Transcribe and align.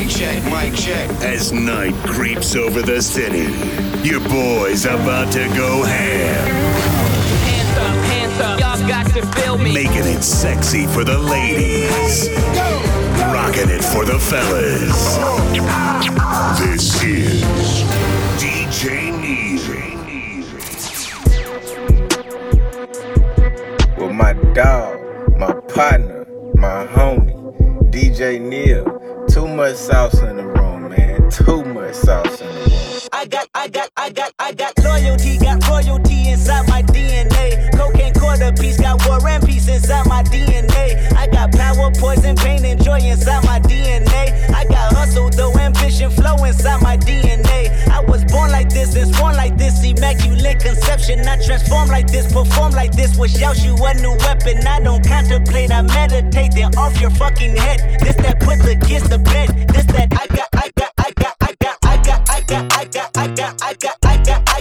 Mic 0.00 0.08
check, 0.08 0.42
mic 0.44 0.74
check. 0.74 1.10
As 1.20 1.52
night 1.52 1.92
creeps 2.06 2.56
over 2.56 2.80
the 2.80 3.02
city, 3.02 3.52
your 4.02 4.20
boy's 4.30 4.86
about 4.86 5.30
to 5.34 5.46
go 5.48 5.82
ham. 5.82 6.46
Hands 7.44 7.76
up, 7.76 8.04
hands 8.06 8.40
up, 8.40 8.60
y'all 8.60 8.88
got 8.88 9.04
to 9.12 9.26
feel 9.38 9.58
me. 9.58 9.74
Making 9.74 10.06
it 10.06 10.22
sexy 10.22 10.86
for 10.86 11.04
the 11.04 11.18
ladies. 11.18 12.30
Rocking 13.28 13.68
it 13.68 13.84
for 13.84 14.06
the 14.06 14.18
fellas. 14.18 15.18
This 16.58 17.02
is 17.04 17.42
DJ 18.40 19.12
With 23.98 24.12
my 24.12 24.32
dog, 24.54 25.36
my 25.36 25.52
partner, 25.74 26.24
my 26.54 26.86
homie, 26.86 27.92
DJ 27.92 28.40
Neil. 28.40 29.00
Too 29.50 29.56
much 29.56 29.74
sauce 29.74 30.20
in 30.20 30.36
the 30.36 30.46
room, 30.46 30.90
man. 30.90 31.28
Too 31.28 31.64
much 31.64 31.94
sauce 31.96 32.40
in 32.40 32.46
the 32.46 32.54
room. 32.54 33.08
I 33.12 33.26
got, 33.26 33.48
I 33.52 33.66
got, 33.66 33.90
I 33.96 34.10
got, 34.10 34.32
I 34.38 34.52
got 34.52 34.78
loyalty, 34.78 35.38
got 35.38 35.68
royalty 35.68 36.28
inside 36.28 36.68
my 36.68 36.82
DNA. 36.82 37.39
Inside 39.70 40.06
my 40.06 40.22
DNA. 40.22 41.12
I 41.14 41.26
got 41.26 41.52
power, 41.52 41.90
poison, 41.92 42.36
pain, 42.36 42.64
and 42.64 42.82
joy 42.82 42.98
inside 42.98 43.44
my 43.44 43.60
DNA. 43.60 44.50
I 44.50 44.64
got 44.64 44.92
hustle, 44.92 45.30
though, 45.30 45.54
ambition, 45.58 46.10
flow 46.10 46.36
inside 46.44 46.82
my 46.82 46.96
DNA. 46.96 47.70
I 47.88 48.00
was 48.00 48.24
born 48.24 48.50
like 48.50 48.68
this 48.68 48.94
and 48.96 49.14
born 49.16 49.36
like 49.36 49.56
this, 49.56 49.82
immaculate 49.84 50.60
conception. 50.60 51.20
I 51.26 51.36
transform 51.44 51.88
like 51.88 52.08
this, 52.08 52.32
perform 52.32 52.72
like 52.72 52.92
this, 52.92 53.16
wish 53.16 53.40
out 53.42 53.58
you 53.64 53.74
a 53.76 53.94
new 53.94 54.16
weapon. 54.18 54.66
I 54.66 54.80
don't 54.80 55.06
contemplate, 55.06 55.70
I 55.70 55.82
meditate, 55.82 56.52
then 56.54 56.76
off 56.76 57.00
your 57.00 57.10
fucking 57.10 57.56
head. 57.56 58.00
This 58.00 58.16
that 58.16 58.40
put 58.40 58.58
the 58.58 58.76
kids 58.86 59.08
to 59.08 59.18
bed. 59.18 59.68
This 59.68 59.86
that 59.86 60.12
I 60.12 60.26
got, 60.34 60.48
I 60.54 60.70
got, 60.76 60.92
I 60.98 61.10
got, 61.12 61.34
I 61.40 61.54
got, 61.56 61.76
I 61.84 61.96
got, 61.96 62.26
I 62.26 62.44
got, 62.44 62.76
I 62.76 62.84
got, 62.84 63.16
I 63.16 63.28
got, 63.28 63.62
I 63.62 63.74
got, 63.74 63.74
I 63.74 63.74
got, 63.74 63.98
I 64.04 64.20
got, 64.22 64.59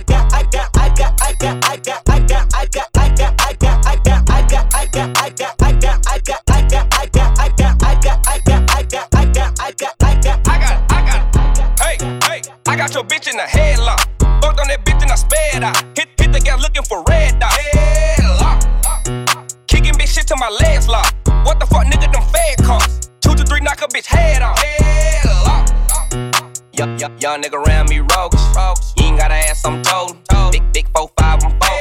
I 12.70 12.75
got 12.75 12.94
your 12.94 13.03
bitch 13.03 13.28
in 13.28 13.39
a 13.39 13.50
headlock. 13.50 13.98
Fucked 14.44 14.59
on 14.59 14.67
that 14.67 14.86
bitch 14.86 15.02
and 15.02 15.12
I 15.12 15.16
sped 15.16 15.64
out. 15.64 15.75
Hit, 15.98 16.09
hit 16.22 16.31
the 16.31 16.39
guy 16.39 16.56
looking 16.56 16.84
for 16.84 17.03
red 17.09 17.39
dot. 17.39 17.52
Headlock. 17.52 18.61
Kicking 19.66 19.94
bitch 19.94 20.14
shit 20.14 20.28
to 20.28 20.36
my 20.36 20.50
legs 20.61 20.88
lock. 20.88 21.11
What 21.45 21.59
the 21.59 21.66
fuck, 21.66 21.88
nigga, 21.88 22.14
them 22.14 22.22
fed 22.30 22.64
costs. 22.64 23.09
Two 23.22 23.34
to 23.34 23.44
three, 23.44 23.61
knock 23.61 23.81
a 23.81 23.88
bitch 23.88 24.06
head 24.06 24.44
off. 24.44 24.56
Headlock. 24.59 25.66
Young, 26.78 27.00
young, 27.00 27.17
young 27.17 27.42
nigga 27.42 27.56
around 27.56 27.89
me 27.89 28.02
rogues. 28.02 28.38
You 28.98 29.06
ain't 29.06 29.17
got 29.17 29.30
to 29.30 29.33
ass, 29.33 29.66
I'm 29.66 29.81
told. 29.81 30.20
Big, 30.52 30.61
big 30.72 30.86
four, 30.95 31.09
five, 31.17 31.44
I'm 31.44 31.50
four. 31.58 31.80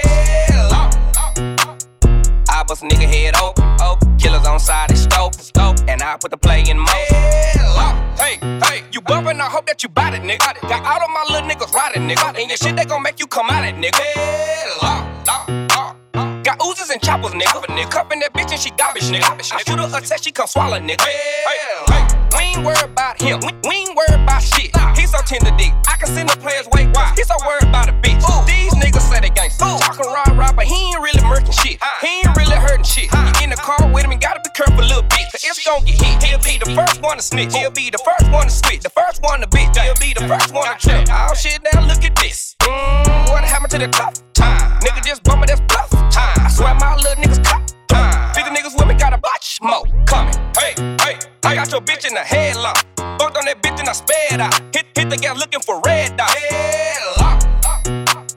I 2.49 2.65
bust 2.67 2.83
a 2.83 2.87
nigga 2.87 3.07
head 3.07 3.37
open. 3.37 4.17
Killers 4.17 4.47
on 4.47 4.59
side, 4.59 4.89
they 4.89 4.97
stove. 4.97 5.35
stove. 5.35 5.77
And 5.87 6.03
I 6.03 6.17
put 6.17 6.31
the 6.31 6.39
play 6.39 6.65
in 6.67 6.79
motion. 6.79 7.17
Hey, 8.17 8.39
hey, 8.41 8.68
bumpin', 9.29 9.41
I 9.41 9.51
hope 9.51 9.67
that 9.67 9.83
you 9.83 9.89
bought 9.89 10.15
it, 10.15 10.23
nigga. 10.23 10.61
Got 10.69 10.85
all 10.85 11.03
of 11.05 11.11
my 11.11 11.25
little 11.31 11.49
niggas 11.49 11.73
riding, 11.73 12.09
nigga. 12.09 12.39
And 12.39 12.49
your 12.49 12.57
shit, 12.57 12.77
they 12.77 12.85
gon' 12.85 13.03
make 13.03 13.21
you 13.21 13.27
come 13.27 13.51
out 13.51 13.65
it, 13.65 13.75
nigga. 13.77 14.01
Got 16.45 16.63
oozes 16.65 16.91
and 16.91 17.03
choppers, 17.03 17.33
nigga. 17.33 17.63
nigga. 17.77 17.91
Cuffin' 17.91 18.21
that 18.21 18.33
bitch 18.33 18.51
and 18.53 18.61
she 18.61 18.71
garbage, 18.71 19.05
nigga. 19.05 19.29
I 19.53 19.63
shoot 19.63 19.79
her 19.79 19.87
a 19.87 20.01
test, 20.01 20.25
she 20.25 20.33
come 20.33 20.47
swallow, 20.47 20.79
nigga. 20.79 21.03
Hey, 21.03 22.09
we 22.37 22.45
ain't 22.45 22.65
worried 22.65 22.85
about 22.85 23.21
him. 23.21 23.41
We, 23.41 23.53
we 23.69 23.75
ain't 23.77 23.97
worried 23.97 24.23
about 24.23 24.43
shit. 24.43 24.71
He's 24.97 25.11
so 25.11 25.19
tender 25.27 25.53
dick. 25.57 25.73
I 25.89 25.97
can 25.97 26.09
send 26.09 26.29
the 26.29 26.37
players 26.37 26.69
way 26.73 26.87
wide. 26.95 27.15
He's 27.17 27.27
so 27.27 27.37
worried 27.47 27.69
about 27.69 27.89
a 27.89 27.93
bitch. 28.01 28.21
These 28.47 28.75
niggas 28.75 29.05
say 29.09 29.21
they 29.21 29.31
gangsta. 29.31 29.79
Talking 29.81 30.07
rah 30.07 30.25
rah, 30.37 30.53
but 30.53 30.65
he 30.65 30.75
ain't 30.75 31.01
really 31.01 31.21
murking 31.23 31.53
shit. 31.53 31.79
He 32.01 32.25
ain't 32.25 32.37
really 32.37 32.57
hurting 32.57 32.85
shit. 32.85 33.11
He 33.37 33.48
gon' 35.69 35.85
get 35.85 36.01
hit, 36.01 36.23
he'll 36.23 36.39
be 36.41 36.57
the 36.57 36.71
first 36.73 37.03
one 37.03 37.17
to 37.19 37.23
snitch. 37.23 37.53
He'll 37.53 37.71
be 37.71 37.91
the 37.91 38.01
first 38.01 38.31
one 38.33 38.47
to 38.49 38.51
switch. 38.51 38.81
The 38.81 38.91
first 38.91 39.23
one 39.23 39.41
to 39.41 39.47
bitch. 39.47 39.77
He'll 39.77 40.01
be 40.01 40.15
the 40.15 40.27
first 40.27 40.55
one 40.55 40.65
to 40.65 40.77
trip. 40.81 41.07
Oh 41.13 41.35
shit, 41.35 41.61
now 41.63 41.87
look 41.87 42.03
at 42.03 42.17
this. 42.17 42.57
Mm, 42.63 43.29
what 43.29 43.45
happened 43.45 43.71
to 43.73 43.79
the 43.79 43.89
top? 43.89 44.15
Time. 44.33 44.81
Nigga 44.81 45.05
just 45.05 45.23
bumming, 45.23 45.47
that's 45.47 45.61
bluff. 45.69 45.91
Time. 46.11 46.39
I 46.41 46.49
swear 46.49 46.75
my 46.75 46.97
little 46.97 47.23
niggas 47.23 47.45
cop. 47.45 47.63
Time. 47.89 48.35
50 48.35 48.51
niggas 48.51 48.75
with 48.79 48.89
me 48.89 48.95
got 48.95 49.13
a 49.13 49.19
bunch 49.19 49.59
more 49.61 49.85
coming. 50.07 50.35
Hey, 50.57 50.73
hey, 51.05 51.19
I 51.45 51.55
got 51.55 51.71
your 51.71 51.83
bitch 51.83 52.07
in 52.09 52.15
the 52.15 52.25
headlock. 52.25 52.81
Fucked 53.21 53.37
on 53.37 53.45
that 53.45 53.61
bitch 53.63 53.79
and 53.79 53.89
I 53.89 53.93
sped 53.93 54.41
out. 54.41 54.55
Hit, 54.75 54.87
hit 54.97 55.11
the 55.11 55.17
gal 55.17 55.37
looking 55.37 55.61
for 55.61 55.81
red 55.85 56.17
dot. 56.17 56.31
Headlock. 56.31 57.37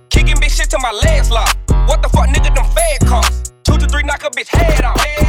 Kicking 0.09 0.35
bitch 0.35 0.57
shit 0.57 0.69
to 0.71 0.79
my 0.79 0.91
legs 0.91 1.31
lock. 1.31 1.55
What 1.87 2.01
the 2.01 2.09
fuck, 2.09 2.27
nigga, 2.27 2.53
them 2.53 2.67
fed 2.75 3.07
costs. 3.07 3.53
Two 3.63 3.77
to 3.77 3.87
three, 3.87 4.03
knock 4.03 4.23
a 4.23 4.29
bitch 4.29 4.49
head 4.49 4.83
off 4.83 5.20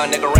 young 0.00 0.10
nigga 0.12 0.39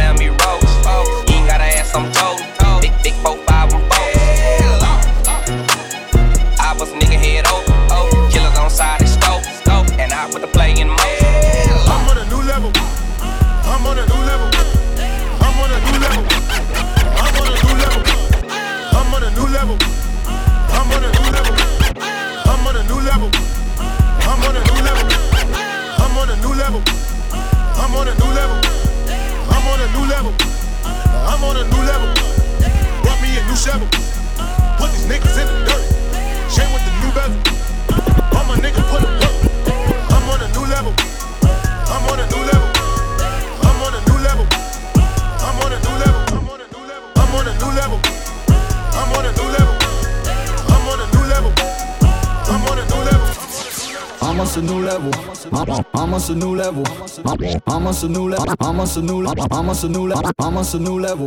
I'm 54.53 54.59
on 54.59 54.65
a 54.65 54.73
new 54.73 54.85
level. 54.85 55.13
I'm 55.53 56.13
on, 56.13 56.23
a 56.29 56.35
new 56.35 56.57
level. 56.57 56.85
On 57.25 57.87
a 57.87 58.09
new 58.09 58.29
level. 58.29 58.57
I'm 58.61 58.81
on 58.81 58.89
a 58.89 58.99
new 58.99 59.23
level. 59.23 59.47
I'm 59.49 59.69
on 59.69 59.77
a 59.77 59.89
new 59.89 60.09
level. 60.09 60.33
On 60.41 60.57
a 60.57 60.79
new 60.79 60.99
level. 60.99 61.27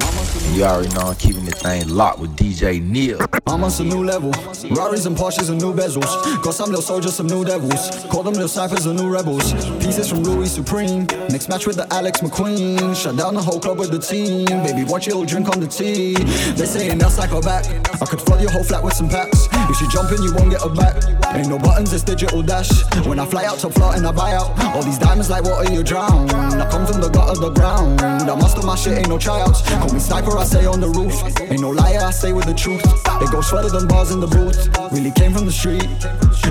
You 0.51 0.65
already 0.65 0.93
know 0.93 1.01
I'm 1.01 1.15
keeping 1.15 1.45
the 1.45 1.51
thing 1.51 1.87
locked 1.87 2.19
with 2.19 2.35
DJ 2.35 2.81
Neil. 2.81 3.19
I'm 3.47 3.63
on 3.63 3.71
some 3.71 3.87
new 3.87 4.03
level. 4.03 4.31
Rarries 4.71 5.05
and 5.05 5.15
Porsches 5.15 5.49
and 5.49 5.61
new 5.61 5.73
bezels. 5.73 6.43
Got 6.43 6.53
some 6.53 6.67
little 6.67 6.81
soldiers, 6.81 7.15
some 7.15 7.27
new 7.27 7.45
devils. 7.45 8.05
Call 8.11 8.23
them 8.23 8.33
little 8.33 8.49
snipers 8.49 8.85
and 8.87 8.99
new 8.99 9.09
rebels. 9.09 9.53
Pieces 9.81 10.09
from 10.09 10.23
Louis 10.23 10.51
Supreme. 10.51 11.05
Next 11.29 11.47
match 11.47 11.65
with 11.65 11.77
the 11.77 11.87
Alex 11.93 12.19
McQueen. 12.19 12.93
Shut 12.93 13.15
down 13.15 13.35
the 13.35 13.41
whole 13.41 13.59
club 13.61 13.79
with 13.79 13.91
the 13.91 13.99
team. 13.99 14.47
Baby, 14.65 14.83
watch 14.83 15.07
your 15.07 15.25
drink 15.25 15.47
on 15.47 15.61
the 15.61 15.67
tea. 15.67 16.15
They 16.55 16.65
saying 16.65 16.99
like 16.99 17.31
a 17.31 17.39
back. 17.39 17.65
I 18.01 18.05
could 18.05 18.19
flood 18.19 18.41
your 18.41 18.51
whole 18.51 18.65
flat 18.65 18.83
with 18.83 18.93
some 18.93 19.07
packs. 19.07 19.47
If 19.69 19.81
you 19.81 19.87
jump 19.89 20.11
in, 20.11 20.21
you 20.21 20.33
won't 20.33 20.51
get 20.51 20.63
a 20.63 20.69
back. 20.69 20.95
Ain't 21.35 21.49
no 21.49 21.57
buttons, 21.57 21.93
it's 21.93 22.03
digital 22.03 22.41
dash. 22.41 22.69
When 23.05 23.19
I 23.19 23.25
fly 23.25 23.45
out 23.45 23.59
to 23.59 23.69
Florida 23.69 23.97
and 23.97 24.07
I 24.07 24.11
buy 24.11 24.33
out. 24.33 24.51
All 24.75 24.83
these 24.83 24.99
diamonds 24.99 25.29
like 25.29 25.43
water, 25.43 25.71
you 25.71 25.83
drown. 25.83 26.29
I 26.29 26.69
come 26.69 26.85
from 26.85 27.01
the 27.01 27.09
gut 27.09 27.29
of 27.29 27.39
the 27.39 27.49
ground. 27.49 28.01
I 28.01 28.35
master 28.35 28.65
my 28.65 28.75
shit, 28.75 28.97
ain't 28.97 29.09
no 29.09 29.17
tryouts. 29.17 29.61
Call 29.67 29.93
me 29.93 29.99
sniper, 29.99 30.37
I 30.37 30.43
say 30.43 30.65
on 30.65 30.79
the 30.79 30.89
roof. 30.89 31.13
Ain't 31.41 31.61
no 31.61 31.69
liar, 31.69 32.01
I 32.03 32.11
say 32.11 32.33
with 32.33 32.45
the 32.45 32.53
truth. 32.53 32.83
It 33.21 33.31
goes 33.31 33.49
further 33.49 33.69
than 33.69 33.87
bars 33.87 34.11
in 34.11 34.19
the 34.19 34.27
booth. 34.27 34.69
Really 34.91 35.11
came 35.11 35.33
from 35.33 35.45
the 35.45 35.51
street. 35.51 35.87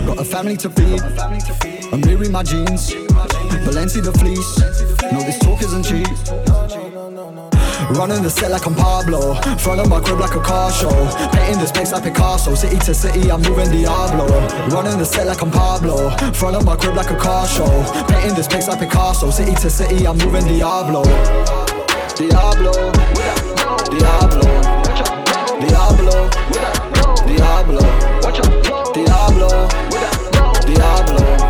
Got 0.06 0.18
a 0.18 0.24
family 0.24 0.56
to 0.58 0.70
feed. 0.70 1.00
I'm 1.92 2.00
Miri 2.00 2.28
my 2.28 2.42
jeans. 2.42 2.92
Balenci 3.64 4.02
the 4.02 4.12
fleece. 4.18 4.58
No, 5.12 5.20
this 5.20 5.38
talk 5.38 5.62
isn't 5.62 5.84
cheap. 5.84 6.61
Running 7.94 8.22
the 8.22 8.30
set 8.30 8.50
like 8.50 8.66
I'm 8.66 8.74
Pablo. 8.74 9.34
Front 9.58 9.80
of 9.80 9.88
my 9.88 10.00
crib 10.00 10.18
like 10.18 10.34
a 10.34 10.40
car 10.40 10.72
show. 10.72 10.90
Painting 11.32 11.60
this 11.60 11.70
place 11.70 11.92
like 11.92 12.04
Picasso. 12.04 12.54
City 12.54 12.78
to 12.78 12.94
city, 12.94 13.30
I'm 13.30 13.42
moving 13.42 13.70
Diablo. 13.70 14.26
Running 14.68 14.98
the 14.98 15.04
set 15.04 15.26
like 15.26 15.42
I'm 15.42 15.50
Pablo. 15.50 16.10
Front 16.32 16.56
of 16.56 16.64
my 16.64 16.76
crib 16.76 16.96
like 16.96 17.10
a 17.10 17.16
car 17.16 17.46
show. 17.46 17.68
Painting 18.08 18.34
this 18.34 18.48
place 18.48 18.68
like 18.68 18.80
Picasso. 18.80 19.30
City 19.30 19.54
to 19.56 19.68
city, 19.68 20.06
I'm 20.06 20.16
moving 20.18 20.44
Diablo. 20.44 21.02
Diablo. 22.16 22.72
Diablo. 23.92 24.48
Diablo. 25.60 26.30
Diablo. 27.26 27.26
Diablo. 27.26 27.80
Diablo. 28.94 29.68
Diablo. 30.64 31.42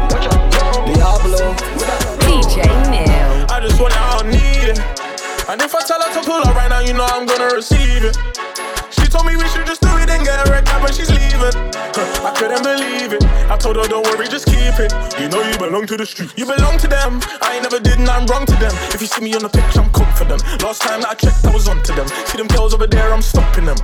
And 5.48 5.60
if 5.60 5.74
I 5.74 5.80
tell 5.82 6.00
her 6.00 6.12
to 6.14 6.22
pull 6.24 6.40
up 6.40 6.54
right 6.54 6.70
now, 6.70 6.80
you 6.80 6.92
know 6.94 7.04
I'm 7.04 7.26
gonna 7.26 7.54
receive 7.54 8.04
it. 8.04 8.16
She 8.90 9.06
told 9.06 9.26
me 9.26 9.36
we 9.36 9.46
should 9.48 9.66
just 9.66 9.80
do 9.80 9.90
it 9.98 10.08
and 10.08 10.24
get 10.24 10.48
wrecked 10.48 10.68
out 10.68 10.82
when 10.82 10.92
she's 10.92 11.10
leaving. 11.10 11.56
I 12.22 12.32
couldn't 12.36 12.62
believe 12.62 13.12
it. 13.12 13.24
I 13.50 13.56
told 13.56 13.76
her, 13.76 13.84
don't 13.88 14.06
worry, 14.06 14.28
just 14.28 14.46
keep 14.46 14.78
it. 14.78 14.92
You 15.18 15.28
know 15.28 15.42
you 15.42 15.58
belong 15.58 15.86
to 15.86 15.96
the 15.96 16.06
street. 16.06 16.32
You 16.36 16.46
belong 16.46 16.78
to 16.78 16.88
them. 16.88 17.20
I 17.42 17.54
ain't 17.54 17.64
never 17.64 17.80
did 17.80 17.98
nothing 17.98 18.26
wrong 18.28 18.46
to 18.46 18.56
them. 18.56 18.72
If 18.94 19.00
you 19.00 19.06
see 19.06 19.22
me 19.22 19.34
on 19.34 19.42
the 19.42 19.48
picture, 19.48 19.80
I'm 19.80 19.90
confident. 19.90 20.42
Last 20.62 20.82
time 20.82 21.00
that 21.02 21.10
I 21.10 21.14
checked, 21.14 21.44
I 21.44 21.52
was 21.52 21.68
on 21.68 21.82
to 21.82 21.92
them. 21.92 22.06
See 22.30 22.38
them 22.38 22.46
girls 22.46 22.72
over 22.74 22.86
there, 22.86 23.12
I'm 23.12 23.22
stopping 23.22 23.66
them. 23.66 23.76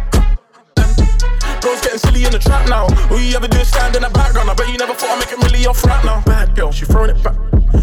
Bros 1.60 1.80
getting 1.82 1.98
silly 1.98 2.24
in 2.24 2.32
the 2.32 2.38
trap 2.38 2.68
now. 2.68 2.86
All 3.10 3.18
you 3.18 3.34
ever 3.34 3.48
do 3.48 3.58
is 3.58 3.68
stand 3.68 3.96
in 3.96 4.02
the 4.02 4.10
background. 4.10 4.48
I 4.48 4.54
bet 4.54 4.70
you 4.70 4.78
never 4.78 4.94
thought 4.94 5.10
I'd 5.10 5.18
make 5.18 5.32
it 5.32 5.42
really 5.42 5.66
off 5.66 5.84
right 5.84 6.04
now. 6.04 6.22
Bad 6.22 6.54
girl, 6.54 6.70
she 6.70 6.86
throwing 6.86 7.10
it 7.10 7.22
back. 7.22 7.36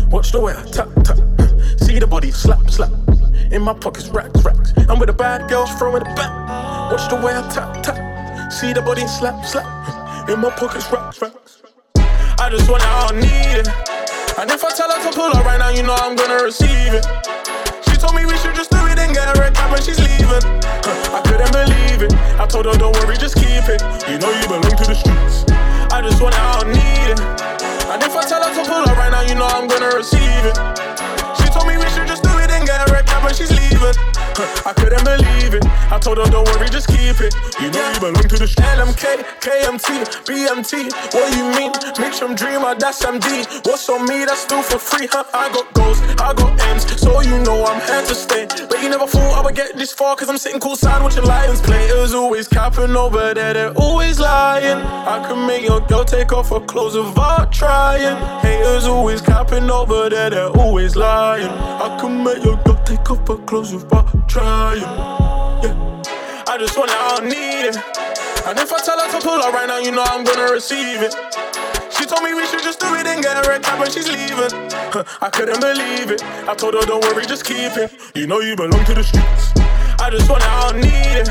Watch 0.10 0.32
the 0.32 0.40
way 0.40 0.54
I 0.56 0.64
tap, 0.72 0.88
tap. 1.04 1.20
See 1.84 2.00
the 2.00 2.08
body 2.08 2.32
slap, 2.32 2.70
slap. 2.70 2.92
In 3.52 3.62
my 3.62 3.74
pockets, 3.74 4.10
racks, 4.10 4.44
racks. 4.44 4.74
I'm 4.90 5.00
with 5.00 5.10
a 5.10 5.14
bad 5.14 5.50
girl, 5.50 5.66
throwing 5.66 6.02
it 6.02 6.16
back. 6.16 6.32
Watch 6.92 7.10
the 7.10 7.16
way 7.16 7.34
I 7.36 7.42
tap, 7.50 7.84
tap. 7.84 8.52
See 8.52 8.74
the 8.74 8.82
body 8.82 9.08
slap, 9.08 9.46
slap. 9.46 9.66
In 10.30 10.40
my 10.40 10.50
pockets, 10.52 10.92
racks, 10.92 11.22
racks. 11.22 11.62
I 12.40 12.50
just 12.50 12.70
want 12.70 12.84
it, 12.84 12.90
I 12.90 13.08
don't 13.08 13.20
need 13.22 13.56
it. 13.62 13.68
And 14.38 14.52
if 14.52 14.64
I 14.64 14.70
tell 14.76 14.92
her 14.92 15.00
to 15.00 15.16
pull 15.16 15.32
up 15.32 15.46
right 15.46 15.58
now, 15.58 15.70
you 15.70 15.84
know 15.84 15.96
I'm 15.96 16.16
gonna 16.16 16.44
receive 16.44 16.92
it. 16.94 17.06
She 17.88 17.96
told 17.96 18.16
me 18.16 18.26
we 18.26 18.36
should 18.38 18.56
just 18.56 18.70
do 18.70 18.82
it 18.92 19.00
and 19.00 19.14
get 19.14 19.32
wrecked 19.38 19.58
out 19.58 19.72
when 19.72 19.82
she's 19.82 20.00
leaving. 20.00 20.44
Huh, 20.84 21.16
I 21.16 21.22
couldn't 21.24 21.52
believe 21.56 22.04
it. 22.04 22.14
I 22.36 22.46
told 22.46 22.66
her, 22.66 22.76
don't 22.78 22.94
worry, 23.00 23.16
just 23.16 23.36
keep 23.36 23.64
it. 23.72 23.82
You 24.10 24.20
know 24.20 24.32
you 24.36 24.48
belong 24.48 24.76
to 24.76 24.86
the 24.86 24.96
streets. 24.96 25.48
I 25.94 26.02
just 26.04 26.22
want 26.22 26.36
it, 26.36 26.42
I 26.42 26.60
don't 26.60 26.74
need 26.76 27.08
it. 27.16 27.20
And 27.88 28.04
if 28.04 28.12
I 28.12 28.24
tell 28.28 28.44
her 28.44 28.52
to 28.52 28.64
pull 28.68 28.84
up 28.84 28.98
right 28.98 29.12
now, 29.12 29.22
you 29.22 29.36
know 29.36 29.48
I'm 29.48 29.68
gonna 29.68 29.96
receive 29.96 30.44
it. 30.44 30.75
Wrecked 32.92 33.10
out 33.10 33.24
when 33.24 33.34
she's 33.34 33.52
leaving. 33.52 33.65
Huh, 33.80 34.70
I 34.70 34.74
couldn't 34.74 35.04
believe 35.04 35.54
it. 35.54 35.66
I 35.92 36.00
told 36.00 36.18
her, 36.18 36.26
don't 36.26 36.48
worry, 36.48 36.68
just 36.70 36.88
keep 36.88 37.22
it. 37.22 37.34
You 37.60 37.72
know 37.72 37.92
you 37.94 38.00
belong 38.00 38.28
to 38.28 38.38
the 38.38 38.48
streets. 38.48 38.70
LMK, 38.76 39.24
KMT, 39.40 39.88
BMT. 40.28 40.92
What 41.14 41.32
you 41.38 41.46
mean? 41.56 41.72
Mix 42.00 42.20
from 42.20 42.36
Dreamer, 42.36 42.66
ah, 42.66 42.74
that's 42.74 43.04
MD. 43.04 43.48
What's 43.66 43.88
on 43.90 44.06
me? 44.08 44.26
That's 44.26 44.42
still 44.42 44.62
for 44.62 44.80
free. 44.80 45.08
Huh? 45.12 45.24
I 45.34 45.48
got 45.54 45.74
goals, 45.74 46.02
I 46.20 46.34
got 46.34 46.60
ends, 46.68 46.84
so 47.00 47.22
you 47.22 47.40
know 47.44 47.66
I'm 47.66 47.80
here 47.88 48.02
to 48.06 48.16
stay. 48.16 48.48
But 48.68 48.82
you 48.84 48.90
never 48.90 49.08
thought 49.08 49.40
I 49.40 49.42
would 49.42 49.56
get 49.56 49.78
this 49.78 49.94
far, 49.94 50.16
cause 50.16 50.30
I'm 50.30 50.38
sitting 50.38 50.60
coolside 50.60 51.02
watching 51.02 51.24
Lions 51.24 51.62
play. 51.62 51.88
It 51.88 51.98
was 51.98 52.14
always 52.14 52.48
capping 52.48 52.96
over 52.96 53.34
there, 53.34 53.54
they're 53.54 53.74
always 53.74 54.20
lying. 54.20 54.78
I 54.78 55.26
can 55.28 55.48
make 55.48 55.64
your 55.64 55.82
girl 55.82 56.04
take 56.04 56.34
off 56.34 56.50
her 56.50 56.60
clothes 56.60 56.96
without 56.98 57.52
trying. 57.52 58.18
Haters 58.42 58.86
always 58.86 59.22
capping 59.22 59.70
over 59.70 60.10
there, 60.10 60.30
they're 60.30 60.50
always 60.50 60.96
lying. 60.96 61.48
I 61.48 61.98
can 62.00 62.24
make 62.24 62.44
your 62.44 62.58
girl 62.64 62.82
take 62.86 63.10
off 63.10 63.28
her 63.28 63.38
clothes 63.46 63.65
Yeah. 65.64 66.04
I 66.48 66.58
just 66.60 66.78
want 66.78 66.92
it, 66.92 66.98
I 66.98 67.18
don't 67.18 67.26
need 67.26 67.66
it. 67.66 67.76
And 68.46 68.60
if 68.60 68.72
I 68.72 68.78
tell 68.78 69.00
her 69.00 69.10
to 69.10 69.20
pull 69.26 69.42
up 69.42 69.54
right 69.54 69.66
now, 69.68 69.80
you 69.80 69.90
know 69.92 70.04
I'm 70.06 70.24
gonna 70.24 70.52
receive 70.52 71.02
it. 71.02 71.16
She 71.90 72.06
told 72.06 72.22
me 72.22 72.36
we 72.36 72.46
should 72.46 72.62
just 72.62 72.80
do 72.80 72.94
it 72.94 73.08
and 73.08 73.24
get 73.24 73.48
wrecked 73.48 73.66
out 73.66 73.80
when 73.80 73.90
she's 73.90 74.06
leaving. 74.08 74.54
Huh, 74.94 75.04
I 75.20 75.30
couldn't 75.32 75.60
believe 75.60 76.12
it. 76.12 76.22
I 76.46 76.54
told 76.54 76.76
her, 76.76 76.86
don't 76.86 77.02
worry, 77.04 77.26
just 77.26 77.44
keep 77.44 77.74
it. 77.76 77.90
You 78.14 78.28
know 78.28 78.40
you 78.40 78.56
belong 78.56 78.86
to 78.86 78.94
the 78.94 79.04
streets. 79.04 79.54
I 79.98 80.12
just 80.12 80.30
want 80.30 80.44
it, 80.44 80.50
I 80.50 80.70
don't 80.70 80.82
need 80.86 81.18
it. 81.26 81.30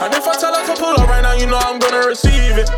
And 0.00 0.14
if 0.14 0.24
I 0.24 0.34
tell 0.40 0.54
her 0.56 0.64
to 0.64 0.80
pull 0.80 0.96
up 0.96 1.08
right 1.08 1.20
now, 1.20 1.34
you 1.34 1.46
know 1.46 1.58
I'm 1.60 1.78
gonna 1.78 2.06
receive 2.06 2.56
it. 2.56 2.70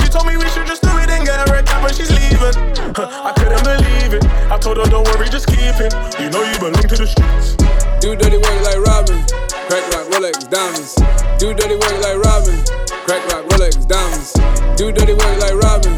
She 0.00 0.08
told 0.08 0.26
me 0.26 0.38
we 0.38 0.48
should 0.56 0.66
just 0.66 0.80
do 0.80 0.96
it 1.04 1.10
and 1.10 1.26
get 1.26 1.50
wrecked 1.50 1.68
out 1.68 1.82
when 1.82 1.92
she's 1.92 2.08
leaving. 2.08 2.56
Huh, 2.96 3.28
I 3.28 3.36
couldn't 3.36 3.60
believe 3.60 4.16
it. 4.16 4.24
I 4.48 4.56
told 4.56 4.78
her, 4.78 4.88
don't 4.88 5.04
worry, 5.12 5.28
just 5.28 5.48
keep 5.48 5.76
it. 5.84 5.92
You 6.18 6.30
know 6.30 6.40
you 6.40 6.56
belong 6.58 6.80
to 6.80 6.96
the 6.96 7.06
streets. 7.06 7.85
Do 8.06 8.14
dirty 8.14 8.36
work 8.36 8.62
like 8.62 8.78
Robin. 8.86 9.18
Crack 9.66 9.82
rock, 9.90 10.06
Rolex, 10.14 10.48
diamonds. 10.48 10.94
Do 11.42 11.52
dirty 11.52 11.74
work 11.74 11.98
like 12.06 12.22
Robin. 12.22 12.54
Crack 13.02 13.26
rock, 13.34 13.42
Rolex, 13.50 13.82
diamonds. 13.88 14.30
Do 14.78 14.92
dirty 14.92 15.12
work 15.12 15.34
like 15.42 15.58
Robin. 15.58 15.90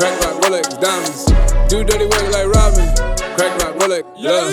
Crack 0.00 0.16
rock, 0.24 0.40
Rolex, 0.40 0.80
diamonds. 0.80 1.26
Do 1.68 1.84
dirty 1.84 2.06
work 2.08 2.32
like 2.32 2.48
Robin. 2.48 2.88
Crack 3.36 3.52
rock, 3.60 3.76
Rolex, 3.76 4.04
yeah. 4.16 4.48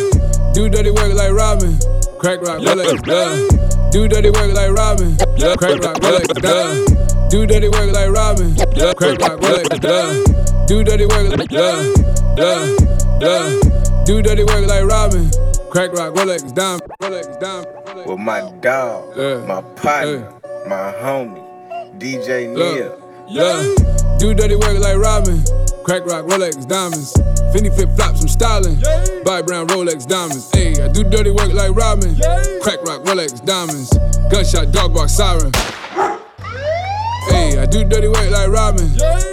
Do 0.52 0.68
dirty 0.68 0.92
work 0.92 1.14
like 1.14 1.32
Robin. 1.32 1.80
Crack 2.20 2.42
rock, 2.42 2.60
Rolex, 2.60 3.00
yeah. 3.08 3.90
Do 3.90 4.10
dirty 4.10 4.30
work 4.30 4.54
like 4.54 4.72
Robin. 4.76 5.16
Crack 5.16 5.80
rock, 5.80 5.96
Rolex, 6.04 6.28
yeah. 6.44 7.30
Do 7.30 7.46
dirty 7.48 7.70
work 7.70 7.94
like 7.94 8.10
Robin. 8.12 8.54
Crack 8.54 9.00
rock, 9.24 9.40
Rolex, 9.40 9.80
yeah. 9.82 10.68
Do 10.68 10.84
dirty 10.84 11.06
work 11.06 11.40
like 11.40 11.52
yeah, 11.52 11.88
yeah, 12.36 12.76
yeah. 13.22 14.04
Do 14.04 14.22
dirty 14.22 14.44
work 14.44 14.68
like 14.68 14.84
Robin. 14.84 15.32
Crack 15.78 15.94
rock, 15.94 16.16
Rolex, 16.16 16.56
dime, 16.56 16.80
Rolex, 17.00 17.40
dime. 17.40 17.64
Rolex. 17.64 18.08
With 18.08 18.18
my 18.18 18.42
dog, 18.62 19.16
Yeah. 19.16 19.46
my 19.46 19.62
partner, 19.62 20.34
my 20.68 20.92
homie, 21.00 21.40
DJ 22.00 22.48
Neil. 22.48 22.98
Yeah, 23.28 23.62
do 24.18 24.34
dirty 24.34 24.56
work 24.56 24.80
like 24.80 24.98
Robin. 24.98 25.38
Crack 25.84 26.04
rock, 26.08 26.26
Rolex, 26.26 26.68
diamonds. 26.68 27.14
Fendi 27.54 27.72
flip 27.76 27.96
flops, 27.96 28.24
I'm 28.24 28.28
styling. 28.28 28.82
Buy 29.24 29.44
brown 29.44 29.68
Rolex 29.68 30.08
diamonds. 30.08 30.50
Ayy, 30.54 30.82
I 30.84 30.88
do 30.92 31.04
dirty 31.04 31.30
work 31.30 31.54
like 31.54 31.76
Robin. 31.76 32.16
Crack 32.64 32.82
rock, 32.82 33.04
Rolex 33.04 33.46
diamonds. 33.46 33.92
Gunshot, 34.32 34.72
dog 34.72 34.96
bark, 34.96 35.10
siren. 35.10 35.52
Do 37.72 37.84
dirty 37.84 38.08
work 38.08 38.30
like 38.30 38.50
Robin. 38.50 38.88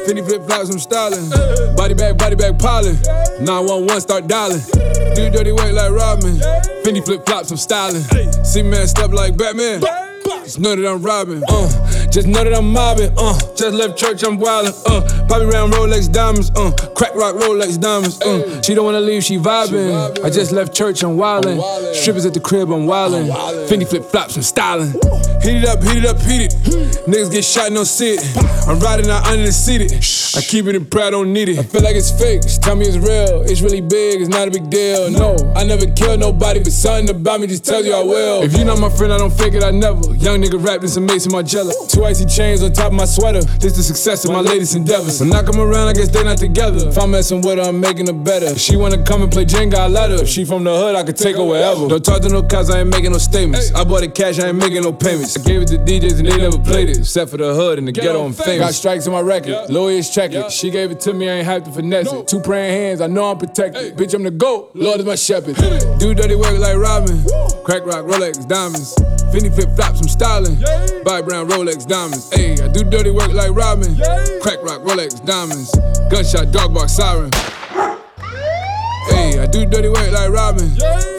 Fendi 0.06 0.24
flip 0.26 0.44
flops, 0.44 0.70
I'm 0.70 0.78
styling. 0.78 1.28
Body 1.76 1.94
bag, 1.94 2.18
body 2.18 2.36
bag, 2.36 2.58
piling. 2.58 2.96
911, 3.40 4.00
start 4.00 4.26
dialing. 4.26 4.60
Do 5.14 5.30
dirty 5.30 5.52
work 5.52 5.72
like 5.72 5.90
Robin. 5.90 6.36
Fendi 6.82 7.04
flip 7.04 7.24
flops, 7.26 7.50
I'm 7.50 7.56
styling. 7.56 8.02
See 8.44 8.62
man 8.62 8.86
step 8.86 9.10
like 9.12 9.36
Batman. 9.36 9.80
Just 10.44 10.60
know 10.60 10.76
that 10.76 10.86
I'm 10.86 11.02
robbing, 11.02 11.42
uh. 11.48 12.10
Just 12.10 12.26
know 12.26 12.44
that 12.44 12.54
I'm 12.54 12.70
mobbing, 12.70 13.10
uh. 13.16 13.38
Just 13.56 13.74
left 13.74 13.96
church, 13.96 14.22
I'm 14.22 14.38
wildin', 14.38 14.74
uh. 14.84 15.26
Bobby 15.26 15.46
round 15.46 15.72
Rolex 15.72 16.12
diamonds, 16.12 16.50
uh. 16.54 16.70
Crack 16.94 17.14
rock 17.14 17.34
Rolex 17.36 17.80
diamonds, 17.80 18.20
uh. 18.20 18.60
She 18.60 18.74
don't 18.74 18.84
wanna 18.84 19.00
leave, 19.00 19.24
she 19.24 19.38
vibing. 19.38 20.22
I 20.22 20.28
just 20.28 20.52
left 20.52 20.74
church, 20.74 21.02
I'm 21.02 21.16
wildin'. 21.16 21.58
Strippers 21.94 22.26
at 22.26 22.34
the 22.34 22.40
crib, 22.40 22.70
I'm 22.70 22.86
wildin'. 22.86 23.30
Fendi 23.68 23.88
flip 23.88 24.04
flops, 24.04 24.36
I'm 24.36 24.42
styling. 24.42 24.92
Heat 25.40 25.62
it 25.62 25.64
up, 25.64 25.82
heat 25.82 26.04
it 26.04 26.06
up, 26.06 26.20
heat 26.20 26.52
it. 26.52 26.52
Niggas 27.08 27.32
get 27.32 27.42
shot, 27.42 27.72
no 27.72 27.84
see. 27.84 28.18
I'm 28.68 28.78
riding 28.80 29.08
out 29.10 29.26
under 29.26 29.46
the 29.46 29.52
seated. 29.52 29.92
I 30.36 30.42
keep 30.42 30.66
it 30.66 30.76
in 30.76 30.84
pride, 30.84 31.10
don't 31.10 31.32
need 31.32 31.48
it. 31.48 31.58
I 31.58 31.62
feel 31.62 31.82
like 31.82 31.96
it's 31.96 32.10
fake. 32.10 32.42
Just 32.42 32.62
tell 32.62 32.76
me 32.76 32.84
it's 32.84 32.98
real. 32.98 33.42
It's 33.42 33.62
really 33.62 33.80
big, 33.80 34.20
it's 34.20 34.28
not 34.28 34.48
a 34.48 34.50
big 34.50 34.68
deal. 34.68 35.10
No, 35.10 35.36
I 35.56 35.64
never 35.64 35.86
killed 35.86 36.20
nobody, 36.20 36.60
but 36.62 36.72
something 36.72 37.08
about 37.08 37.40
me 37.40 37.46
just 37.46 37.64
tells 37.64 37.86
you 37.86 37.94
I 37.94 38.02
will. 38.02 38.42
If 38.42 38.56
you 38.58 38.64
not 38.64 38.78
my 38.78 38.90
friend, 38.90 39.12
I 39.12 39.18
don't 39.18 39.32
fake 39.32 39.54
it, 39.54 39.64
I 39.64 39.70
never. 39.70 40.14
Young 40.14 40.33
nigga 40.38 40.64
rap 40.64 40.80
this 40.80 40.96
amazing 40.96 41.32
Margiela. 41.32 41.72
Two 41.90 42.04
icy 42.04 42.24
chains 42.26 42.62
on 42.62 42.72
top 42.72 42.88
of 42.88 42.92
my 42.92 43.04
sweater. 43.04 43.42
This 43.60 43.76
the 43.76 43.82
success 43.82 44.24
of 44.24 44.32
my 44.32 44.40
latest 44.40 44.76
endeavors. 44.76 45.20
When 45.20 45.32
I 45.32 45.42
come 45.42 45.60
around, 45.60 45.88
I 45.88 45.92
guess 45.92 46.08
they 46.08 46.22
not 46.24 46.38
together. 46.38 46.88
If 46.88 46.98
I'm 46.98 47.10
messing 47.10 47.40
with 47.40 47.58
her, 47.58 47.64
I'm 47.64 47.80
making 47.80 48.06
her 48.06 48.12
better. 48.12 48.46
If 48.46 48.60
she 48.60 48.76
wanna 48.76 49.02
come 49.02 49.22
and 49.22 49.30
play 49.30 49.44
Jenga, 49.44 49.74
I 49.74 49.86
let 49.88 50.10
her. 50.10 50.22
If 50.22 50.28
she 50.28 50.44
from 50.44 50.64
the 50.64 50.76
hood, 50.76 50.94
I 50.94 51.02
could 51.02 51.16
take 51.16 51.36
her 51.36 51.44
wherever. 51.44 51.88
Don't 51.88 52.04
talk 52.04 52.22
to 52.22 52.28
no 52.28 52.42
cops, 52.42 52.70
I 52.70 52.80
ain't 52.80 52.90
making 52.90 53.12
no 53.12 53.18
statements. 53.18 53.72
I 53.74 53.84
bought 53.84 54.02
it 54.02 54.14
cash, 54.14 54.38
I 54.38 54.48
ain't 54.48 54.58
making 54.58 54.82
no 54.82 54.92
payments. 54.92 55.36
I 55.36 55.42
gave 55.42 55.62
it 55.62 55.68
to 55.68 55.78
DJs 55.78 56.18
and 56.18 56.28
they 56.28 56.36
never 56.38 56.58
played 56.58 56.88
it. 56.88 56.98
Except 56.98 57.30
for 57.30 57.36
the 57.36 57.54
hood 57.54 57.78
and 57.78 57.86
the 57.86 57.92
ghetto, 57.92 58.24
I'm 58.24 58.32
famous. 58.32 58.58
Got 58.58 58.74
strikes 58.74 59.06
on 59.06 59.12
my 59.12 59.20
record, 59.20 59.70
lawyers 59.70 60.10
check 60.10 60.32
it. 60.32 60.50
She 60.50 60.70
gave 60.70 60.90
it 60.90 61.00
to 61.00 61.12
me, 61.12 61.28
I 61.28 61.34
ain't 61.34 61.46
have 61.46 61.64
to 61.64 61.70
finesse 61.70 62.12
it. 62.12 62.28
Two 62.28 62.40
praying 62.40 62.72
hands, 62.72 63.00
I 63.00 63.06
know 63.06 63.30
I'm 63.30 63.38
protected. 63.38 63.96
Bitch, 63.96 64.14
I'm 64.14 64.22
the 64.22 64.30
GOAT, 64.30 64.70
Lord 64.74 65.00
is 65.00 65.06
my 65.06 65.16
shepherd. 65.16 65.56
Do 65.98 66.14
dirty 66.14 66.36
work 66.36 66.58
like 66.58 66.76
Robin. 66.76 67.22
Crack 67.64 67.84
rock, 67.86 68.04
Rolex, 68.04 68.46
diamonds. 68.48 68.94
Fendi 69.32 69.52
flip 69.52 69.74
flops, 69.74 70.00
I'm 70.00 70.08
styling. 70.24 70.56
Buy 71.04 71.20
brown 71.20 71.48
Rolex 71.48 71.86
diamonds. 71.86 72.30
Ayy, 72.30 72.60
I 72.62 72.68
do 72.72 72.82
dirty 72.82 73.10
work 73.10 73.32
like 73.32 73.50
Robin. 73.50 73.94
Crack 74.40 74.62
rock, 74.62 74.80
Rolex 74.80 75.24
diamonds. 75.24 75.70
Gunshot, 76.10 76.50
dog 76.50 76.72
bark, 76.72 76.88
siren. 76.88 77.30
Ayy, 79.12 79.38
I 79.38 79.46
do 79.46 79.66
dirty 79.66 79.88
work 79.88 80.10
like 80.12 80.30
Robin. 80.30 80.68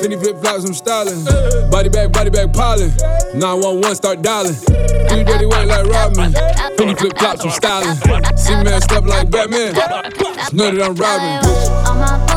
Fendi 0.01 0.19
flip 0.19 0.41
flops, 0.41 0.65
I'm 0.65 0.73
styling. 0.73 1.23
Body 1.69 1.89
bag, 1.89 2.11
body 2.11 2.31
bag, 2.31 2.51
piling. 2.51 2.91
911, 3.35 3.95
start 3.95 4.21
dialing. 4.23 4.55
Do 4.65 5.23
dirty 5.23 5.45
work 5.45 5.67
like 5.67 5.85
Robin. 5.85 6.31
Fendi 6.75 6.97
flip 6.97 7.17
flops, 7.17 7.45
I'm 7.45 7.51
styling. 7.51 7.95
See 8.37 8.55
man 8.63 8.81
step 8.81 9.05
like 9.05 9.29
Batman. 9.29 9.75
Just 9.75 10.53
know 10.53 10.71
that 10.71 10.81
I'm 10.81 10.95
robbing, 10.95 11.37
bitch. 11.45 12.34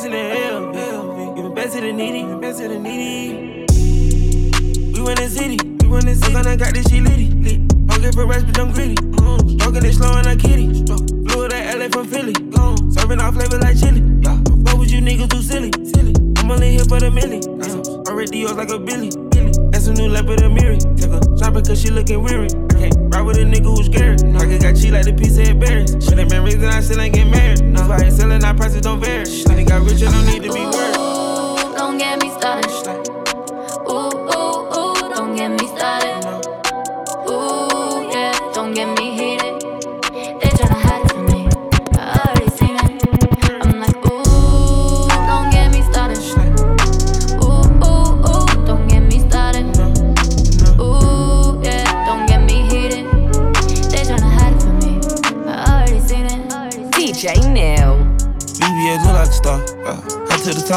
See 0.00 0.08
in 0.08 0.12
hell. 0.12 1.34
Giving 1.34 1.54
back 1.54 1.70
to 1.70 1.80
the 1.80 1.92
needy, 1.92 2.22
giving 2.22 2.40
back 2.40 2.56
to 2.56 2.68
the 2.68 2.78
needy. 2.78 3.66
We 4.92 5.00
win 5.00 5.16
the 5.16 5.28
city, 5.28 5.58
we 5.82 5.88
win 5.88 6.06
the 6.06 6.14
city. 6.14 6.34
I 6.34 6.56
got 6.56 6.74
this 6.74 6.86
shit 6.88 7.02
litty, 7.02 7.30
lit. 7.30 7.60
Okay 7.92 8.10
for 8.12 8.26
rest, 8.26 8.46
but 8.46 8.58
I'm 8.58 8.72
greedy. 8.72 8.94
Mm. 8.94 9.60
Stroking 9.60 9.84
it 9.84 9.92
slow 9.94 10.16
and 10.16 10.26
I 10.26 10.36
kitty. 10.36 10.66
Flew 10.86 11.48
that 11.48 11.78
LA 11.78 11.88
from 11.88 12.06
Philly. 12.08 12.32
Mm. 12.32 12.92
Serving 12.92 13.20
all 13.20 13.32
flavor 13.32 13.58
like 13.58 13.78
chili. 13.78 14.02
Yeah. 14.22 14.36
What 14.64 14.78
would 14.78 14.90
you 14.90 15.00
niggas 15.00 15.28
do 15.28 15.42
silly? 15.42 15.70
Silly. 15.92 16.14
I'm 16.38 16.50
only 16.50 16.72
here 16.72 16.84
for 16.84 16.98
the 17.00 17.10
milli. 17.10 17.40
Yeah. 17.44 18.10
I 18.10 18.14
read 18.14 18.30
Dios 18.30 18.52
like 18.52 18.70
a 18.70 18.78
Billy. 18.78 19.10
That's 19.70 19.86
a 19.86 19.92
new 19.92 20.08
leopard 20.08 20.40
and 20.40 20.54
Miri. 20.54 20.78
Take 20.96 21.10
her 21.10 21.20
shopping 21.38 21.64
cause 21.64 21.82
she 21.82 21.90
looking 21.90 22.22
weary. 22.22 22.48
I 23.14 23.18
ride 23.18 23.26
with 23.26 23.36
a 23.36 23.42
nigga 23.42 23.76
who's 23.76 23.86
scary. 23.86 24.16
Pocket 24.32 24.60
got 24.60 24.74
cheap 24.74 24.90
like 24.90 25.04
the 25.04 25.12
piece 25.12 25.38
of 25.38 25.60
berries. 25.60 25.94
Ain't 25.94 26.28
been 26.28 26.42
raising, 26.42 26.64
I 26.64 26.80
still 26.80 27.00
ain't 27.00 27.14
get 27.14 27.28
married. 27.28 27.76
That's 27.76 27.88
I 27.88 28.06
ain't 28.06 28.12
selling, 28.12 28.42
our 28.42 28.54
prices 28.54 28.80
don't 28.80 29.00
vary. 29.00 29.24
Shit 29.24 29.68
got 29.68 29.82
rich, 29.82 30.02
I 30.02 30.10
don't 30.10 30.26
need 30.26 30.42
to 30.42 30.52
be 30.52 30.66
worried. 30.66 30.93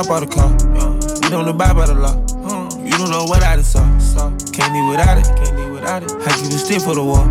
Top 0.04 0.22
of 0.22 0.30
the 0.30 0.36
car. 0.36 0.52
We 1.24 1.30
don't 1.30 1.48
abide 1.48 1.76
by 1.76 1.88
the 1.88 1.96
law. 1.96 2.14
You 2.84 2.92
don't 2.98 3.10
know 3.10 3.26
what 3.26 3.42
I 3.42 3.56
done 3.56 3.64
saw. 3.64 3.82
Can't 4.54 4.74
live 4.74 4.90
without 4.92 5.18
it. 5.18 5.26
Can't 5.26 5.56
live 5.56 5.72
without 5.72 6.04
it. 6.04 6.12
I 6.12 6.38
keep 6.38 6.54
a 6.54 6.58
stick 6.58 6.82
for 6.82 6.94
the 6.94 7.04
wall. 7.04 7.26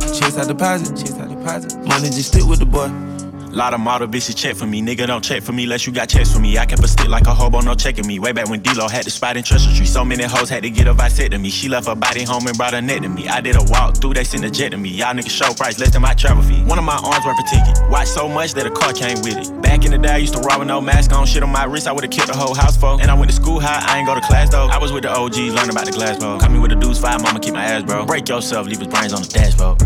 Chase 0.00 0.36
out 0.36 0.48
deposit. 0.48 0.96
Chase 0.96 1.18
out 1.18 1.30
deposit. 1.30 1.78
Money 1.78 2.10
just 2.10 2.28
stick 2.28 2.44
with 2.44 2.58
the 2.58 2.66
boy. 2.66 3.09
Lot 3.52 3.74
of 3.74 3.80
model 3.80 4.06
bitches 4.06 4.36
check 4.36 4.54
for 4.54 4.64
me. 4.64 4.80
Nigga 4.80 5.08
don't 5.08 5.24
check 5.24 5.42
for 5.42 5.50
me 5.50 5.64
unless 5.64 5.84
you 5.84 5.92
got 5.92 6.08
checks 6.08 6.32
for 6.32 6.38
me. 6.38 6.56
I 6.56 6.66
kept 6.66 6.84
a 6.84 6.88
stick 6.88 7.08
like 7.08 7.26
a 7.26 7.34
hobo, 7.34 7.60
no 7.60 7.74
checking 7.74 8.06
me. 8.06 8.20
Way 8.20 8.30
back 8.30 8.48
when 8.48 8.60
D-Lo 8.60 8.86
had 8.86 9.04
the 9.04 9.10
spot 9.10 9.36
in 9.36 9.42
Treasure 9.42 9.74
Tree. 9.74 9.86
So 9.86 10.04
many 10.04 10.22
hoes 10.22 10.48
had 10.48 10.62
to 10.62 10.70
get 10.70 10.86
a 10.86 10.94
vasectomy. 10.94 11.50
She 11.50 11.68
left 11.68 11.88
her 11.88 11.96
body 11.96 12.22
home 12.22 12.46
and 12.46 12.56
brought 12.56 12.74
her 12.74 12.80
neck 12.80 13.02
to 13.02 13.08
me. 13.08 13.26
I 13.26 13.40
did 13.40 13.56
a 13.56 13.64
walk 13.64 13.96
through, 13.96 14.14
they 14.14 14.22
sent 14.22 14.44
a 14.44 14.50
jet 14.50 14.68
to 14.68 14.76
me. 14.76 14.90
Y'all 14.90 15.14
niggas 15.14 15.30
show 15.30 15.52
price 15.52 15.80
less 15.80 15.92
than 15.92 16.02
my 16.02 16.14
travel 16.14 16.44
fee. 16.44 16.62
One 16.62 16.78
of 16.78 16.84
my 16.84 16.94
arms 16.94 17.26
worth 17.26 17.40
a 17.40 17.42
ticket. 17.42 17.90
Watch 17.90 18.06
so 18.06 18.28
much 18.28 18.54
that 18.54 18.66
a 18.66 18.70
car 18.70 18.92
came 18.92 19.20
with 19.22 19.36
it. 19.36 19.62
Back 19.62 19.84
in 19.84 19.90
the 19.90 19.98
day, 19.98 20.12
I 20.12 20.16
used 20.18 20.34
to 20.34 20.40
rob 20.40 20.60
with 20.60 20.68
no 20.68 20.80
mask 20.80 21.12
on. 21.12 21.26
Shit 21.26 21.42
on 21.42 21.50
my 21.50 21.64
wrist, 21.64 21.88
I 21.88 21.92
would've 21.92 22.10
killed 22.10 22.28
the 22.28 22.36
whole 22.36 22.54
house 22.54 22.76
for. 22.76 23.00
And 23.00 23.10
I 23.10 23.14
went 23.14 23.30
to 23.30 23.36
school 23.36 23.58
high, 23.58 23.82
I 23.84 23.98
ain't 23.98 24.06
go 24.06 24.14
to 24.14 24.20
class 24.20 24.50
though. 24.50 24.68
I 24.68 24.78
was 24.78 24.92
with 24.92 25.02
the 25.02 25.10
OGs, 25.10 25.54
learning 25.54 25.70
about 25.70 25.86
the 25.86 25.92
glass 25.92 26.18
bro. 26.18 26.38
Caught 26.38 26.52
me 26.52 26.60
with 26.60 26.70
a 26.70 26.76
deuce 26.76 27.00
five, 27.00 27.20
mama 27.20 27.40
keep 27.40 27.54
my 27.54 27.64
ass, 27.64 27.82
bro. 27.82 28.06
Break 28.06 28.28
yourself, 28.28 28.68
leave 28.68 28.78
his 28.78 28.86
brains 28.86 29.12
on 29.12 29.22
the 29.22 29.28
dashboard. 29.28 29.82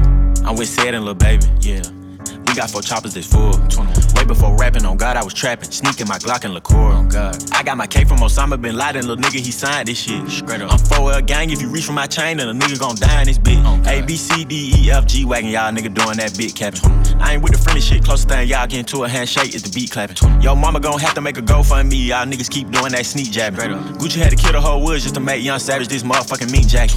I'm 0.47 0.55
with 0.57 0.69
Sid 0.69 0.95
and 0.95 1.07
Lil 1.07 1.15
Baby, 1.15 1.47
yeah. 1.61 1.81
We 2.47 2.55
got 2.55 2.71
four 2.71 2.83
choppers 2.83 3.15
that's 3.15 3.27
full. 3.27 3.53
Way 4.17 4.25
before 4.25 4.57
rapping, 4.57 4.85
on 4.85 4.97
God, 4.97 5.17
I 5.17 5.25
was 5.25 5.35
trapping. 5.35 5.71
Sneaking 5.71 6.09
my 6.09 6.19
Glock 6.19 6.45
and 6.45 6.55
liqueur, 6.55 6.77
on 6.77 7.09
God. 7.09 7.37
I 7.53 7.63
got 7.63 7.77
my 7.77 7.87
K 7.87 8.05
from 8.05 8.19
Osama 8.19 8.61
bin 8.61 8.77
Laden, 8.77 9.07
little 9.07 9.17
nigga, 9.17 9.41
he 9.41 9.51
signed 9.51 9.89
this 9.89 9.99
shit. 9.99 10.29
Straight 10.29 10.61
up. 10.61 10.73
I'm 10.73 10.79
4L 10.79 11.27
gang, 11.27 11.51
if 11.51 11.61
you 11.61 11.69
reach 11.69 11.85
for 11.85 11.93
my 11.93 12.07
chain, 12.07 12.37
then 12.37 12.49
a 12.49 12.55
nigga 12.55 12.79
gon' 12.79 12.97
die 12.97 13.21
in 13.21 13.27
this 13.27 13.39
bitch. 13.39 13.65
A, 13.87 14.05
B, 14.05 14.17
C, 14.17 14.45
D, 14.45 14.73
E, 14.77 14.91
F, 14.91 15.07
G 15.07 15.25
wagon, 15.25 15.51
y'all 15.51 15.73
nigga 15.73 15.93
doing 15.93 16.17
that 16.19 16.37
big 16.37 16.55
capping. 16.55 16.81
I 17.21 17.35
ain't 17.35 17.43
with 17.43 17.53
the 17.53 17.59
friendly 17.59 17.81
shit, 17.81 18.05
closest 18.05 18.29
thing 18.29 18.49
y'all 18.49 18.67
getting 18.67 18.85
to 18.87 19.05
a 19.05 19.09
handshake 19.09 19.55
is 19.55 19.63
the 19.63 19.71
beat 19.71 19.91
clapping. 19.91 20.17
Yo, 20.41 20.55
mama 20.55 20.81
gon' 20.81 20.99
have 21.01 21.15
to 21.15 21.21
make 21.21 21.37
a 21.37 21.43
go 21.43 21.63
fund 21.63 21.89
me, 21.89 21.97
y'all 21.97 22.27
niggas 22.27 22.51
keep 22.51 22.71
doing 22.71 22.93
that 22.93 23.07
sneak 23.07 23.31
jabbing. 23.31 23.61
Gucci 23.99 24.23
had 24.23 24.31
to 24.31 24.37
kill 24.37 24.53
the 24.53 24.61
whole 24.61 24.83
woods 24.85 25.03
just 25.03 25.15
to 25.15 25.21
make 25.21 25.43
Young 25.43 25.59
Savage 25.59 25.89
this 25.89 26.03
motherfucking 26.03 26.51
meat 26.53 26.69
jacket. 26.69 26.97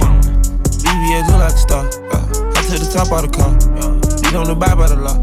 BBS 0.88 1.26
look 1.26 1.38
like 1.38 1.52
a 1.52 1.58
star. 1.58 1.86
Uh, 1.86 2.26
head 2.54 2.78
to 2.78 2.84
the 2.84 2.90
top 2.92 3.12
of 3.12 3.22
the 3.22 3.36
car. 3.36 3.54
Uh, 3.78 3.97
you 4.28 4.34
don't 4.34 4.50
abide 4.50 4.76
by 4.76 4.88
the 4.88 4.96
law. 4.96 5.16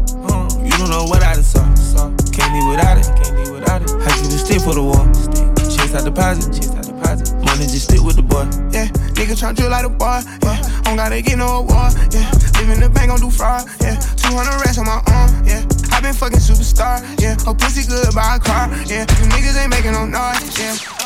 You 0.66 0.70
don't 0.82 0.90
know 0.90 1.04
what 1.06 1.22
I 1.22 1.34
done 1.34 1.44
saw. 1.44 1.62
Can't 2.34 2.50
live 2.50 2.66
without 2.74 2.98
it. 2.98 3.06
Can't 3.14 3.38
live 3.38 3.50
without 3.54 3.82
it. 3.82 3.90
I 4.02 4.10
keep 4.18 4.34
a 4.34 4.38
stick 4.42 4.60
for 4.60 4.74
the 4.74 4.82
wall. 4.82 5.06
Chase 5.70 5.94
out 5.94 6.02
deposit. 6.02 6.50
Chase 6.50 6.74
out 6.74 6.82
deposit. 6.82 7.30
Money 7.46 7.70
just 7.70 7.86
stick 7.86 8.02
with 8.02 8.16
the 8.16 8.26
boy. 8.26 8.50
Yeah, 8.74 8.90
nigga 9.14 9.38
tryna 9.38 9.54
drill 9.54 9.70
like 9.70 9.86
a 9.86 9.88
boy. 9.88 10.26
Yeah, 10.42 10.58
don't 10.82 10.96
gotta 10.98 11.22
get 11.22 11.38
no 11.38 11.62
award. 11.62 11.94
Yeah, 12.10 12.26
live 12.58 12.68
in 12.74 12.80
the 12.82 12.90
bank, 12.90 13.14
gon' 13.14 13.22
do 13.22 13.30
fraud. 13.30 13.62
Yeah, 13.78 13.94
200 13.94 14.66
racks 14.66 14.78
on 14.78 14.86
my 14.90 14.98
arm. 15.06 15.30
Yeah, 15.46 15.62
I 15.94 16.02
been 16.02 16.12
fucking 16.12 16.42
superstar. 16.42 16.98
Yeah, 17.22 17.38
her 17.46 17.54
pussy 17.54 17.86
good, 17.86 18.10
buy 18.10 18.36
a 18.36 18.40
car. 18.42 18.66
Yeah, 18.90 19.06
you 19.22 19.30
niggas 19.30 19.54
ain't 19.54 19.70
making 19.70 19.94
no 19.94 20.02
noise. 20.02 20.50
Yeah. 20.58 21.05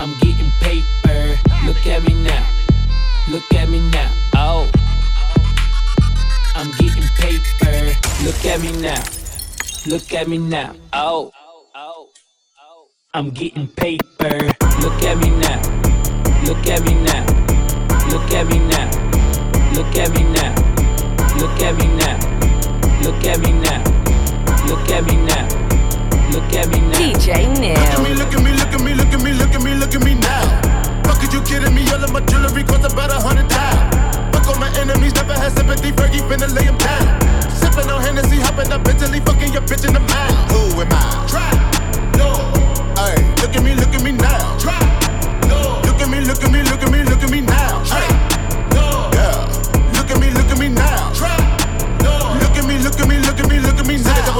I'm 0.00 0.14
getting 0.14 0.50
paper. 0.62 1.38
Look 1.66 1.86
at 1.86 2.02
me 2.04 2.14
now. 2.14 2.48
Look 3.28 3.52
at 3.52 3.68
me 3.68 3.80
now. 3.90 4.10
Oh. 4.34 4.66
I'm 6.54 6.70
getting 6.78 7.04
paper. 7.18 7.92
Look 8.24 8.42
at 8.46 8.62
me 8.62 8.72
now. 8.80 9.04
Look 9.84 10.10
at 10.14 10.26
me 10.26 10.38
now. 10.38 10.74
Oh. 10.94 11.30
I'm 13.12 13.28
getting 13.28 13.68
paper. 13.68 14.38
Look 14.80 15.02
at 15.02 15.18
me 15.18 15.28
now. 15.36 15.60
Look 16.46 16.66
at 16.66 16.82
me 16.82 16.94
now. 16.94 17.26
Look 18.08 18.32
at 18.32 18.46
me 18.48 18.58
now. 18.58 18.88
Look 19.74 19.96
at 19.96 20.10
me 20.14 20.22
now. 20.32 20.48
Look 21.36 21.60
at 21.60 21.76
me 21.76 21.86
now. 22.00 22.16
Look 23.02 23.24
at 23.26 23.38
me 23.38 23.52
now. 23.52 23.84
Look 24.66 24.88
at 24.88 25.04
me 25.04 25.16
now. 25.26 25.59
Look 26.30 26.52
at 26.54 26.68
me 26.70 26.80
now. 26.80 26.94
DJ 26.94 27.50
Neil. 27.58 27.74
Look 27.74 27.90
at 27.90 28.02
me, 28.02 28.14
look 28.14 28.32
at 28.32 28.40
me, 28.40 28.54
look 28.54 28.72
at 28.72 28.80
me, 28.80 28.94
look 28.94 29.12
at 29.12 29.22
me, 29.22 29.32
look 29.34 29.54
at 29.54 29.62
me, 29.62 29.74
look 29.74 29.94
at 29.94 30.02
me 30.04 30.14
now. 30.14 30.46
Fuck 31.02 31.22
are 31.26 31.30
you 31.34 31.42
kidding 31.42 31.74
me? 31.74 31.82
All 31.90 32.02
of 32.02 32.12
my 32.12 32.20
jewelry 32.30 32.62
cost 32.62 32.86
about 32.86 33.10
a 33.10 33.18
hundred 33.18 33.50
thousand. 33.50 34.32
Fuck 34.32 34.46
all 34.46 34.58
my 34.62 34.70
enemies, 34.78 35.14
never 35.14 35.34
had 35.34 35.50
sympathy. 35.52 35.90
Fergie 35.90 36.22
finna 36.30 36.46
lay 36.54 36.68
'em 36.70 36.78
down. 36.78 37.18
Sipping 37.50 37.90
on 37.90 38.00
Hennessy, 38.00 38.38
hopping 38.38 38.70
up 38.70 38.84
Bentley, 38.84 39.20
fucking 39.20 39.52
your 39.52 39.62
bitch 39.62 39.84
in 39.86 39.92
the 39.92 40.00
mouth. 40.00 40.50
Who 40.52 40.80
am 40.80 40.92
I? 40.92 41.02
Try. 41.26 41.50
No. 42.14 42.30
Hey, 42.94 43.18
look 43.42 43.56
at 43.56 43.62
me, 43.62 43.74
look 43.74 43.92
at 43.92 44.02
me 44.02 44.12
now. 44.12 44.56
Try. 44.58 44.78
No. 45.50 45.82
Look 45.86 46.00
at 46.00 46.08
me, 46.08 46.20
look 46.20 46.42
at 46.44 46.50
me, 46.52 46.62
look 46.62 46.82
at 46.82 46.90
me, 46.90 47.02
look 47.02 47.12
at 47.12 47.18
me 47.18 47.19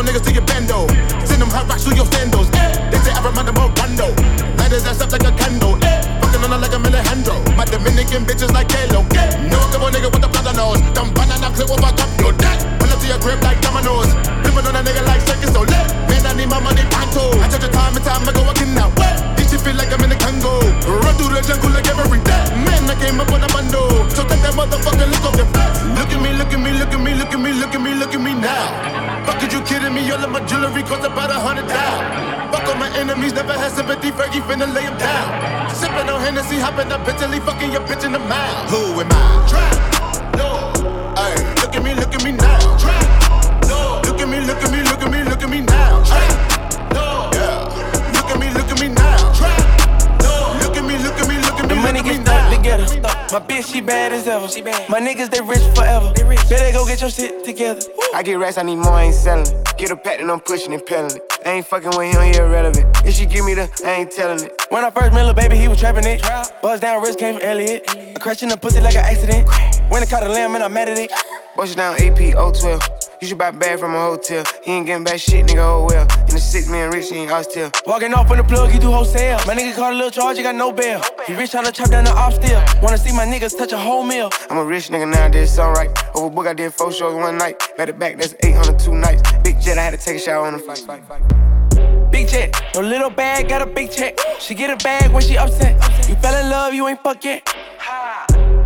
couple 0.01 0.13
niggas 0.13 0.25
to 0.25 0.33
your 0.33 0.45
bando. 0.45 0.87
Send 1.27 1.43
them 1.43 1.51
hot 1.51 1.69
rocks 1.69 1.85
through 1.85 1.97
your. 1.97 2.07
Eh. 2.07 2.91
They 2.91 2.99
say 2.99 3.13
I 3.13 3.21
remind 3.25 3.49
them 3.49 3.57
of 3.59 3.77
Rondo. 3.79 4.09
Light 4.57 4.73
his 4.73 4.87
ass 4.87 5.01
up 5.01 5.13
like 5.13 5.25
a 5.25 5.33
candle. 5.33 5.79
Fucking 6.21 6.45
on 6.45 6.51
her 6.51 6.59
like 6.59 6.73
a 6.73 6.77
Alejandro. 6.77 7.37
My 7.57 7.65
Dominican 7.65 8.25
bitches 8.25 8.53
like 8.53 8.69
Kalo. 8.69 9.05
Eh. 9.17 9.49
No 9.49 9.59
double 9.73 9.91
nigga 9.91 10.11
with 10.13 10.23
the 10.23 10.29
plaza 10.29 10.53
nose. 10.57 10.81
Dumb 10.95 11.13
banana 11.13 11.51
clip 11.55 11.71
over 11.71 11.93
cup. 11.97 12.09
Yo, 12.21 12.33
dead. 12.33 12.80
Your 13.11 13.19
crib 13.19 13.43
like 13.43 13.59
dominoes. 13.59 14.07
Flipping 14.47 14.71
on 14.71 14.79
a 14.79 14.87
nigga 14.87 15.03
like 15.03 15.19
circus. 15.27 15.51
So 15.51 15.67
lit. 15.67 15.87
Man, 16.07 16.23
I 16.23 16.31
need 16.39 16.47
my 16.47 16.63
money 16.63 16.87
pronto. 16.95 17.35
I 17.43 17.51
touch 17.51 17.59
the 17.59 17.67
time 17.75 17.99
and 17.99 18.05
time. 18.07 18.23
I 18.23 18.31
can 18.55 18.71
now. 18.71 18.87
What? 18.95 19.35
This 19.35 19.51
shit 19.51 19.67
feel 19.67 19.75
like 19.75 19.91
I'm 19.91 19.99
in 20.07 20.15
the 20.15 20.19
Congo. 20.23 20.63
Run 20.87 21.15
through 21.19 21.35
the 21.35 21.43
jungle 21.43 21.75
like 21.75 21.91
every 21.91 22.23
day. 22.23 22.45
Man, 22.63 22.87
I 22.87 22.95
came 23.03 23.19
up 23.19 23.27
on 23.35 23.43
a 23.43 23.51
bando. 23.51 24.07
So 24.15 24.23
take 24.31 24.39
that 24.47 24.55
motherfucker 24.55 25.11
look 25.11 25.27
off 25.27 25.35
your 25.35 25.51
face. 25.51 25.83
Look 25.99 26.07
at 26.15 26.23
me, 26.23 26.31
look 26.39 26.55
at 26.55 26.63
me, 26.63 26.71
look 26.71 26.95
at 26.95 27.03
me, 27.03 27.11
look 27.19 27.35
at 27.35 27.41
me, 27.43 27.51
look 27.51 27.75
at 27.75 27.83
me, 27.83 27.91
look 27.99 28.15
at 28.15 28.23
me 28.23 28.33
now. 28.39 29.27
Fuck, 29.27 29.43
are 29.43 29.51
you 29.51 29.61
kidding 29.67 29.91
me? 29.91 30.07
All 30.15 30.23
of 30.23 30.31
my 30.31 30.39
jewelry 30.47 30.87
cost 30.87 31.03
about 31.03 31.35
a 31.35 31.39
hundred 31.43 31.67
thousand. 31.67 32.55
Fuck 32.55 32.63
all 32.71 32.79
my 32.79 32.95
enemies, 32.95 33.35
never 33.35 33.59
had 33.59 33.75
sympathy. 33.75 34.15
Fergie 34.15 34.39
finna 34.47 34.71
lay 34.71 34.87
him 34.87 34.95
down. 35.03 35.67
Sipping 35.75 36.07
on 36.07 36.23
Hennessy, 36.23 36.63
hopping 36.63 36.95
up 36.95 37.03
Bentley, 37.03 37.43
fucking 37.43 37.75
your 37.75 37.83
bitch 37.91 38.07
in 38.07 38.15
the 38.15 38.23
mouth. 38.23 38.71
Who 38.71 39.03
am 39.03 39.11
I? 39.11 39.51
Trap. 39.51 39.90
Stuck 52.89 53.03
now. 53.03 53.27
together. 53.27 53.41
My 53.41 53.47
bitch, 53.47 53.73
she 53.73 53.81
bad 53.81 54.13
as 54.13 54.27
ever. 54.27 54.47
My 54.89 55.01
niggas, 55.01 55.31
they 55.31 55.41
rich 55.41 55.63
forever. 55.75 56.13
Better 56.49 56.73
go 56.73 56.87
get 56.87 57.01
your 57.01 57.11
shit 57.11 57.45
together. 57.45 57.81
I 58.15 58.23
get 58.23 58.35
racks, 58.35 58.59
I 58.59 58.63
need 58.63 58.77
more, 58.77 58.93
I 58.93 59.05
ain't 59.05 59.15
selling 59.15 59.47
it. 59.47 59.77
Get 59.79 59.91
a 59.91 59.97
pack 59.97 60.21
and 60.21 60.31
I'm 60.31 60.41
pushing 60.41 60.73
and 60.73 60.85
peddling 60.85 61.17
it. 61.17 61.39
I 61.47 61.51
ain't 61.51 61.67
fucking 61.67 61.91
with 61.97 62.15
him, 62.15 62.23
he 62.23 62.39
irrelevant. 62.39 62.87
If 63.07 63.15
she 63.15 63.27
give 63.27 63.45
me 63.45 63.55
the, 63.55 63.71
I 63.85 63.91
ain't 64.01 64.11
telling 64.11 64.45
it. 64.45 64.61
When 64.69 64.85
I 64.85 64.91
first 64.91 65.13
met 65.13 65.25
lil' 65.25 65.35
baby, 65.35 65.57
he 65.57 65.69
was 65.69 65.79
trapping 65.79 66.05
it. 66.05 66.23
Buzz 66.63 66.81
down, 66.81 67.03
wrist 67.03 67.19
came 67.19 67.35
from 67.35 67.43
Elliot. 67.43 67.85
I 67.89 68.19
crashed 68.19 68.43
in 68.43 68.49
the 68.49 68.57
pussy 68.57 68.81
like 68.81 68.95
an 68.95 69.05
accident. 69.05 69.49
When 69.91 70.03
I 70.03 70.07
caught 70.07 70.25
a 70.25 70.29
lamb 70.29 70.55
and 70.55 70.65
I'm 70.65 70.73
mad 70.73 70.89
at 70.89 70.99
it. 70.99 71.13
Bust 71.57 71.77
down 71.77 71.97
AP 71.97 72.35
012. 72.35 73.00
You 73.21 73.27
should 73.29 73.37
buy 73.37 73.51
bag 73.51 73.79
from 73.79 73.95
a 73.95 74.01
hotel. 74.01 74.45
He 74.63 74.73
ain't 74.73 74.87
getting 74.87 75.05
back 75.05 75.21
shit, 75.21 75.45
nigga, 75.45 75.59
oh 75.59 75.85
well. 75.87 76.09
In 76.21 76.35
the 76.35 76.41
six 76.41 76.69
man 76.69 76.91
rich, 76.91 77.11
he 77.11 77.17
ain't 77.17 77.31
hostile. 77.31 77.71
Walking 77.87 78.15
off 78.15 78.31
on 78.31 78.39
the 78.39 78.45
plug, 78.45 78.71
he 78.71 78.79
do 78.79 78.91
wholesale. 78.91 79.37
My 79.47 79.55
nigga 79.55 79.77
caught 79.77 79.93
a 79.93 79.97
little 79.97 80.11
charge, 80.11 80.39
he 80.39 80.43
got 80.43 80.55
no 80.55 80.73
bail. 80.73 81.03
He 81.27 81.35
rich 81.35 81.51
tryna 81.53 81.71
chop 81.71 81.91
down 81.91 82.05
the 82.05 82.13
off 82.13 82.37
still. 82.37 82.63
Wanna 82.81 82.97
see 82.97 83.13
my 83.15 83.27
niggas 83.27 83.59
touch 83.59 83.73
a 83.73 83.77
whole 83.77 84.05
meal. 84.05 84.31
I'm 84.49 84.57
a 84.57 84.65
rich 84.65 84.89
nigga 84.89 85.11
now, 85.11 85.27
I 85.27 85.29
did 85.29 85.49
something 85.49 85.75
right. 85.75 85.95
Overbook, 86.15 86.47
I 86.47 86.55
did 86.55 86.73
four 86.73 86.93
shows 86.93 87.15
one 87.15 87.37
night. 87.37 87.59
Back 87.77 87.89
to 87.89 87.93
back, 87.93 88.17
that's 88.17 88.35
800 88.43 88.79
two 88.79 88.95
nights. 88.95 89.21
Big 89.45 89.61
jet, 89.61 89.77
I 89.77 89.83
had 89.83 89.91
to 89.91 89.99
take 89.99 90.17
a 90.17 90.19
shower 90.19 90.47
on 90.47 90.55
the 90.55 90.59
fight. 90.59 90.81
Big 92.11 92.27
check, 92.27 92.55
no 92.75 92.81
little 92.81 93.11
bag, 93.11 93.51
got 93.51 93.61
a 93.61 93.67
big 93.67 93.91
check. 93.91 94.19
She 94.39 94.55
get 94.55 94.71
a 94.71 94.83
bag 94.83 95.13
when 95.13 95.23
she 95.23 95.37
upset. 95.37 95.77
You 96.09 96.15
fell 96.17 96.43
in 96.43 96.49
love, 96.49 96.73
you 96.73 96.89
ain't 96.89 97.03
fuck 97.03 97.23
yet. 97.23 97.45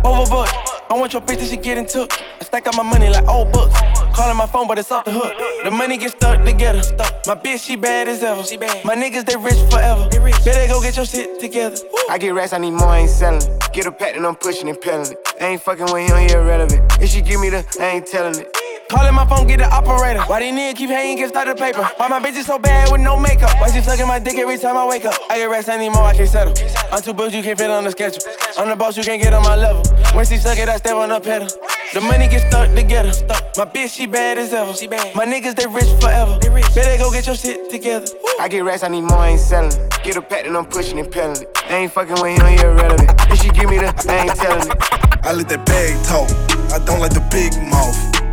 Overbook, 0.01 0.47
I 0.89 0.93
want 0.97 1.11
your 1.11 1.21
bitch 1.21 1.39
that 1.39 1.49
she 1.49 1.57
getting 1.57 1.85
took. 1.85 2.13
I 2.39 2.43
stack 2.45 2.67
up 2.67 2.75
my 2.77 2.83
money 2.83 3.09
like 3.09 3.27
old 3.27 3.51
books. 3.51 3.75
Calling 4.15 4.37
my 4.37 4.47
phone, 4.47 4.65
but 4.65 4.79
it's 4.79 4.89
off 4.93 5.03
the 5.03 5.11
hook. 5.11 5.33
The 5.65 5.71
money 5.71 5.97
get 5.97 6.11
stuck 6.11 6.41
together. 6.45 6.81
My 7.27 7.35
bitch, 7.35 7.65
she 7.65 7.75
bad 7.75 8.07
as 8.07 8.23
ever. 8.23 8.43
My 8.85 8.95
niggas, 8.95 9.25
they 9.25 9.35
rich 9.35 9.59
forever. 9.69 10.07
Better 10.45 10.71
go 10.71 10.81
get 10.81 10.95
your 10.95 11.05
shit 11.05 11.37
together. 11.37 11.75
I 12.09 12.17
get 12.17 12.33
racks, 12.33 12.53
I 12.53 12.59
need 12.59 12.71
more, 12.71 12.87
I 12.87 12.99
ain't 12.99 13.09
selling 13.09 13.41
it. 13.41 13.73
Get 13.73 13.87
a 13.87 13.91
pack 13.91 14.15
and 14.15 14.25
I'm 14.25 14.35
pushing 14.35 14.69
and 14.69 14.79
peddling 14.79 15.11
it. 15.11 15.33
I 15.41 15.47
ain't 15.47 15.61
fucking 15.61 15.91
with 15.91 16.09
him, 16.09 16.17
he 16.17 16.33
irrelevant. 16.33 16.93
If 17.01 17.09
she 17.09 17.21
give 17.21 17.41
me 17.41 17.49
the, 17.49 17.65
I 17.77 17.97
ain't 17.97 18.07
telling 18.07 18.39
it. 18.39 18.64
Calling 18.89 19.15
my 19.15 19.25
phone, 19.25 19.47
get 19.47 19.57
the 19.57 19.65
operator. 19.65 20.21
Why 20.21 20.41
these 20.41 20.53
niggas 20.53 20.75
keep 20.75 20.89
hanging, 20.89 21.17
get 21.17 21.29
started 21.29 21.57
paper? 21.57 21.83
Why 21.97 22.07
my 22.07 22.19
bitch 22.19 22.37
is 22.37 22.45
so 22.45 22.59
bad 22.59 22.91
with 22.91 23.01
no 23.01 23.17
makeup? 23.17 23.59
Why 23.59 23.71
she 23.71 23.81
sucking 23.81 24.07
my 24.07 24.19
dick 24.19 24.37
every 24.37 24.59
time 24.59 24.77
I 24.77 24.85
wake 24.85 25.05
up? 25.05 25.15
I 25.29 25.37
get 25.37 25.49
racks 25.49 25.69
anymore, 25.69 26.03
I 26.03 26.15
can't 26.15 26.29
settle. 26.29 26.53
I'm 26.91 27.01
too 27.01 27.13
big, 27.13 27.33
you 27.33 27.41
can't 27.41 27.57
fit 27.57 27.71
on 27.71 27.83
the 27.83 27.91
schedule. 27.91 28.21
I'm 28.57 28.69
the 28.69 28.75
boss, 28.75 28.95
you 28.95 29.03
can't 29.03 29.21
get 29.21 29.33
on 29.33 29.41
my 29.43 29.55
level. 29.55 29.83
When 30.13 30.25
she 30.25 30.37
suck 30.37 30.59
it, 30.59 30.69
I 30.69 30.77
step 30.77 30.95
on 30.95 31.09
the 31.09 31.19
pedal. 31.19 31.47
The 31.93 32.01
money 32.01 32.27
get 32.27 32.47
stuck 32.47 32.75
together. 32.75 33.09
My 33.57 33.65
bitch, 33.65 33.95
she 33.95 34.05
bad 34.05 34.37
as 34.37 34.53
ever. 34.53 34.71
My 35.15 35.25
niggas, 35.25 35.55
they 35.55 35.65
rich 35.65 35.89
forever. 35.99 36.37
Better 36.75 36.97
go 36.97 37.11
get 37.11 37.25
your 37.25 37.35
shit 37.35 37.71
together. 37.71 38.05
I 38.39 38.47
get 38.47 38.63
racks, 38.63 38.83
I 38.83 38.89
need 38.89 39.01
more, 39.01 39.17
I 39.17 39.29
ain't 39.29 39.39
selling. 39.39 39.71
Get 40.03 40.17
a 40.17 40.21
pack 40.21 40.45
and 40.45 40.55
I'm 40.55 40.65
pushing 40.65 40.99
and 40.99 41.11
peddling 41.11 41.41
it. 41.41 41.49
I 41.69 41.77
ain't 41.77 41.91
fucking 41.91 42.21
with 42.21 42.39
him, 42.39 42.47
he 42.47 42.61
irrelevant. 42.61 43.09
If 43.31 43.41
she 43.41 43.49
give 43.49 43.67
me 43.67 43.79
the, 43.79 43.87
I 44.07 44.27
ain't 44.27 44.35
telling 44.35 44.69
it. 44.69 45.25
I 45.25 45.33
let 45.33 45.49
that 45.49 45.65
bag 45.65 45.97
talk. 46.05 46.29
I 46.71 46.85
don't 46.85 46.99
like 46.99 47.13
the 47.13 47.25
big 47.31 47.51
mouth. 47.71 48.24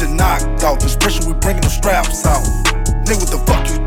You 0.00 0.14
knocked 0.14 0.62
out. 0.62 0.78
This 0.78 0.94
pressure, 0.94 1.26
we 1.26 1.34
bringing 1.40 1.62
them 1.62 1.70
straps 1.70 2.24
out. 2.24 2.44
Nigga, 3.02 3.18
what 3.18 3.30
the 3.34 3.42
fuck 3.46 3.66
you 3.68 3.77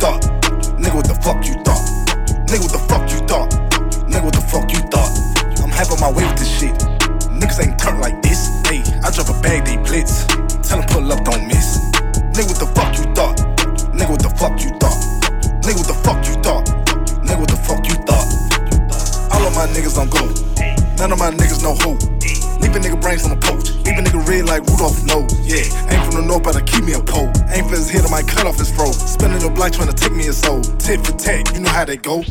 Tat, 31.21 31.53
you 31.53 31.61
know 31.61 31.69
how 31.69 31.85
they 31.85 31.97
go. 31.97 32.21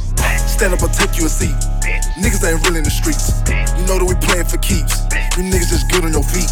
Stand 0.51 0.75
up 0.75 0.83
or 0.83 0.91
take 0.91 1.17
you 1.17 1.27
a 1.27 1.29
seat. 1.31 1.55
Niggas 2.19 2.43
ain't 2.43 2.61
really 2.67 2.79
in 2.79 2.85
the 2.85 2.91
streets. 2.91 3.41
You 3.79 3.87
know 3.87 4.03
that 4.03 4.07
we 4.07 4.19
playing 4.19 4.51
for 4.51 4.59
keeps. 4.59 5.07
You 5.39 5.47
niggas 5.47 5.71
just 5.71 5.91
good 5.91 6.05
on 6.05 6.13
your 6.13 6.27
feet. 6.27 6.51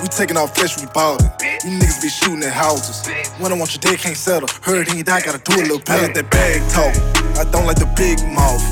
We 0.00 0.08
taking 0.08 0.36
out 0.38 0.54
flesh, 0.54 0.78
we 0.80 0.86
ballin'. 0.94 1.26
You 1.66 1.76
niggas 1.76 2.00
be 2.00 2.08
shooting 2.08 2.42
at 2.44 2.54
houses. 2.54 3.04
When 3.38 3.52
I 3.52 3.58
want 3.58 3.74
your 3.74 3.82
dead, 3.82 3.98
can't 3.98 4.16
settle. 4.16 4.48
Heard 4.62 4.88
he 4.88 5.02
died, 5.02 5.24
gotta 5.24 5.42
do 5.42 5.58
a 5.58 5.66
little 5.66 5.82
better. 5.82 6.04
I 6.04 6.06
let 6.06 6.14
that 6.14 6.30
bag 6.30 6.62
talk. 6.70 6.94
I 7.36 7.44
don't 7.50 7.66
like 7.66 7.78
the 7.78 7.90
big 7.98 8.22
mouth. 8.32 8.62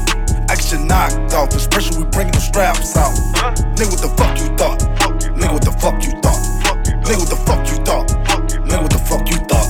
You 0.69 0.85
knocked 0.85 1.33
off. 1.33 1.49
This 1.49 1.67
pressure, 1.67 1.97
we 1.99 2.05
bringing 2.13 2.33
them 2.33 2.43
straps 2.43 2.95
out. 2.95 3.17
Nigga, 3.73 3.89
what 3.89 4.03
the 4.05 4.13
fuck 4.21 4.37
you 4.37 4.53
thought? 4.61 4.81
Nigga, 5.33 5.53
what 5.55 5.65
the 5.65 5.73
fuck 5.73 5.97
you 6.05 6.13
thought? 6.21 6.37
Nigga, 7.09 7.17
what 7.17 7.31
the 7.31 7.41
fuck 7.49 7.65
you 7.73 7.77
thought? 7.89 8.09
Nigga, 8.69 8.83
what 8.83 8.91
the 8.93 9.01
fuck 9.01 9.25
you 9.31 9.37
thought? 9.49 9.65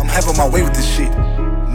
I'm 0.00 0.08
having 0.08 0.38
my 0.38 0.48
way 0.48 0.62
with 0.62 0.72
this 0.72 0.88
shit. 0.88 1.07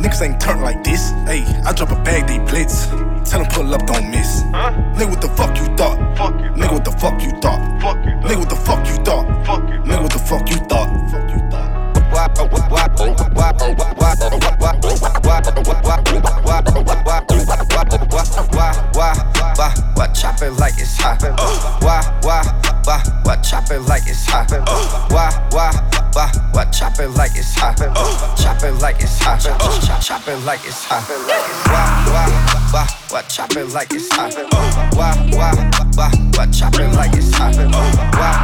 Niggas 0.04 0.22
ain't 0.22 0.42
turn 0.42 0.60
like 0.60 0.84
this. 0.84 1.12
Hey, 1.26 1.46
I 1.66 1.72
drop 1.72 1.92
a 1.92 1.96
bag, 2.04 2.28
they 2.28 2.38
blitz. 2.38 2.88
Tell 3.30 3.40
them 3.40 3.48
pull 3.50 3.74
up, 3.74 3.88
don't 3.88 4.12
miss. 4.12 4.42
Huh? 4.52 4.72
Nigga, 5.00 5.10
what 5.10 5.22
the 5.22 5.30
fuck 5.30 5.58
you 5.58 5.66
thought? 5.78 5.98
Fuck 6.18 6.34
you. 6.42 6.50
Nigga, 6.60 6.74
what 6.74 6.84
the 6.84 6.92
fuck 6.92 7.24
you 7.24 7.32
thought? 7.40 7.82
Fuck 7.82 8.04
you. 8.04 8.12
Nigga, 8.12 8.40
what 8.40 8.50
the 8.50 8.56
fuck 8.58 8.86
you 8.86 8.96
thought? 9.06 9.46
Fuck 9.46 9.70
you. 9.70 9.80
Nigga, 9.80 10.02
what 10.02 10.12
the 10.12 10.20
fuck 10.20 10.50
you 10.50 10.58
thought? 10.68 11.10
Fuck 11.10 11.24
Why 12.14 12.28
chop 20.34 20.42
it 20.42 20.60
like 20.60 20.74
it's 20.80 20.98
hot? 20.98 21.22
Why, 21.82 22.02
why, 22.22 22.44
why, 22.86 23.04
why 23.24 23.36
chop 23.38 23.70
it 23.72 23.80
like 23.82 24.04
it's 24.08 24.26
hot? 24.26 24.52
Why, 25.12 25.32
why, 25.52 25.72
why, 26.14 26.32
why 26.52 26.66
chop 26.66 27.00
it 27.00 27.10
like 27.10 27.36
it's 27.36 27.54
hot? 27.56 27.78
Chop 28.38 28.64
it 28.64 28.72
like 28.82 29.02
it's 29.02 29.20
hot. 29.20 29.42
Chop 30.02 30.28
it 30.28 30.38
like 30.46 30.66
it's 30.66 30.86
hot. 30.86 31.04
Why, 31.68 31.86
why, 32.08 32.30
why, 32.72 32.88
why 33.10 33.22
chop 33.24 33.56
it 33.56 33.70
like 33.74 33.94
it's 33.94 34.10
hot? 34.12 34.34
Why, 34.96 35.16
why, 35.32 35.54
why, 35.96 36.12
why 36.36 36.46
chop 36.52 36.76
it 36.76 36.94
like 36.96 37.14
it's 37.14 37.34
hot? 37.34 37.56
Why, 37.56 37.68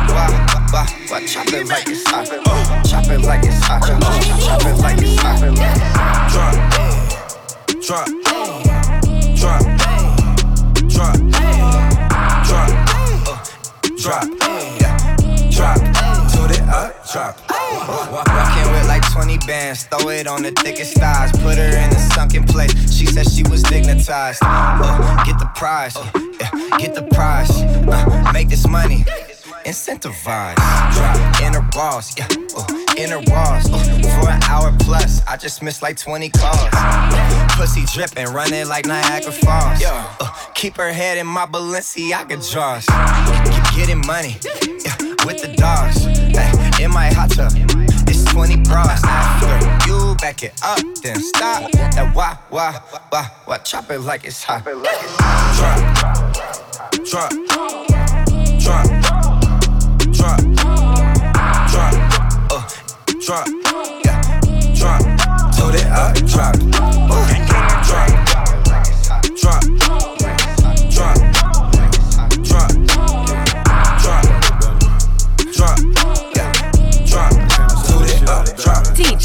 why, 0.10 0.30
why, 0.72 0.86
why 1.10 1.26
chop 1.26 1.48
it 1.48 1.68
like 1.68 1.88
it's 1.88 2.08
hot? 2.08 2.28
Chop 2.86 3.08
it 3.08 3.22
like 3.22 3.44
it's 3.44 3.60
hot. 3.64 3.84
Chop 3.84 4.66
it 4.66 4.78
like 4.82 5.02
it's 5.02 5.18
hot. 5.22 5.40
Drop, 6.30 8.06
drop, 8.24 8.39
drop, 11.00 11.16
drop, 12.44 12.70
drop, 13.98 14.26
yeah, 14.82 15.16
drop, 15.50 15.78
to 16.28 16.42
the 16.52 16.60
up, 16.68 17.08
drop. 17.10 17.40
Walking 18.12 18.72
with 18.74 18.88
like 18.88 19.10
20 19.14 19.38
bands, 19.48 19.84
throw 19.84 20.10
it 20.10 20.28
on 20.28 20.44
the 20.44 20.52
thickest 20.52 20.98
thighs. 20.98 21.32
Put 21.42 21.58
her 21.58 21.70
in 21.70 21.90
a 21.90 22.00
sunken 22.14 22.44
place. 22.44 22.74
She 22.94 23.06
said 23.06 23.30
she 23.32 23.44
was 23.44 23.64
dignitized. 23.64 24.40
Uh, 24.42 25.24
get 25.24 25.40
the 25.40 25.50
prize, 25.56 25.96
yeah, 26.42 26.78
get 26.78 26.94
the 26.96 27.08
prize. 27.14 27.50
Uh, 27.50 28.32
make 28.34 28.50
this 28.50 28.68
money, 28.68 29.06
incentivize. 29.66 30.56
Drop 30.56 31.42
in 31.42 31.54
her 31.54 31.68
balls, 31.72 32.14
yeah, 32.18 32.28
uh, 32.58 32.66
in 32.98 33.12
her 33.12 33.24
walls. 33.32 33.72
Uh, 33.72 34.20
for 34.20 34.30
an 34.30 34.44
hour 34.44 34.76
plus, 34.80 35.22
I 35.28 35.38
just 35.38 35.64
missed 35.64 35.82
like 35.82 35.96
20 35.96 36.30
calls. 36.30 36.60
Uh, 36.74 37.48
pussy 37.52 37.86
dripping, 37.94 38.34
running 38.34 38.68
like 38.68 38.86
Niagara 38.86 39.32
Falls. 39.32 39.82
Uh, 39.86 40.49
keep 40.60 40.76
her 40.76 40.92
head 40.92 41.18
in 41.18 41.26
my 41.26 41.46
Balenciaga 41.46 42.36
drawers. 42.52 42.86
Keep 42.86 43.64
getting 43.78 44.06
money, 44.06 44.36
yeah, 44.84 44.94
with 45.26 45.42
the 45.42 45.54
dogs. 45.56 46.06
Ay, 46.36 46.84
in 46.84 46.92
my 46.92 47.08
hot 47.14 47.32
tub. 47.32 47.54
It's 48.10 48.26
20 48.26 48.58
bras 48.64 49.02
after 49.06 49.88
you 49.90 50.16
back 50.16 50.44
it 50.44 50.60
up, 50.62 50.80
then 51.02 51.22
stop. 51.22 51.74
And 51.96 52.14
why, 52.14 52.38
why, 52.50 52.74
why, 53.08 53.32
why 53.46 53.58
chop 53.60 53.90
it 53.90 54.00
like 54.00 54.26
it's 54.26 54.44
hot? 54.44 54.66
Drop, 54.66 54.76
drop, 57.08 57.32
drop, 58.60 58.84
drop, 60.12 60.40
drop, 61.72 61.94
uh, 62.52 62.68
drop, 63.24 63.48
yeah, 64.04 64.42
drop, 64.76 65.02
to 65.56 65.64
the 65.72 65.88
up, 65.90 66.16
drop, 66.28 66.99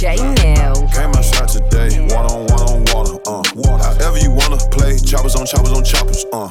drop. 0.04 0.16
DJ 0.16 0.92
Came 0.94 1.10
my 1.10 1.20
shot 1.22 1.48
today, 1.48 2.00
one 2.14 2.26
on 2.26 2.46
one 2.46 2.62
on 2.62 2.84
water, 2.84 3.18
uh. 3.26 3.42
However 3.78 4.18
you 4.18 4.30
wanna 4.30 4.58
play, 4.70 4.98
choppers 4.98 5.34
on 5.34 5.46
choppers 5.46 5.72
on 5.72 5.84
choppers, 5.84 6.24
uh. 6.32 6.50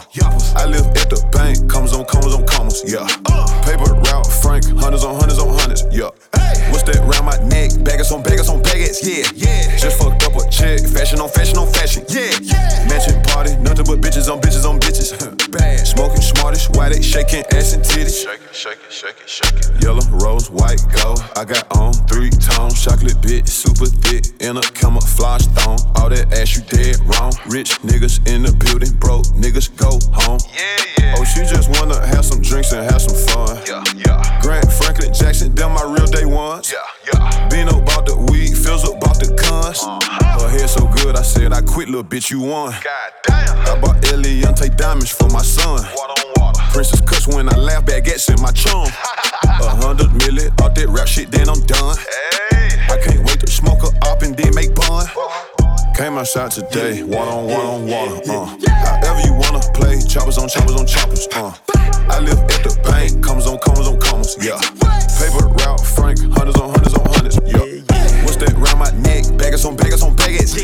I 0.56 0.66
live 0.66 0.86
at 0.98 1.10
the 1.10 1.26
bank, 1.32 1.70
commas 1.70 1.94
on 1.94 2.06
commas 2.06 2.34
on 2.34 2.46
commas, 2.46 2.84
yeah. 2.86 3.06
Paper 3.64 3.94
route, 3.94 4.28
Frank, 4.42 4.66
hundreds 4.80 5.04
on 5.04 5.16
hundreds 5.16 5.40
on 5.40 5.50
hundreds, 5.58 5.84
yeah. 5.92 6.10
What's 6.34 6.63
that 6.86 7.02
round 7.04 7.26
my 7.26 7.38
neck? 7.48 7.72
Baggers 7.84 8.12
on 8.12 8.24
baggers 8.24 8.50
on 8.50 8.62
baggers, 8.62 9.00
yeah. 9.06 9.28
yeah. 9.36 9.76
Just 9.78 10.00
fucked 10.00 10.24
up 10.24 10.36
a 10.36 10.44
check, 10.50 10.82
fashion 10.82 11.20
on 11.20 11.30
fashion 11.30 11.58
on 11.58 11.68
fashion, 11.72 12.04
yeah. 12.10 12.32
Mansion 12.88 13.22
party, 13.24 13.56
nothing 13.58 13.86
but 13.86 14.02
bitches 14.02 14.32
on 14.32 14.42
bitches 14.42 14.66
on 14.68 14.80
bitches. 14.80 15.14
Bad. 15.52 15.86
Smoking 15.88 16.22
smartish, 16.22 16.70
why 16.76 16.90
they 16.90 17.02
shaking 17.02 17.44
ass 17.52 17.74
and 17.74 17.84
titties? 17.84 18.24
Shake 18.24 18.42
it, 18.42 18.56
shake 18.56 18.80
it, 18.82 18.92
shake 18.92 19.20
it, 19.22 19.30
shake 19.30 19.54
it. 19.54 19.84
Yellow, 19.84 20.06
rose, 20.18 20.50
white, 20.50 20.82
gold. 20.96 21.24
I 21.36 21.46
got 21.46 21.66
on 21.78 21.94
three 22.08 22.32
tones, 22.32 22.82
chocolate 22.84 23.22
bit, 23.22 23.48
super 23.48 23.86
thick, 23.86 24.26
in 24.42 24.58
a 24.58 24.62
camouflage 24.62 25.46
thong. 25.58 25.80
All 25.96 26.10
that 26.10 26.32
ass 26.34 26.56
you 26.56 26.64
dead 26.68 27.00
wrong. 27.06 27.34
Rich 27.48 27.82
niggas 27.82 28.26
in 28.28 28.44
the 28.44 28.54
building, 28.54 28.92
broke 29.00 29.26
niggas 29.38 29.70
go 29.78 30.00
home. 30.14 30.40
Yeah, 30.56 30.86
yeah. 30.98 31.03
Oh, 31.16 31.24
she 31.24 31.42
just 31.42 31.70
wanna 31.70 32.06
have 32.08 32.26
some 32.26 32.42
drinks 32.42 32.72
and 32.72 32.84
have 32.90 33.02
some 33.02 33.18
fun. 33.28 33.58
Yeah, 33.68 33.84
yeah. 33.96 34.42
Grant 34.42 34.72
Franklin 34.72 35.14
Jackson, 35.14 35.54
them 35.56 35.74
my 35.74 35.84
real 35.84 36.08
day 36.08 36.26
ones. 36.26 36.72
Yeah, 36.72 36.80
yeah. 37.14 37.50
Bino 37.50 37.82
bought 37.82 38.06
the 38.06 38.18
weed, 38.32 38.56
Fills 38.58 38.84
up 38.88 39.00
bought 39.00 39.20
the 39.20 39.34
guns. 39.34 39.80
Uh-huh. 39.84 40.40
Her 40.40 40.50
hair 40.50 40.68
so 40.68 40.88
good, 40.88 41.16
I 41.16 41.22
said 41.22 41.54
I 41.54 41.62
quit, 41.62 41.88
little 41.88 42.04
bitch, 42.04 42.32
you 42.32 42.42
won. 42.42 42.72
God 42.72 43.12
damn. 43.24 43.58
I 43.60 43.80
bought 43.80 44.02
Eliantte 44.04 44.76
diamonds 44.78 45.12
for 45.12 45.30
my 45.30 45.42
son. 45.42 45.84
Water 45.96 46.22
on 46.22 46.34
water. 46.38 46.62
Princess 46.72 47.02
cuss 47.02 47.28
when 47.28 47.48
I 47.50 47.58
laugh, 47.58 47.86
baguettes 47.86 48.34
in 48.34 48.42
my 48.42 48.52
chum. 48.52 48.88
A 49.44 49.76
hundred 49.76 50.12
million, 50.14 50.52
all 50.62 50.70
that 50.70 50.88
rap 50.90 51.08
shit, 51.08 51.32
then 51.32 51.50
I'm 51.50 51.60
done. 51.66 51.98
Hey. 51.98 52.54
I 52.90 52.98
can't 52.98 53.26
wait 53.26 53.40
to 53.40 53.48
smoke 53.48 53.84
a 53.84 53.90
up 54.10 54.22
and 54.24 54.36
then 54.36 54.54
make 54.56 54.74
bun. 54.76 55.06
Came 55.96 56.18
outside 56.18 56.50
today, 56.50 57.04
water 57.04 57.30
on 57.30 57.46
water 57.46 57.68
on 57.68 57.88
water, 57.88 58.32
uh. 58.32 58.46
However 58.82 59.22
you 59.22 59.34
wanna 59.34 59.62
play, 59.78 60.02
choppers 60.02 60.40
on 60.40 60.50
choppers 60.50 60.76
on 60.76 60.88
choppers, 60.88 61.28
uh. 61.34 61.54
I 62.10 62.20
live 62.20 62.40
at 62.50 62.66
the 62.66 62.74
bank, 62.84 63.24
commas 63.24 63.46
on 63.46 63.60
commas 63.60 63.88
on 63.88 64.00
commas, 64.02 64.36
yeah. 64.42 64.58
Paper 65.22 65.48
route, 65.54 65.86
Frank, 65.86 66.18
hundreds 66.34 66.58
on 66.60 66.74
hundreds 66.74 66.98
on 66.98 67.06
hundreds, 67.14 67.38
yeah. 67.46 67.62
What's 68.26 68.38
that 68.42 68.58
round 68.58 68.80
my 68.82 68.90
neck? 69.06 69.38
Baggers 69.38 69.66
on 69.66 69.78
baggers 69.78 70.02
on 70.02 70.16
baggers. 70.16 70.58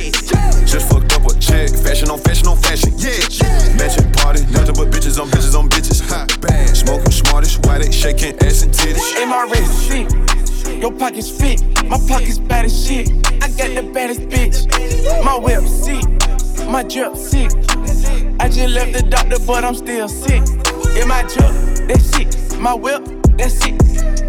Just 0.66 0.90
fucked 0.90 1.14
up 1.14 1.22
a 1.30 1.38
check, 1.38 1.70
fashion 1.78 2.10
on 2.10 2.18
fashion 2.18 2.48
on 2.48 2.58
fashion, 2.58 2.98
yeah. 2.98 3.22
Mansion 3.78 4.12
party, 4.12 4.42
nothing 4.50 4.74
but 4.82 4.90
bitches 4.90 5.22
on 5.22 5.30
bitches 5.30 5.54
on 5.54 5.70
bitches, 5.70 6.02
Hot 6.10 6.26
Bad. 6.42 6.76
Smoking 6.76 7.12
smartest. 7.14 7.64
why 7.68 7.78
they 7.78 7.92
shaking 7.92 8.34
ass 8.42 8.64
and 8.66 8.74
titties? 8.74 9.06
In 9.22 9.30
my 9.30 9.46
wrist. 9.46 10.39
Your 10.80 10.94
pockets 10.94 11.30
fit, 11.30 11.62
my 11.90 11.98
pockets 12.08 12.40
bad 12.40 12.64
as 12.64 12.88
shit. 12.88 13.10
I 13.44 13.50
got 13.50 13.76
the 13.76 13.92
baddest 13.94 14.22
bitch. 14.30 14.66
My 15.26 15.36
whip 15.38 15.68
sick, 15.68 16.04
my 16.70 16.84
drip 16.84 17.18
sick. 17.18 17.52
I 18.40 18.48
just 18.48 18.74
left 18.74 18.94
the 18.94 19.06
doctor, 19.10 19.38
but 19.46 19.66
I'm 19.66 19.76
still 19.76 20.08
sick. 20.08 20.42
In 20.96 21.08
my 21.10 21.24
drip, 21.24 21.52
that 21.90 22.02
shit. 22.14 22.58
My 22.60 22.74
whip, 22.74 23.04
that's 23.38 23.60
it. 23.66 23.76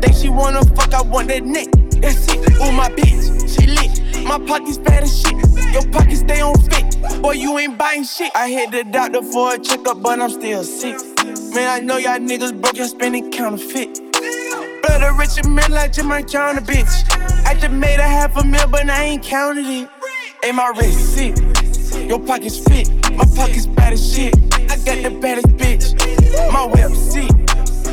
Think 0.02 0.16
she 0.16 0.28
wanna 0.28 0.64
fuck, 0.74 0.92
I 0.92 1.02
want 1.02 1.28
that 1.28 1.44
neck. 1.44 1.68
That's 2.00 2.26
it. 2.26 2.38
Ooh, 2.60 2.72
my 2.72 2.88
bitch, 2.88 3.48
she 3.48 3.68
lit. 3.68 4.26
My 4.26 4.38
pockets 4.44 4.78
bad 4.78 5.04
as 5.04 5.20
shit. 5.20 5.36
Your 5.72 5.86
pockets 5.92 6.20
stay 6.20 6.40
on 6.40 6.58
fit. 6.62 7.22
Boy, 7.22 7.32
you 7.32 7.56
ain't 7.58 7.78
buying 7.78 8.02
shit. 8.02 8.32
I 8.34 8.48
hit 8.48 8.72
the 8.72 8.82
doctor 8.82 9.22
for 9.22 9.54
a 9.54 9.58
checkup, 9.58 10.02
but 10.02 10.18
I'm 10.18 10.30
still 10.30 10.64
sick. 10.64 10.96
Man, 11.54 11.68
I 11.68 11.78
know 11.78 11.96
y'all 11.98 12.18
niggas 12.18 12.60
broke, 12.60 12.76
y'all 12.76 12.88
spending 12.88 13.30
counterfeit. 13.30 14.09
Blood 14.90 15.04
a 15.04 15.12
rich 15.12 15.44
man 15.46 15.70
like 15.70 15.92
count 15.92 16.58
bitch. 16.64 17.46
I 17.46 17.54
just 17.54 17.70
made 17.70 18.00
a 18.00 18.02
half 18.02 18.36
a 18.36 18.44
mil, 18.44 18.66
but 18.66 18.90
I 18.90 19.04
ain't 19.04 19.22
counted 19.22 19.66
it. 19.66 19.88
Ain't 20.42 20.56
my 20.56 20.72
wrist 20.76 21.14
sick. 21.14 21.36
Your 22.08 22.18
pockets 22.18 22.58
fit. 22.58 22.90
My 23.12 23.24
pockets 23.36 23.66
bad 23.66 23.92
as 23.92 24.02
shit. 24.02 24.34
I 24.68 24.74
got 24.78 25.00
the 25.04 25.16
baddest 25.22 25.46
bitch. 25.56 25.94
My 26.52 26.66
whip 26.66 26.90
sick. 26.96 27.30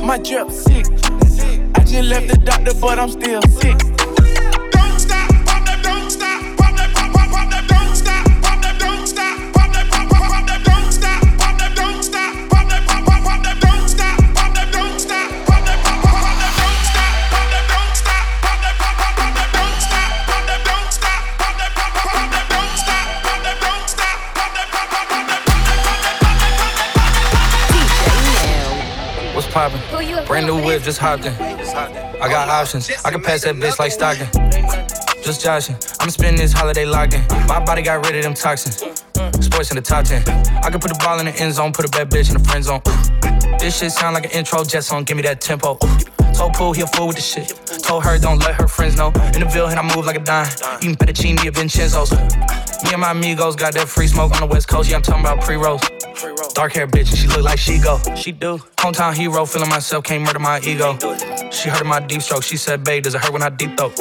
My 0.01 0.17
drip 0.17 0.49
sick. 0.49 0.87
I 1.75 1.83
just 1.83 2.09
left 2.09 2.29
the 2.29 2.41
doctor, 2.43 2.73
but 2.81 2.97
I'm 2.97 3.11
still 3.11 3.43
sick. 3.43 3.77
What's 29.57 29.73
poppin'? 29.73 30.25
Brand 30.27 30.45
new 30.45 30.63
whip, 30.63 30.83
just 30.83 30.99
hopped 30.99 31.25
in. 31.25 31.33
I 31.33 32.29
got 32.29 32.47
options. 32.47 32.91
I 33.03 33.09
can 33.09 33.23
pass 33.23 33.41
that 33.43 33.55
bitch 33.55 33.79
like 33.79 33.91
Stockton. 33.91 34.27
Just 35.23 35.43
joshing. 35.43 35.75
I'm 35.99 36.11
spending 36.11 36.39
this 36.39 36.53
holiday 36.53 36.85
locked 36.85 37.15
in. 37.15 37.25
My 37.47 37.59
body 37.59 37.81
got 37.81 38.05
rid 38.05 38.17
of 38.17 38.23
them 38.23 38.35
toxins. 38.35 38.77
Sports 39.43 39.71
in 39.71 39.77
the 39.77 39.81
top 39.81 40.05
10. 40.05 40.21
I 40.63 40.69
can 40.69 40.79
put 40.79 40.93
the 40.93 40.99
ball 41.03 41.19
in 41.19 41.25
the 41.25 41.35
end 41.41 41.55
zone, 41.55 41.73
put 41.73 41.85
a 41.85 41.89
bad 41.89 42.11
bitch 42.11 42.29
in 42.29 42.37
the 42.37 42.47
friend 42.47 42.63
zone. 42.63 42.81
This 43.57 43.79
shit 43.79 43.91
sound 43.91 44.13
like 44.13 44.25
an 44.25 44.31
intro 44.31 44.63
jet 44.63 44.83
song, 44.83 45.03
give 45.05 45.17
me 45.17 45.23
that 45.23 45.41
tempo. 45.41 45.79
Told 46.35 46.53
Pooh 46.53 46.73
he 46.73 46.81
a 46.83 46.87
fool 46.87 47.07
with 47.07 47.15
the 47.15 47.23
shit. 47.23 47.49
Told 47.81 48.03
her 48.03 48.19
don't 48.19 48.37
let 48.37 48.53
her 48.61 48.67
friends 48.67 48.95
know. 48.95 49.07
In 49.33 49.39
the 49.39 49.49
Ville, 49.51 49.69
and 49.69 49.79
I 49.79 49.95
move 49.95 50.05
like 50.05 50.17
a 50.17 50.23
dime. 50.23 50.51
Eating 50.81 50.95
fettuccine 50.95 51.43
at 51.43 51.55
Vincenzo's. 51.55 52.11
Me 52.83 52.91
and 52.91 53.01
my 53.01 53.09
amigos 53.09 53.55
got 53.55 53.73
that 53.73 53.87
free 53.89 54.05
smoke 54.05 54.33
on 54.33 54.41
the 54.41 54.53
West 54.53 54.67
Coast. 54.67 54.87
Yeah, 54.87 54.97
I'm 54.97 55.01
talking 55.01 55.21
about 55.21 55.41
pre-rolls. 55.41 55.81
Dark 56.53 56.73
hair 56.73 56.87
bitch, 56.87 57.09
and 57.09 57.17
she 57.17 57.27
look 57.27 57.43
like 57.43 57.59
she 57.59 57.79
go. 57.79 57.99
She 58.15 58.31
do. 58.31 58.57
Hometown 58.77 59.13
hero, 59.13 59.45
feeling 59.45 59.69
myself, 59.69 60.03
can't 60.03 60.23
murder 60.23 60.39
my 60.39 60.59
ego. 60.61 60.97
She 61.51 61.69
heard 61.69 61.85
my 61.85 61.99
deep 61.99 62.21
stroke. 62.21 62.43
She 62.43 62.57
said, 62.57 62.83
babe, 62.83 63.03
does 63.03 63.13
it 63.15 63.21
hurt 63.21 63.33
when 63.33 63.43
I 63.43 63.49
deep 63.49 63.77
throat? 63.77 63.97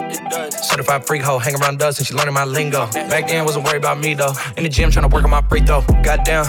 Certified 0.53 1.07
freak 1.07 1.23
hoe, 1.23 1.39
hang 1.39 1.55
around 1.57 1.83
us, 1.83 1.99
and 1.99 2.07
she 2.07 2.15
learning 2.15 2.35
my 2.35 2.45
lingo. 2.45 2.87
Back 2.93 3.29
then, 3.29 3.45
wasn't 3.45 3.65
worried 3.67 3.79
about 3.79 3.99
me 3.99 4.15
though. 4.15 4.33
In 4.57 4.63
the 4.63 4.69
gym, 4.69 4.91
trying 4.91 5.09
to 5.09 5.15
work 5.15 5.25
on 5.25 5.31
my 5.31 5.43
free 5.43 5.61
throw. 5.61 5.83
Goddamn. 6.03 6.47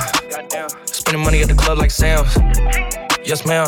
Spending 0.85 1.23
money 1.23 1.41
at 1.41 1.47
the 1.47 1.55
club 1.55 1.77
like 1.77 1.91
Sam's. 1.91 2.35
Yes, 3.25 3.45
ma'am. 3.45 3.67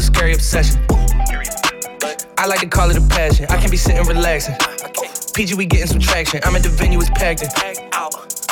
a 0.01 0.03
scary 0.03 0.33
obsession. 0.33 0.81
I 2.37 2.47
like 2.47 2.59
to 2.61 2.67
call 2.67 2.89
it 2.89 2.97
a 2.97 3.07
passion. 3.07 3.45
I 3.49 3.57
can 3.57 3.69
be 3.69 3.77
sitting 3.77 4.03
relaxing. 4.05 4.55
PG, 5.33 5.53
we 5.55 5.65
getting 5.65 5.87
some 5.87 5.99
traction. 5.99 6.41
I'm 6.43 6.55
at 6.55 6.63
the 6.63 6.69
venue, 6.69 6.99
it's 6.99 7.09
packed 7.11 7.43
in. 7.43 7.49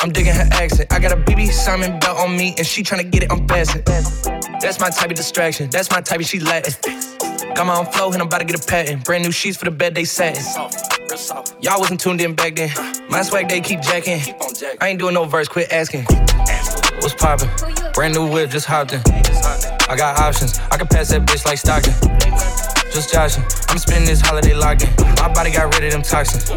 I'm 0.02 0.12
digging 0.12 0.32
her 0.32 0.48
accent. 0.52 0.92
I 0.92 0.98
got 1.00 1.12
a 1.12 1.16
BB 1.16 1.50
Simon 1.50 1.98
belt 1.98 2.18
on 2.18 2.36
me, 2.36 2.54
and 2.56 2.66
she 2.66 2.82
tryna 2.82 3.10
get 3.10 3.24
it 3.24 3.32
unfastened. 3.32 3.84
That's 4.60 4.78
my 4.80 4.90
type 4.90 5.10
of 5.10 5.16
distraction. 5.16 5.68
That's 5.70 5.90
my 5.90 6.00
type 6.00 6.20
of 6.20 6.26
she 6.26 6.38
Latin. 6.38 6.72
Got 7.54 7.66
my 7.66 7.76
own 7.76 7.86
flow, 7.86 8.12
and 8.12 8.22
I'm 8.22 8.28
about 8.28 8.38
to 8.38 8.44
get 8.44 8.62
a 8.62 8.66
patent. 8.66 9.04
Brand 9.04 9.24
new 9.24 9.32
sheets 9.32 9.56
for 9.56 9.64
the 9.64 9.72
bed, 9.72 9.94
they 9.94 10.04
satin. 10.04 10.42
Y'all 11.60 11.80
wasn't 11.80 12.00
tuned 12.00 12.20
in 12.20 12.34
back 12.34 12.56
then. 12.56 12.70
My 13.08 13.22
swag, 13.22 13.48
they 13.48 13.60
keep 13.60 13.80
jacking. 13.80 14.20
I 14.80 14.88
ain't 14.88 15.00
doing 15.00 15.14
no 15.14 15.24
verse, 15.24 15.48
quit 15.48 15.72
asking. 15.72 16.04
What's 17.00 17.14
poppin'? 17.14 17.79
Brand 18.00 18.14
new 18.14 18.32
whip, 18.32 18.48
just 18.48 18.64
hopped 18.64 18.96
in. 18.96 19.04
I 19.04 19.92
got 19.92 20.16
options. 20.16 20.56
I 20.72 20.80
can 20.80 20.88
pass 20.88 21.12
that 21.12 21.28
bitch 21.28 21.44
like 21.44 21.60
Stockton. 21.60 21.92
Just 22.88 23.12
joshing. 23.12 23.44
I'm 23.68 23.76
spending 23.76 24.08
this 24.08 24.24
holiday 24.24 24.56
locked 24.56 24.88
in. 24.88 24.92
My 25.20 25.28
body 25.28 25.52
got 25.52 25.68
rid 25.76 25.84
of 25.84 25.92
them 25.92 26.00
toxins. 26.00 26.48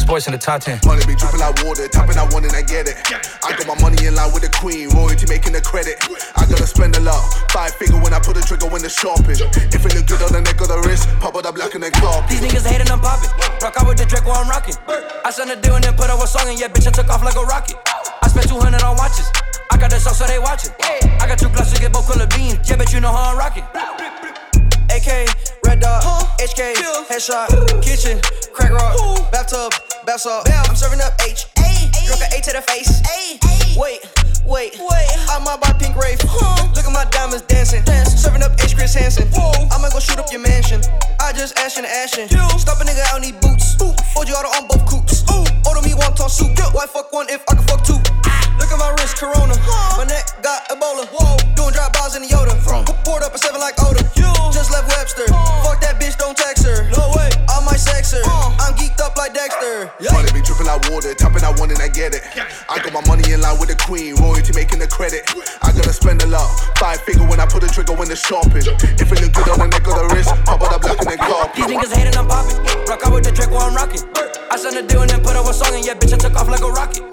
Sports 0.00 0.24
in 0.24 0.32
the 0.32 0.40
top 0.40 0.64
10. 0.64 0.80
Money 0.88 1.04
be 1.04 1.12
dripping 1.12 1.44
like 1.44 1.60
water, 1.60 1.84
tapping 1.92 2.16
I 2.16 2.24
want 2.32 2.48
and 2.48 2.56
I 2.56 2.64
get 2.64 2.88
it. 2.88 2.96
I 3.44 3.52
got 3.52 3.68
my 3.68 3.76
money 3.84 4.00
in 4.08 4.16
line 4.16 4.32
with 4.32 4.48
the 4.48 4.52
queen, 4.56 4.88
royalty 4.96 5.28
making 5.28 5.52
the 5.52 5.60
credit. 5.60 6.00
I 6.40 6.48
gotta 6.48 6.64
spend 6.64 6.96
a 6.96 7.04
lot, 7.04 7.20
five 7.52 7.76
figure 7.76 8.00
when 8.00 8.16
I 8.16 8.20
put 8.24 8.40
the 8.40 8.44
trigger 8.48 8.72
when 8.72 8.80
the 8.80 8.88
shopping. 8.88 9.36
If 9.36 9.84
it 9.84 9.92
look 9.92 10.08
good 10.08 10.24
on 10.24 10.32
the 10.32 10.40
neck 10.40 10.56
or 10.56 10.72
the 10.72 10.80
wrist, 10.88 11.04
pop 11.20 11.36
it 11.36 11.44
up 11.44 11.52
black 11.52 11.76
and 11.76 11.84
the 11.84 11.92
clock. 12.00 12.24
These 12.32 12.40
niggas 12.40 12.64
hating, 12.64 12.88
I'm 12.88 13.04
popping. 13.04 13.28
Rock 13.60 13.76
out 13.76 13.84
with 13.84 14.00
the 14.00 14.08
Draco 14.08 14.32
while 14.32 14.40
I'm 14.40 14.48
rocking. 14.48 14.80
I 14.88 15.28
sent 15.36 15.52
a 15.52 15.56
deal 15.60 15.76
and 15.76 15.84
then 15.84 16.00
put 16.00 16.08
up 16.08 16.16
a 16.16 16.24
song, 16.24 16.48
and 16.48 16.56
yeah, 16.56 16.72
bitch, 16.72 16.88
I 16.88 16.96
took 16.96 17.12
off 17.12 17.20
like 17.20 17.36
a 17.36 17.44
rocket. 17.44 17.76
I 18.24 18.32
spent 18.32 18.48
200 18.48 18.80
on 18.80 18.96
watches. 18.96 19.28
I 19.70 19.76
got 19.76 19.90
the 19.90 19.98
sauce, 19.98 20.18
so 20.18 20.26
they 20.26 20.38
watching. 20.38 20.72
I 21.20 21.26
got 21.26 21.38
two 21.38 21.48
glasses, 21.48 21.78
get 21.78 21.92
both 21.92 22.06
color 22.10 22.26
beans. 22.26 22.68
Yeah, 22.68 22.76
bitch, 22.76 22.92
you 22.94 23.00
know 23.00 23.12
how 23.12 23.32
I'm 23.32 23.38
rocking. 23.38 23.64
AK, 24.90 25.28
Red 25.64 25.80
Dot, 25.80 26.02
HK, 26.40 26.74
Headshot, 27.08 27.82
Kitchen, 27.82 28.20
Crack 28.52 28.72
Rock, 28.72 28.96
Bathtub, 29.30 29.72
Bath 30.06 30.20
Salt. 30.20 30.48
I'm 30.50 30.76
serving 30.76 31.00
up 31.00 31.12
H. 31.26 31.46
Drunk 32.06 32.22
an 32.22 32.32
A 32.32 32.40
to 32.40 32.52
the 32.52 32.62
face. 32.62 33.02
Wait, 33.76 34.00
Wait, 34.48 34.80
wait, 34.80 35.12
I 35.28 35.38
might 35.44 35.60
buy 35.60 35.76
pink 35.76 35.94
Wraith. 35.94 36.24
Look 36.24 36.88
at 36.88 36.92
my 36.92 37.04
diamonds 37.10 37.42
dancing. 37.42 37.84
Serving 37.84 38.42
up 38.42 38.52
H. 38.64 38.74
Chris 38.74 38.94
Hansen. 38.94 39.28
I'ma 39.70 39.90
go 39.92 40.00
shoot 40.00 40.18
up 40.18 40.32
your 40.32 40.40
mansion. 40.40 40.80
I 41.20 41.32
just 41.36 41.54
ashin' 41.58 41.84
ashin'. 41.84 42.28
Stop 42.58 42.80
a 42.80 42.84
nigga 42.84 43.04
out, 43.12 43.20
need 43.20 43.38
boots. 43.40 43.76
OG 44.16 44.30
auto 44.32 44.48
on 44.56 44.66
both 44.66 44.86
coops. 44.86 45.22
Order 45.68 45.82
me 45.82 45.92
one 45.92 46.14
ton 46.14 46.30
soup. 46.30 46.56
Why 46.72 46.86
fuck 46.86 47.12
one 47.12 47.28
if 47.28 47.44
I 47.50 47.56
can 47.56 47.64
fuck 47.64 47.84
two? 47.84 48.07
Look 48.58 48.70
at 48.74 48.78
my 48.78 48.90
wrist, 48.98 49.16
Corona. 49.16 49.54
My 49.96 50.04
neck 50.04 50.26
got 50.42 50.68
Ebola. 50.68 51.06
Whoa, 51.08 51.38
doing 51.54 51.72
drop 51.72 51.94
bars 51.94 52.14
in 52.14 52.22
the 52.22 52.28
Yoda. 52.28 52.54
Poured 53.04 53.22
up 53.22 53.34
a 53.34 53.38
seven 53.38 53.60
like 53.60 53.78
Oda. 53.80 54.02
Just 54.52 54.70
left 54.70 54.88
Webster. 54.90 55.26
Fuck 55.62 55.80
that 55.80 55.96
bitch, 56.02 56.18
don't 56.18 56.36
text 56.36 56.66
her. 56.66 56.90
No 56.90 57.14
way, 57.14 57.30
I 57.48 57.62
might 57.64 57.78
sex 57.80 58.12
her. 58.12 58.22
I'm 58.58 58.74
geeked 58.74 59.00
up 59.00 59.16
like 59.16 59.34
Dexter. 59.34 59.90
Money 60.12 60.32
be 60.34 60.42
dripping 60.42 60.66
like 60.66 60.82
water, 60.90 61.14
tapping 61.14 61.44
out 61.44 61.58
one 61.60 61.70
and 61.70 61.78
I 61.78 61.88
get 61.88 62.14
it. 62.14 62.22
I 62.68 62.82
got 62.82 62.92
my 62.92 63.02
money 63.06 63.30
in 63.32 63.40
line 63.40 63.58
with 63.58 63.70
the 63.70 63.78
queen, 63.78 64.16
royalty 64.16 64.52
making 64.52 64.80
the 64.80 64.88
credit. 64.88 65.24
I 65.62 65.72
gotta 65.72 65.92
spend 65.92 66.22
a 66.22 66.26
lot, 66.26 66.48
five 66.78 67.00
figure 67.02 67.26
when 67.26 67.40
I 67.40 67.46
put 67.46 67.62
the 67.62 67.70
trigger 67.70 67.94
when 67.94 68.08
the 68.08 68.16
shopping. 68.16 68.66
If 68.98 69.06
it 69.06 69.20
look 69.22 69.32
good 69.32 69.48
on 69.54 69.58
the 69.62 69.68
neck 69.70 69.86
of 69.86 69.94
the 69.94 70.06
wrist, 70.12 70.34
pop 70.44 70.60
out 70.60 70.74
the 70.74 70.78
black 70.82 70.98
and 70.98 71.08
then 71.08 71.18
carpet. 71.18 71.54
These 71.54 71.70
niggas 71.70 71.92
hating, 71.94 72.16
I'm 72.18 72.26
popping. 72.26 72.58
Rock 72.90 73.06
out 73.06 73.12
with 73.14 73.24
the 73.24 73.32
Draco, 73.32 73.56
I'm 73.56 73.74
rocking. 73.74 74.02
I 74.50 74.56
signed 74.56 74.76
a 74.76 74.82
deal 74.82 75.02
and 75.02 75.10
then 75.10 75.22
put 75.22 75.36
up 75.36 75.46
a 75.46 75.54
song, 75.54 75.74
and 75.76 75.84
yeah, 75.84 75.94
bitch, 75.94 76.12
I 76.12 76.18
took 76.18 76.34
off 76.34 76.48
like 76.48 76.64
a 76.64 76.70
rocket. 76.72 77.04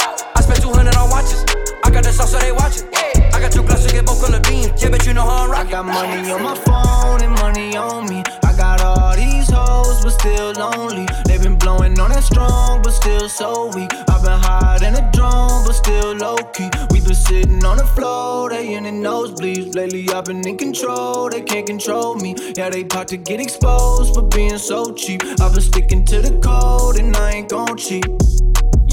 I 0.45 0.47
spent 0.47 0.61
200 0.61 0.95
on 0.95 1.09
watches. 1.09 1.43
I 1.83 1.89
got 1.89 2.03
the 2.03 2.11
sauce, 2.11 2.29
so 2.29 2.37
they 2.37 2.51
watching. 2.51 2.87
I 3.33 3.41
got 3.41 3.51
two 3.51 3.63
glasses, 3.63 3.91
get 3.91 4.05
both 4.05 4.21
color 4.21 4.39
beams. 4.41 4.77
Yeah, 4.77 4.89
bitch, 4.89 5.07
you 5.07 5.13
know 5.13 5.25
how 5.25 5.45
I'm 5.45 5.49
rocking. 5.49 5.73
I 5.73 5.81
got 5.81 5.85
money 5.85 6.29
on 6.29 6.43
my 6.43 6.53
phone 6.53 7.21
and 7.23 7.33
money 7.41 7.75
on 7.75 8.07
me. 8.07 8.21
I 8.45 8.53
got 8.55 8.79
all 8.81 9.15
these 9.15 9.49
hoes, 9.49 10.03
but 10.03 10.11
still 10.11 10.53
lonely. 10.53 11.07
They 11.25 11.39
been 11.39 11.55
blowing 11.57 11.99
on 11.99 12.11
that 12.11 12.23
strong, 12.23 12.83
but 12.83 12.91
still 12.91 13.27
so 13.27 13.71
weak. 13.73 13.89
I've 14.07 14.21
been 14.21 14.37
hiding 14.37 14.93
a 14.93 15.09
drone, 15.13 15.65
but 15.65 15.73
still 15.73 16.13
low 16.13 16.37
key. 16.53 16.69
We 16.91 17.01
been 17.01 17.15
sitting 17.15 17.65
on 17.65 17.77
the 17.77 17.87
floor, 17.97 18.51
they 18.51 18.75
in 18.75 18.83
the 18.83 18.91
nosebleeds. 18.91 19.73
Lately, 19.73 20.07
I've 20.13 20.25
been 20.25 20.47
in 20.47 20.57
control, 20.57 21.27
they 21.27 21.41
can't 21.41 21.65
control 21.65 22.13
me. 22.17 22.35
Yeah, 22.55 22.69
they 22.69 22.81
about 22.81 23.07
to 23.07 23.17
get 23.17 23.39
exposed 23.39 24.13
for 24.13 24.21
being 24.21 24.59
so 24.59 24.93
cheap. 24.93 25.23
I've 25.41 25.53
been 25.53 25.61
sticking 25.61 26.05
to 26.05 26.21
the 26.21 26.37
code, 26.39 26.99
and 26.99 27.17
I 27.17 27.31
ain't 27.31 27.49
gon' 27.49 27.75
cheat. 27.77 28.05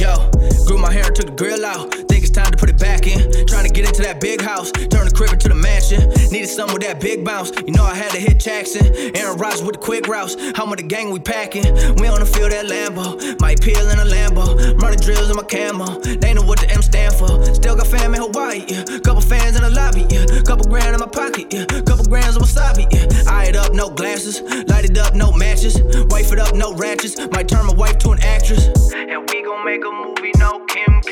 Yo, 0.03 0.19
grew 0.67 0.79
my 0.79 0.91
hair 0.91 1.07
and 1.07 1.15
took 1.15 1.27
the 1.27 1.37
grill 1.39 1.65
out. 1.65 1.95
Think 2.11 2.27
it's 2.27 2.31
time 2.31 2.51
to 2.51 2.57
put 2.57 2.69
it 2.69 2.77
back 2.77 3.07
in. 3.07 3.23
Trying 3.47 3.67
to 3.69 3.73
get 3.73 3.87
into 3.87 4.03
that 4.03 4.21
big 4.21 4.41
house, 4.41 4.73
turn 4.73 5.07
the 5.07 5.15
crib 5.15 5.33
into 5.33 5.47
the 5.47 5.55
mansion. 5.55 6.11
Needed 6.33 6.49
something 6.49 6.75
with 6.75 6.83
that 6.83 6.99
big 6.99 7.25
bounce. 7.25 7.53
You 7.65 7.71
know 7.71 7.85
I 7.85 7.95
had 7.95 8.11
to 8.11 8.19
hit 8.19 8.41
Jackson. 8.41 8.83
Aaron 9.15 9.39
Rodgers 9.39 9.63
with 9.63 9.77
the 9.77 9.79
quick 9.79 10.09
routes. 10.09 10.35
How 10.57 10.67
with 10.67 10.81
the 10.81 10.89
gang 10.91 11.11
we 11.11 11.21
packing? 11.21 11.63
We 12.03 12.09
on 12.11 12.19
the 12.19 12.27
field 12.27 12.51
at 12.51 12.67
Lambeau. 12.67 13.39
Might 13.39 13.63
peel 13.63 13.79
in 13.79 14.01
a 14.01 14.05
Lambo. 14.05 14.75
Running 14.83 14.99
drills 14.99 15.31
in 15.31 15.37
my 15.37 15.47
camo. 15.47 16.01
They 16.03 16.35
know 16.35 16.43
what 16.43 16.59
the 16.59 16.69
M 16.75 16.83
stand 16.83 17.15
for. 17.15 17.31
Still 17.55 17.77
got 17.77 17.87
fam 17.87 18.13
in 18.17 18.21
Hawaii. 18.23 18.67
Yeah. 18.67 18.83
Couple 19.07 19.23
fans 19.23 19.55
in 19.55 19.63
the 19.63 19.71
lobby. 19.71 20.03
Yeah. 20.11 20.43
Couple 20.43 20.67
grand 20.67 20.95
in 20.95 20.99
my 20.99 21.07
pocket. 21.07 21.47
Yeah. 21.55 21.67
Couple 21.87 22.11
grams 22.11 22.35
of 22.35 22.43
wasabi. 22.43 22.91
Yeah. 22.91 23.31
Eye 23.31 23.55
it 23.55 23.57
up, 23.57 23.73
no 23.73 23.89
glasses. 23.89 24.43
Light 24.67 24.91
it 24.91 24.99
up, 24.99 25.15
no 25.15 25.31
matches. 25.31 25.79
Wife 26.11 26.33
it 26.33 26.41
up, 26.41 26.57
no 26.57 26.75
ratchets. 26.75 27.15
Might 27.31 27.47
turn 27.47 27.67
my 27.67 27.75
wife 27.75 27.99
to 27.99 28.11
an 28.11 28.19
actress. 28.23 28.67
And 28.93 29.31
we 29.31 29.43
gon' 29.43 29.65
make 29.65 29.85
a 29.85 29.92
movie, 29.93 30.33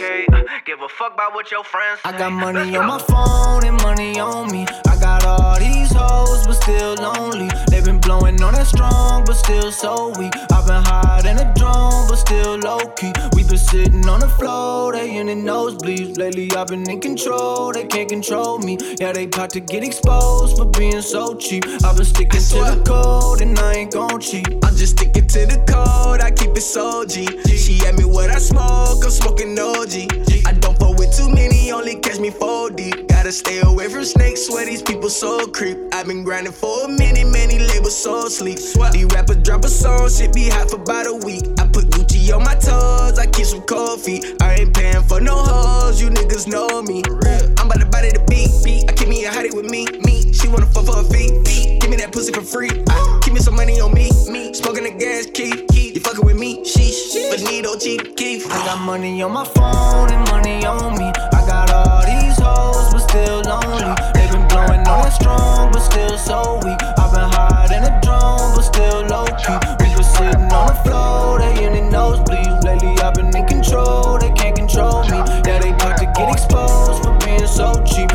no 0.01 0.09
Kim 0.09 0.27
K. 0.27 0.27
Uh, 0.33 0.43
give 0.65 0.81
a 0.81 0.89
fuck 0.89 1.15
about 1.15 1.35
what 1.35 1.51
your 1.51 1.65
friends 1.65 2.01
I 2.05 2.17
got 2.17 2.33
money 2.33 2.77
on 2.77 2.87
my 2.87 2.99
phone 2.99 3.65
and 3.65 3.77
money 3.83 4.19
on 4.19 4.51
me. 4.51 4.67
I 4.89 4.97
got 5.01 5.25
all 5.25 5.59
these 5.59 5.93
hoes, 5.93 6.47
but 6.47 6.55
still 6.55 6.95
lonely. 6.95 7.49
They 7.71 7.81
been 7.81 8.01
blowing 8.01 8.43
on 8.43 8.55
that 8.55 8.67
strong, 8.67 9.25
but 9.25 9.35
still 9.35 9.71
so 9.73 10.13
weak. 10.19 10.33
I've 10.53 10.67
been 10.67 10.83
hiding 10.83 11.39
a 11.39 11.53
drone, 11.55 12.09
but 12.09 12.17
still 12.17 12.59
low 12.59 12.81
key. 12.97 13.13
We 13.35 13.45
been 13.45 13.59
sitting 13.59 14.09
on 14.09 14.21
the 14.21 14.29
floor, 14.29 14.93
they 14.93 15.17
in 15.17 15.27
the 15.27 15.35
nosebleeds. 15.35 16.19
Lately, 16.19 16.51
I've 16.53 16.69
been 16.69 16.89
in 16.89 17.01
control, 17.01 17.73
they 17.73 17.85
can't 17.85 18.09
control 18.09 18.59
me. 18.59 18.79
Yeah, 18.99 19.13
they 19.13 19.25
about 19.25 19.51
to 19.51 19.61
get 19.61 19.85
exposed 19.85 20.57
for 20.57 20.67
being 20.67 21.03
so 21.03 21.35
cheap. 21.35 21.65
I've 21.85 21.97
been 21.97 22.07
sticking 22.07 22.41
to 22.41 22.59
the 22.71 22.83
code, 22.87 23.41
and 23.43 23.59
I 23.59 23.75
ain't 23.75 23.93
gon' 23.93 24.21
cheat. 24.21 24.49
I'm 24.65 24.77
just 24.77 24.97
sticking 24.97 25.27
to 25.27 25.47
the 25.47 25.59
code, 25.69 26.21
I 26.21 26.31
keep 26.31 26.51
it 26.51 26.63
so 26.63 27.05
G. 27.05 27.27
She 27.71 27.87
at 27.87 27.95
me 27.97 28.05
what 28.05 28.31
I 28.31 28.39
smoke, 28.39 29.05
I'm 29.05 29.11
smoking 29.11 29.59
OG. 29.59 29.90
I 29.93 30.53
don't 30.61 30.79
fuck 30.79 30.97
with 30.99 31.17
too 31.17 31.29
many, 31.29 31.73
only 31.73 31.97
catch 31.97 32.21
me 32.21 32.31
4 32.31 32.71
deep. 32.71 33.09
Gotta 33.09 33.33
stay 33.33 33.61
away 33.61 33.89
from 33.89 34.05
snakes, 34.05 34.47
swear 34.47 34.65
these 34.65 34.83
people 34.83 35.11
so 35.11 35.47
creep. 35.49 35.79
I've 35.93 36.07
been 36.07 36.23
grinding 36.23 36.53
for 36.53 36.85
a 36.85 36.89
minute, 36.89 37.27
many 37.27 37.59
labels 37.59 37.97
so 38.01 38.29
sleep. 38.29 38.59
These 38.93 39.07
rappers 39.07 39.39
drop 39.39 39.65
a 39.65 39.69
song, 39.69 40.09
shit 40.09 40.33
be 40.33 40.49
hot 40.49 40.71
for 40.71 40.81
about 40.81 41.07
a 41.07 41.15
week. 41.15 41.43
I 41.59 41.67
put 41.67 41.87
Gucci 41.91 42.10
on 42.33 42.45
my 42.45 42.55
toes, 42.55 43.19
I 43.19 43.27
keep 43.27 43.47
some 43.47 43.63
cold 43.63 44.01
feet. 44.01 44.25
I 44.41 44.55
ain't 44.55 44.75
paying 44.75 45.03
for 45.03 45.21
no 45.21 45.37
hoes, 45.37 46.01
you 46.01 46.09
niggas 46.11 46.47
know 46.47 46.83
me. 46.83 47.03
I'm 47.59 47.67
about 47.67 47.81
to 47.81 47.87
body 47.87 48.11
the 48.11 48.25
beat, 48.29 48.51
beat. 48.65 48.91
I 48.91 48.93
keep 48.93 49.09
me 49.09 49.25
a 49.25 49.31
hottie 49.31 49.55
with 49.55 49.71
me, 49.71 49.87
me. 50.05 50.33
She 50.33 50.49
wanna 50.49 50.67
fuck 50.67 50.87
for 50.87 50.97
her 50.97 51.05
feet, 51.05 51.47
feet. 51.47 51.81
Give 51.81 51.91
me 51.91 51.97
that 51.97 52.13
pussy 52.13 52.33
for 52.33 52.43
free. 52.43 52.71
I 52.89 53.21
keep 53.23 53.35
me 53.35 53.41
some 53.41 53.57
money 53.57 53.81
on 53.81 53.93
me, 53.95 54.11
me. 54.31 54.55
Smoking 54.55 54.85
the 54.85 54.91
gas, 54.91 55.27
keep, 55.27 55.69
keep. 55.69 55.95
You 55.95 56.01
fucking 56.01 56.25
with 56.25 56.37
me, 56.39 56.63
sheesh. 56.65 57.31
But 57.31 57.41
need 57.51 57.67
OG, 57.67 58.17
keep. 58.17 58.47
I 58.47 58.59
got 58.67 58.81
money 58.81 59.23
on 59.23 59.33
my 59.33 59.45
phone 59.45 60.11
and 60.13 60.29
money 60.31 60.65
on 60.65 60.99
me. 60.99 61.11
I 61.35 61.41
got 61.47 61.71
all 61.73 62.03
these 62.07 62.39
hoes, 62.39 62.93
but 62.93 63.03
still 63.11 63.43
lonely. 63.43 63.91
They 64.15 64.31
been 64.31 64.47
blowing 64.49 64.87
on 64.87 65.03
that 65.03 65.13
strong, 65.13 65.73
but 65.73 65.81
still 65.81 66.17
so 66.19 66.61
weak. 66.65 66.79
I've 66.99 67.13
been 67.13 67.29
hiding 67.35 67.83
a 67.83 68.01
drone, 68.03 68.55
but 68.55 68.63
still 68.63 69.03
low 69.11 69.27
key. 69.43 69.59
We 69.83 69.95
been 69.95 70.05
sitting 70.05 70.47
on 70.53 70.67
the 70.69 70.77
floor, 70.85 71.40
so 77.61 77.85
cheap. 77.85 78.10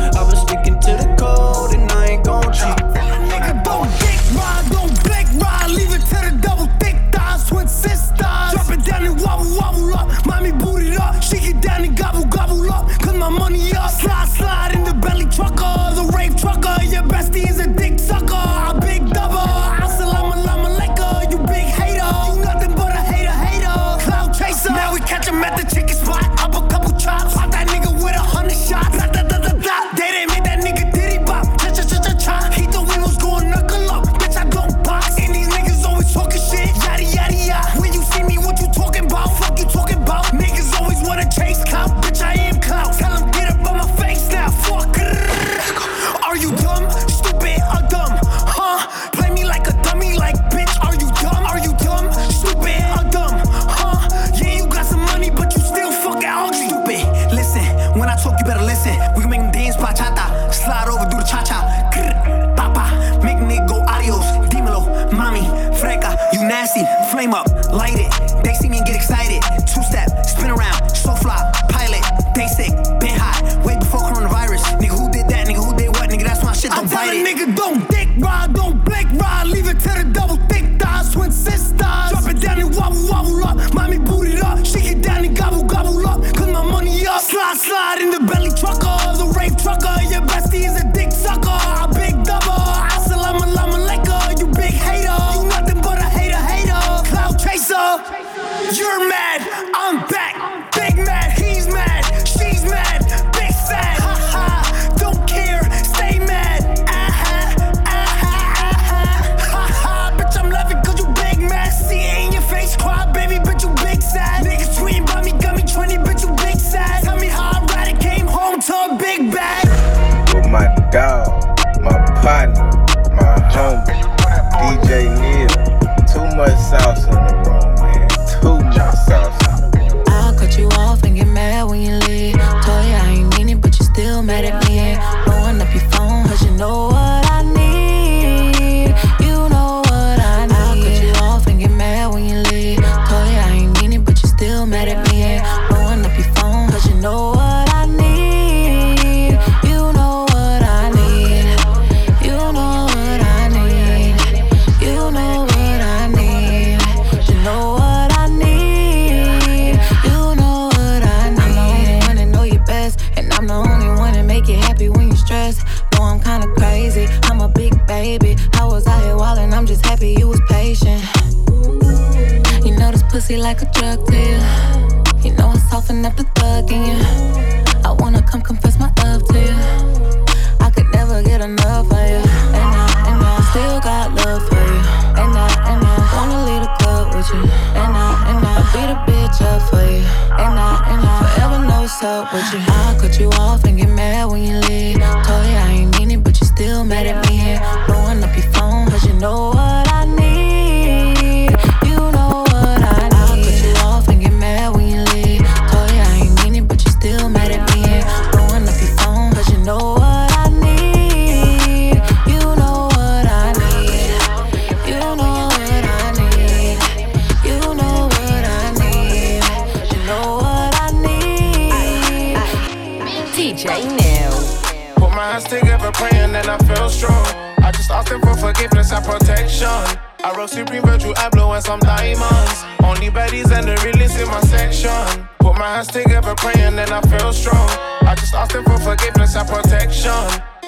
Praying, 236.36 236.78
and 236.78 236.90
I 236.90 237.00
feel 237.02 237.32
strong. 237.32 237.68
I 238.02 238.14
just 238.14 238.34
asked 238.34 238.52
him 238.52 238.64
for 238.64 238.78
forgiveness 238.78 239.34
and 239.36 239.48
protection. 239.48 240.12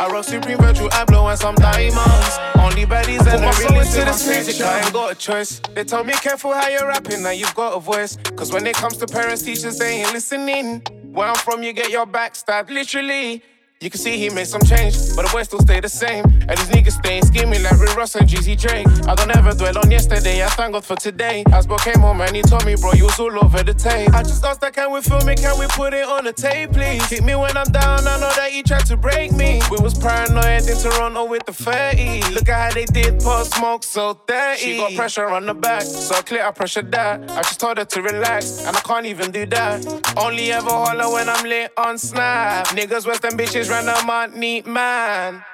I 0.00 0.08
wrote 0.12 0.24
Supreme 0.24 0.58
Virtue, 0.58 0.88
I 0.92 1.04
blow 1.04 1.28
and 1.28 1.38
some 1.38 1.54
diamonds. 1.56 2.38
Only 2.56 2.86
baddies 2.86 3.26
and 3.26 3.42
the 3.42 3.66
realest 3.68 3.96
in 3.96 4.04
my 4.06 4.12
section. 4.12 4.66
I 4.66 4.80
ain't 4.80 4.92
got 4.92 5.12
a 5.12 5.14
choice. 5.14 5.60
They 5.74 5.84
told 5.84 6.06
me 6.06 6.12
careful 6.14 6.52
how 6.52 6.68
you're 6.68 6.86
rapping, 6.86 7.22
now 7.22 7.30
you've 7.30 7.54
got 7.54 7.76
a 7.76 7.80
voice. 7.80 8.16
Cause 8.36 8.52
when 8.52 8.66
it 8.66 8.74
comes 8.76 8.96
to 8.98 9.06
parents, 9.06 9.42
teachers, 9.42 9.78
they 9.78 10.02
ain't 10.02 10.12
listening. 10.12 10.82
Where 11.12 11.28
I'm 11.28 11.36
from, 11.36 11.62
you 11.62 11.72
get 11.72 11.90
your 11.90 12.06
back 12.06 12.36
stabbed, 12.36 12.70
literally. 12.70 13.42
You 13.80 13.90
can 13.90 14.00
see 14.00 14.18
he 14.18 14.28
made 14.28 14.48
some 14.48 14.62
change, 14.62 14.96
but 15.14 15.24
the 15.24 15.30
boy 15.32 15.44
still 15.44 15.60
stay 15.60 15.78
the 15.78 15.88
same. 15.88 16.24
And 16.24 16.50
these 16.58 16.68
niggas 16.68 16.98
staying 16.98 17.24
scheming 17.24 17.62
like 17.62 17.78
Rick 17.78 17.94
Ross 17.94 18.16
and 18.16 18.28
Jeezy 18.28 18.58
Drake. 18.58 18.88
I 19.06 19.14
don't 19.14 19.30
ever 19.36 19.52
dwell 19.52 19.78
on 19.78 19.88
yesterday, 19.88 20.44
I 20.44 20.48
thank 20.48 20.72
God 20.72 20.84
for 20.84 20.96
today. 20.96 21.44
Asbo 21.46 21.78
came 21.78 22.00
home 22.00 22.20
and 22.20 22.34
he 22.34 22.42
told 22.42 22.66
me, 22.66 22.74
bro, 22.74 22.94
you 22.94 23.04
was 23.04 23.20
all 23.20 23.38
over 23.38 23.62
the 23.62 23.72
tape. 23.72 24.12
I 24.12 24.24
just 24.24 24.44
asked 24.44 24.62
that, 24.62 24.74
can 24.74 24.90
we 24.92 25.00
film 25.00 25.28
it, 25.28 25.38
can 25.38 25.56
we 25.60 25.68
put 25.68 25.94
it 25.94 26.04
on 26.04 26.24
the 26.24 26.32
tape, 26.32 26.72
please? 26.72 27.08
Hit 27.08 27.22
me 27.22 27.36
when 27.36 27.56
I'm 27.56 27.70
down, 27.70 28.00
I 28.00 28.18
know 28.18 28.32
that 28.34 28.50
he 28.50 28.64
tried 28.64 28.84
to 28.86 28.96
break 28.96 29.30
me. 29.30 29.62
We 29.70 29.76
was 29.78 29.96
paranoid 29.96 30.68
in 30.68 30.76
Toronto 30.76 31.26
with 31.26 31.46
the 31.46 31.52
30. 31.52 32.34
Look 32.34 32.48
at 32.48 32.70
how 32.70 32.74
they 32.74 32.84
did 32.86 33.20
Pop 33.20 33.46
Smoke 33.46 33.84
so 33.84 34.20
dirty. 34.26 34.60
She 34.60 34.76
got 34.76 34.94
pressure 34.94 35.28
on 35.28 35.46
the 35.46 35.54
back, 35.54 35.82
so 35.82 36.20
clear 36.22 36.44
I 36.44 36.50
pressure 36.50 36.82
that. 36.82 37.30
I 37.30 37.42
just 37.42 37.60
told 37.60 37.78
her 37.78 37.84
to 37.84 38.02
relax, 38.02 38.66
and 38.66 38.76
I 38.76 38.80
can't 38.80 39.06
even 39.06 39.30
do 39.30 39.46
that. 39.46 39.86
Only 40.16 40.50
ever 40.50 40.68
holler 40.68 41.12
when 41.12 41.28
I'm 41.28 41.44
lit 41.44 41.70
on 41.76 41.96
Snap. 41.96 42.66
Niggas, 42.68 43.06
Western 43.06 43.38
bitches, 43.38 43.67
random 43.68 44.08
out 44.08 44.34
neat 44.36 44.66
man. 44.66 45.44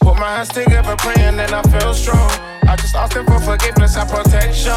Put 0.00 0.16
my 0.18 0.36
hands 0.36 0.48
together, 0.48 0.96
praying, 0.96 1.38
and 1.38 1.52
I 1.52 1.62
feel 1.62 1.94
strong. 1.94 2.30
I 2.68 2.76
just 2.76 2.94
him 3.12 3.26
for 3.26 3.40
forgiveness 3.40 3.96
and 3.96 4.08
protection. 4.08 4.72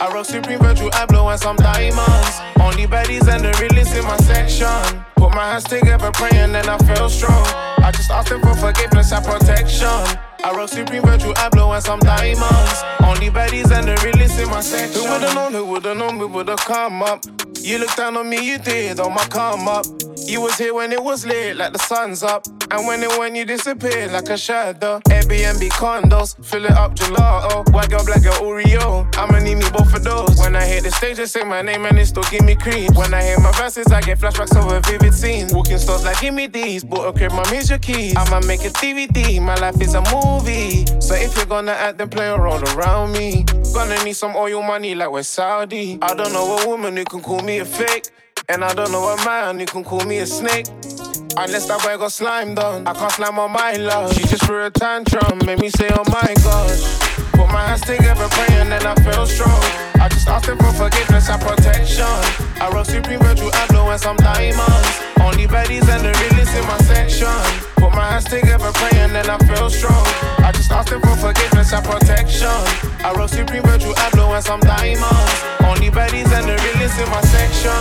I 0.00 0.10
wrote 0.12 0.26
Supreme 0.26 0.58
Virtue, 0.58 0.88
I 0.92 1.06
and 1.30 1.40
some 1.40 1.56
diamonds. 1.56 2.40
Only 2.60 2.86
baddies 2.86 3.28
and 3.28 3.44
the 3.44 3.52
realest 3.60 3.94
in 3.94 4.04
my 4.04 4.16
section. 4.18 5.04
Put 5.16 5.34
my 5.34 5.52
hands 5.52 5.64
together, 5.64 6.10
praying, 6.12 6.54
and 6.54 6.68
I 6.68 6.78
feel 6.78 7.08
strong. 7.08 7.46
I 7.78 7.92
just 7.92 8.10
him 8.10 8.40
for 8.40 8.54
forgiveness 8.54 9.12
and 9.12 9.24
protection. 9.24 10.18
I 10.44 10.52
wrote 10.56 10.70
Supreme 10.70 11.02
Virtue, 11.02 11.32
I 11.36 11.50
and 11.52 11.84
some 11.84 12.00
diamonds. 12.00 12.82
Only 13.04 13.30
baddies 13.30 13.70
and 13.70 13.88
the 13.88 14.00
realest 14.04 14.38
in 14.40 14.48
my 14.48 14.60
section. 14.60 15.02
Who 15.02 15.10
would've 15.10 15.34
known, 15.34 15.52
who 15.52 15.66
would've 15.66 15.96
known, 15.96 16.18
we 16.18 16.26
would've 16.26 16.60
come 16.60 17.02
up. 17.02 17.24
You 17.62 17.78
looked 17.78 17.96
down 17.96 18.16
on 18.16 18.28
me, 18.28 18.44
you 18.44 18.58
did 18.58 18.98
on 18.98 19.14
my 19.14 19.24
come 19.26 19.68
up. 19.68 19.86
You 20.26 20.40
was 20.40 20.56
here 20.56 20.74
when 20.74 20.92
it 20.92 21.02
was 21.02 21.24
lit, 21.24 21.56
like 21.56 21.72
the 21.72 21.78
sun's 21.78 22.22
up. 22.22 22.44
And 22.70 22.86
when 22.86 23.02
it 23.02 23.18
went, 23.18 23.36
you 23.36 23.44
disappeared 23.44 24.12
like 24.12 24.28
a 24.30 24.36
shadow. 24.36 25.00
Airbnb 25.08 25.68
condos, 25.70 26.42
fill 26.44 26.64
it 26.64 26.70
up 26.72 26.94
gelato. 26.94 27.70
White 27.72 27.90
girl, 27.90 28.04
black 28.04 28.22
girl, 28.22 28.34
Oreo. 28.34 29.14
I'ma 29.16 29.40
need 29.40 29.56
me 29.56 29.66
both 29.72 29.94
of 29.94 30.02
those. 30.02 30.38
When 30.38 30.56
I 30.56 30.64
hit 30.64 30.84
the 30.84 30.90
stage, 30.90 31.18
they 31.18 31.26
say 31.26 31.44
my 31.44 31.60
name 31.62 31.84
and 31.84 31.98
they 31.98 32.04
still 32.04 32.22
give 32.30 32.44
me 32.44 32.54
creep. 32.54 32.94
When 32.96 33.12
I 33.14 33.22
hear 33.22 33.38
my 33.38 33.52
verses, 33.52 33.86
I 33.88 34.00
get 34.00 34.18
flashbacks 34.18 34.56
of 34.56 34.72
a 34.72 34.80
vivid 34.88 35.12
scene. 35.12 35.48
Walking 35.52 35.78
stores 35.78 36.04
like, 36.04 36.20
give 36.20 36.34
me 36.34 36.46
these. 36.46 36.82
Bought 36.82 37.08
a 37.08 37.12
crib, 37.12 37.32
my 37.32 37.48
major 37.50 37.78
keys. 37.78 38.16
I'ma 38.16 38.40
make 38.46 38.64
a 38.64 38.70
DVD, 38.70 39.40
my 39.40 39.54
life 39.56 39.80
is 39.80 39.94
a 39.94 40.02
movie. 40.14 40.86
So 41.00 41.14
if 41.14 41.36
you're 41.36 41.46
gonna 41.46 41.72
act, 41.72 41.98
then 41.98 42.08
play 42.08 42.28
a 42.28 42.38
role 42.38 42.62
around 42.74 43.12
me. 43.12 43.44
Gonna 43.74 44.02
need 44.04 44.14
some 44.14 44.34
oil 44.36 44.62
money 44.62 44.94
like 44.94 45.10
we're 45.10 45.22
Saudi. 45.22 45.98
I 46.00 46.14
don't 46.14 46.32
know 46.32 46.58
a 46.58 46.66
woman 46.66 46.96
who 46.96 47.04
can 47.04 47.20
call 47.20 47.42
me 47.42 47.51
a 47.58 47.64
fake. 47.64 48.06
And 48.48 48.64
I 48.64 48.74
don't 48.74 48.90
know 48.92 49.08
a 49.08 49.16
man 49.24 49.58
who 49.58 49.66
can 49.66 49.84
call 49.84 50.04
me 50.04 50.18
a 50.18 50.26
snake. 50.26 50.66
Unless 51.36 51.66
that 51.68 51.82
boy 51.82 51.96
got 51.96 52.12
slimed 52.12 52.58
on, 52.58 52.86
I 52.86 52.92
can't 52.92 53.12
slam 53.12 53.38
on 53.38 53.52
my 53.52 53.72
love. 53.72 54.12
She 54.14 54.22
just 54.22 54.44
threw 54.44 54.66
a 54.66 54.70
tantrum, 54.70 55.38
made 55.46 55.60
me 55.60 55.70
say, 55.70 55.88
oh 55.90 56.04
my 56.10 56.34
my 57.52 57.62
hands 57.68 57.82
together, 57.82 58.28
praying, 58.30 58.72
and 58.72 58.84
I 58.84 58.94
feel 59.04 59.26
strong. 59.26 59.62
I 60.00 60.08
just 60.08 60.26
asked 60.26 60.48
him 60.48 60.58
for 60.58 60.72
forgiveness 60.72 61.28
and 61.28 61.40
protection. 61.40 62.08
I 62.58 62.70
wrote 62.72 62.86
Supreme 62.86 63.20
Virtue, 63.20 63.50
I 63.52 63.66
blow 63.68 63.90
and 63.90 64.00
some 64.00 64.16
diamonds. 64.16 64.88
Only 65.20 65.46
baddies 65.46 65.86
and 65.86 66.02
the 66.02 66.12
realest 66.16 66.56
in 66.56 66.64
my 66.66 66.78
section. 66.88 67.28
Put 67.76 67.92
my 67.92 68.08
hands 68.16 68.24
together, 68.24 68.72
praying, 68.72 69.12
and 69.14 69.28
I 69.28 69.38
feel 69.44 69.68
strong. 69.68 70.06
I 70.40 70.50
just 70.52 70.72
asked 70.72 70.90
him 70.90 71.00
for 71.02 71.16
forgiveness 71.16 71.72
and 71.72 71.84
protection. 71.84 72.56
I 73.04 73.12
wrote 73.16 73.30
Supreme 73.30 73.62
Virtue, 73.62 73.92
I 73.96 74.10
blow 74.10 74.32
and 74.32 74.44
some 74.44 74.60
diamonds. 74.60 75.36
Only 75.60 75.90
baddies 75.92 76.32
and 76.32 76.48
the 76.48 76.56
realest 76.56 76.98
in 76.98 77.08
my 77.12 77.20
section. 77.20 77.76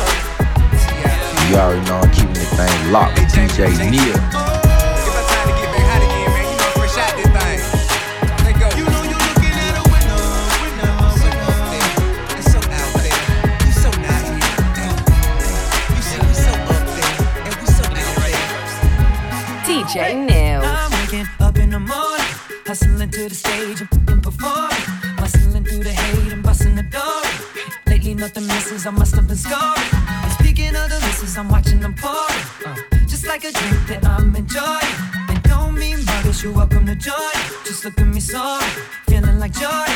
You 1.49 1.57
already 1.57 1.85
know 1.87 1.97
I'm 1.97 2.11
keeping 2.11 2.33
the 2.33 2.45
thing 2.59 2.91
locked 2.91 3.19
with 3.19 3.31
DJ 3.31 3.71
Neil. 3.89 4.50
DJ 19.81 20.13
Neil. 20.27 20.61
I'm 20.63 20.91
waking 20.91 21.27
up 21.39 21.57
in 21.57 21.71
the 21.71 21.79
morning, 21.79 22.33
hustling 22.67 23.09
to 23.09 23.29
the 23.29 23.33
stage 23.33 23.81
and 23.81 24.21
performing, 24.21 24.85
hustling 25.17 25.65
through 25.65 25.83
the 25.83 25.89
hate 25.89 26.31
and 26.31 26.43
busting 26.43 26.75
the 26.75 26.83
door. 26.83 27.21
Lately 27.87 28.13
nothing 28.13 28.45
misses, 28.45 28.85
I 28.85 28.91
must 28.91 29.15
have 29.15 29.27
been 29.27 29.37
scoring. 29.37 29.89
And 30.23 30.31
speaking 30.33 30.75
of 30.75 30.87
the 30.87 30.99
misses, 31.01 31.35
I'm 31.35 31.49
watching 31.49 31.79
them 31.79 31.95
pouring. 31.95 32.45
Uh, 32.63 32.75
just 33.07 33.25
like 33.25 33.43
a 33.43 33.51
drink 33.51 33.87
that 33.87 34.05
I'm 34.05 34.35
enjoying. 34.35 34.95
And 35.29 35.41
don't 35.43 35.73
mean 35.73 36.05
muggers, 36.05 36.43
you're 36.43 36.53
welcome 36.53 36.85
to 36.85 36.95
join. 36.95 37.37
Just 37.65 37.83
look 37.83 37.99
at 37.99 38.07
me 38.07 38.19
sorry, 38.19 38.63
feeling 39.07 39.39
like 39.39 39.53
joy. 39.53 39.87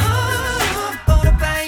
Oh, 0.00 0.38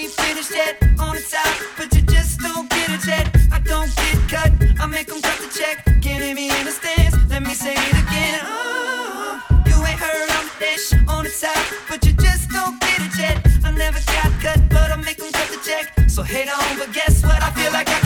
finished 0.09 0.55
yet. 0.55 0.83
On 0.99 1.15
the 1.15 1.23
top, 1.23 1.55
but 1.77 1.95
you 1.95 2.01
just 2.03 2.41
don't 2.41 2.71
get 2.71 2.89
it 2.89 3.07
yet. 3.07 3.37
I 3.53 3.59
don't 3.61 3.95
get 3.95 4.19
cut, 4.31 4.53
I 4.81 4.87
make 4.87 5.09
them 5.09 5.21
cut 5.21 5.39
the 5.39 5.59
check. 5.59 5.91
Me 6.01 6.49
in 6.49 6.65
the 6.65 6.71
me 6.83 6.90
say 7.61 7.75
it 7.75 7.97
again. 8.05 8.41
Oh, 8.45 9.39
you 9.67 9.77
ain't 9.85 10.01
heard 10.01 10.31
I'm 10.31 10.49
dish 10.59 10.95
on 11.07 11.25
the 11.25 11.31
top, 11.31 11.63
but 11.91 12.01
you 12.07 12.13
just 12.15 12.49
don't 12.49 12.81
get 12.81 13.01
it 13.07 13.19
yet. 13.19 13.37
I 13.63 13.71
never 13.71 14.01
got 14.15 14.31
cut, 14.41 14.61
but 14.71 14.91
I 14.91 14.97
make 14.97 15.19
them 15.19 15.31
cut 15.31 15.49
the 15.49 15.61
check. 15.69 16.09
So 16.09 16.23
hate 16.23 16.49
on, 16.49 16.79
but 16.79 16.91
guess 16.95 17.23
what? 17.23 17.43
I 17.43 17.51
feel 17.51 17.73
like 17.73 17.89
I 17.89 18.00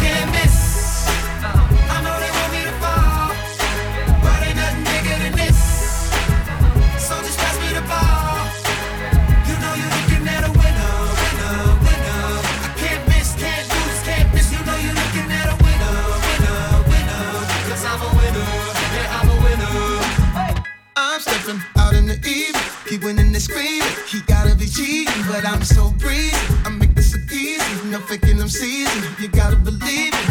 I'm 25.64 25.68
so 25.68 25.90
breezy. 25.92 26.36
I 26.66 26.68
make 26.68 26.94
this 26.94 27.14
look 27.14 27.32
easy, 27.32 27.88
no 27.88 27.98
faking 28.00 28.36
them 28.36 28.50
season. 28.50 29.02
You 29.18 29.28
gotta 29.28 29.56
believe 29.56 30.12
it. 30.12 30.28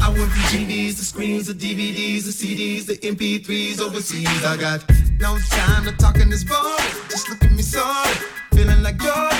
I 0.00 0.08
went 0.08 0.32
from 0.32 0.40
GDs 0.48 0.96
to 0.96 1.04
screens 1.04 1.48
to 1.48 1.52
DVDs 1.52 2.24
to 2.24 2.32
CDs 2.32 2.86
to 2.86 2.96
MP3s 2.96 3.82
overseas. 3.82 4.42
I 4.42 4.56
got 4.56 4.82
no 5.20 5.36
time 5.50 5.84
to 5.84 5.92
talk 5.92 6.16
in 6.16 6.30
this 6.30 6.42
boring. 6.42 6.88
Just 7.10 7.28
look 7.28 7.44
at 7.44 7.52
me 7.52 7.60
sorry, 7.60 8.14
feeling 8.54 8.82
like 8.82 8.96
Jordan. 8.96 9.36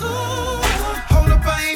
Ooh, 0.00 0.62
hold 1.10 1.32
up, 1.32 1.44
I 1.44 1.68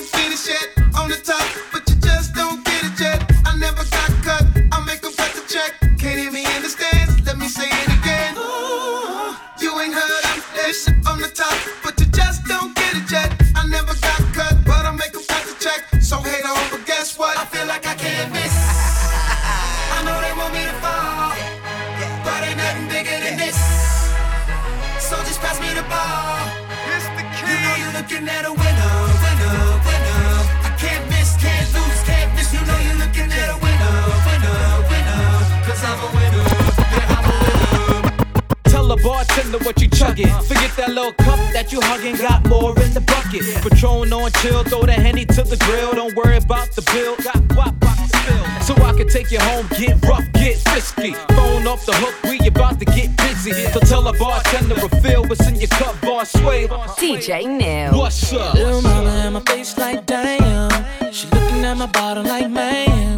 chill, 44.43 44.65
throw 44.65 44.83
the 44.83 44.93
henny 44.93 45.25
to 45.25 45.43
the 45.43 45.57
grill. 45.57 45.93
Don't 45.93 46.15
worry 46.17 46.37
about 46.37 46.71
the 46.73 46.83
bill. 46.93 47.17
Got 47.17 47.41
guap 47.55 47.75
spill. 48.09 48.45
So 48.67 48.75
I 48.83 48.93
can 48.97 49.09
take 49.09 49.31
you 49.31 49.41
home, 49.41 49.67
get 49.79 50.03
rough, 50.05 50.31
get 50.33 50.59
frisky. 50.69 51.15
Phone 51.35 51.67
off 51.67 51.87
the 51.87 51.95
hook, 51.95 52.15
we 52.25 52.47
about 52.47 52.79
to 52.81 52.85
get 52.85 53.17
busy. 53.17 53.53
So 53.73 53.81
tell 53.81 54.07
a 54.09 54.13
bartender 54.13 54.75
refill 54.75 55.25
what's 55.25 55.47
in 55.49 55.57
your 55.57 55.69
cup, 55.69 56.01
bar 56.01 56.25
sway. 56.25 56.67
DJ 56.99 57.47
New. 57.47 57.99
What's 57.99 58.33
up? 58.33 58.55
Little 58.55 58.83
mama 58.83 59.27
in 59.27 59.33
my 59.33 59.41
face 59.41 59.77
like 59.79 60.07
damn. 60.07 60.71
She 61.13 61.27
looking 61.29 61.65
at 61.65 61.77
my 61.77 61.87
bottom 61.87 62.27
like 62.27 62.51
man. 62.51 63.17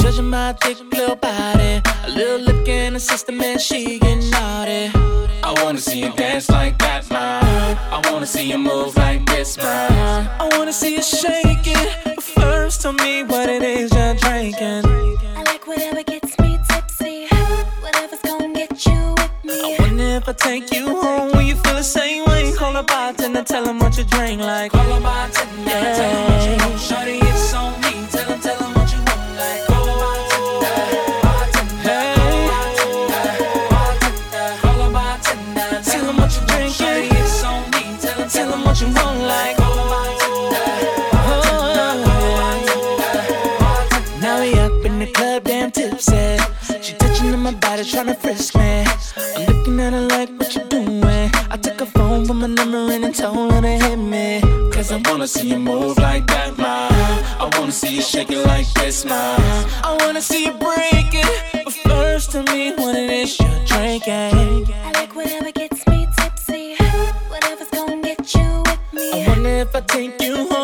Judging 0.00 0.30
my 0.30 0.52
thick 0.54 0.78
little 0.92 1.16
body. 1.16 1.80
A 2.04 2.10
little 2.10 2.40
look 2.40 2.68
in 2.68 2.94
the 2.94 3.00
system 3.00 3.40
and 3.40 3.60
she 3.60 3.98
get 3.98 4.18
naughty. 4.30 5.21
I 5.44 5.52
wanna 5.62 5.78
see 5.78 6.00
you 6.00 6.12
dance 6.12 6.48
like 6.50 6.78
that, 6.78 7.10
man. 7.10 7.76
I 7.90 8.00
wanna 8.10 8.26
see 8.26 8.48
you 8.48 8.58
move 8.58 8.96
like 8.96 9.26
this, 9.26 9.56
man. 9.56 10.28
I 10.40 10.48
wanna 10.56 10.72
see 10.72 10.94
you 10.96 11.02
shake 11.02 11.66
it. 11.66 11.98
But 12.04 12.22
first, 12.22 12.82
tell 12.82 12.92
me 12.92 13.22
what 13.24 13.48
it 13.48 13.62
is 13.62 13.92
you're 13.92 14.14
drinking. 14.14 14.84
I 15.36 15.42
like 15.44 15.66
whatever 15.66 16.02
gets 16.02 16.38
me 16.38 16.58
tipsy. 16.68 17.26
Whatever's 17.80 18.20
gonna 18.20 18.52
get 18.54 18.86
you 18.86 19.14
with 19.18 19.44
me. 19.44 19.74
I 19.74 19.76
wonder 19.80 20.04
if 20.04 20.28
I 20.28 20.32
take 20.32 20.72
you 20.72 21.00
home, 21.00 21.32
will 21.32 21.42
you 21.42 21.56
feel 21.56 21.74
the 21.74 21.82
same 21.82 22.24
way? 22.26 22.52
Call 22.56 22.76
a 22.76 22.82
bartender, 22.82 23.42
tell 23.42 23.64
him 23.68 23.78
what 23.78 23.96
you 23.98 24.04
drink 24.04 24.40
like. 24.40 24.72
Call 24.72 24.92
a 24.92 25.00
bartender, 25.00 25.70
yeah. 25.70 25.96
tell 25.96 26.10
him 26.10 26.32
what 26.32 26.46
you 26.46 26.70
want. 26.70 26.81
Shorty, 37.02 37.16
it's 37.18 37.44
on 37.44 37.70
me. 37.70 37.98
Tell 38.00 38.14
him, 38.14 38.28
tell 38.28 38.52
him 38.52 38.64
what 38.64 38.80
you 38.80 38.86
want 38.88 39.20
like. 39.20 39.56
Call 39.56 39.72
a 39.72 39.84
bartender, 39.90 40.66
Now 44.20 44.40
we 44.40 44.54
up 44.58 44.84
in 44.84 44.98
the 44.98 45.06
club, 45.12 45.44
damn 45.44 45.70
tipsy. 45.70 46.38
She 46.80 46.94
touching 46.94 47.32
on 47.32 47.40
my 47.40 47.54
body, 47.54 47.82
tryna 47.82 48.16
frisk 48.16 48.54
me. 48.56 48.84
I'm 49.36 49.46
looking 49.46 49.80
at 49.80 49.92
her 49.92 50.00
like, 50.00 50.30
what 50.38 50.54
you 50.54 50.64
doing? 50.68 51.30
I 51.50 51.56
took 51.60 51.80
her 51.80 51.86
phone 51.86 52.24
from 52.26 52.40
my 52.40 52.46
number 52.46 52.92
and 52.92 53.14
told 53.14 53.52
her 53.52 53.60
to 53.60 53.68
hit 53.68 53.96
me. 53.96 54.40
Cause 54.72 54.92
I 54.92 55.00
wanna 55.08 55.26
see 55.26 55.48
you 55.48 55.58
move 55.58 55.98
like 55.98 56.26
that, 56.28 56.56
ma. 56.58 56.88
I 57.38 57.50
wanna 57.58 57.72
see 57.72 57.96
you 57.96 58.02
shake 58.02 58.30
like 58.30 58.72
this, 58.74 59.04
ma. 59.04 59.36
I 59.84 59.96
wanna 60.00 60.22
see 60.22 60.44
you 60.46 60.52
break. 60.52 60.92
If 69.74 69.76
I 69.76 69.80
take 69.80 70.20
you 70.20 70.36
home, 70.48 70.61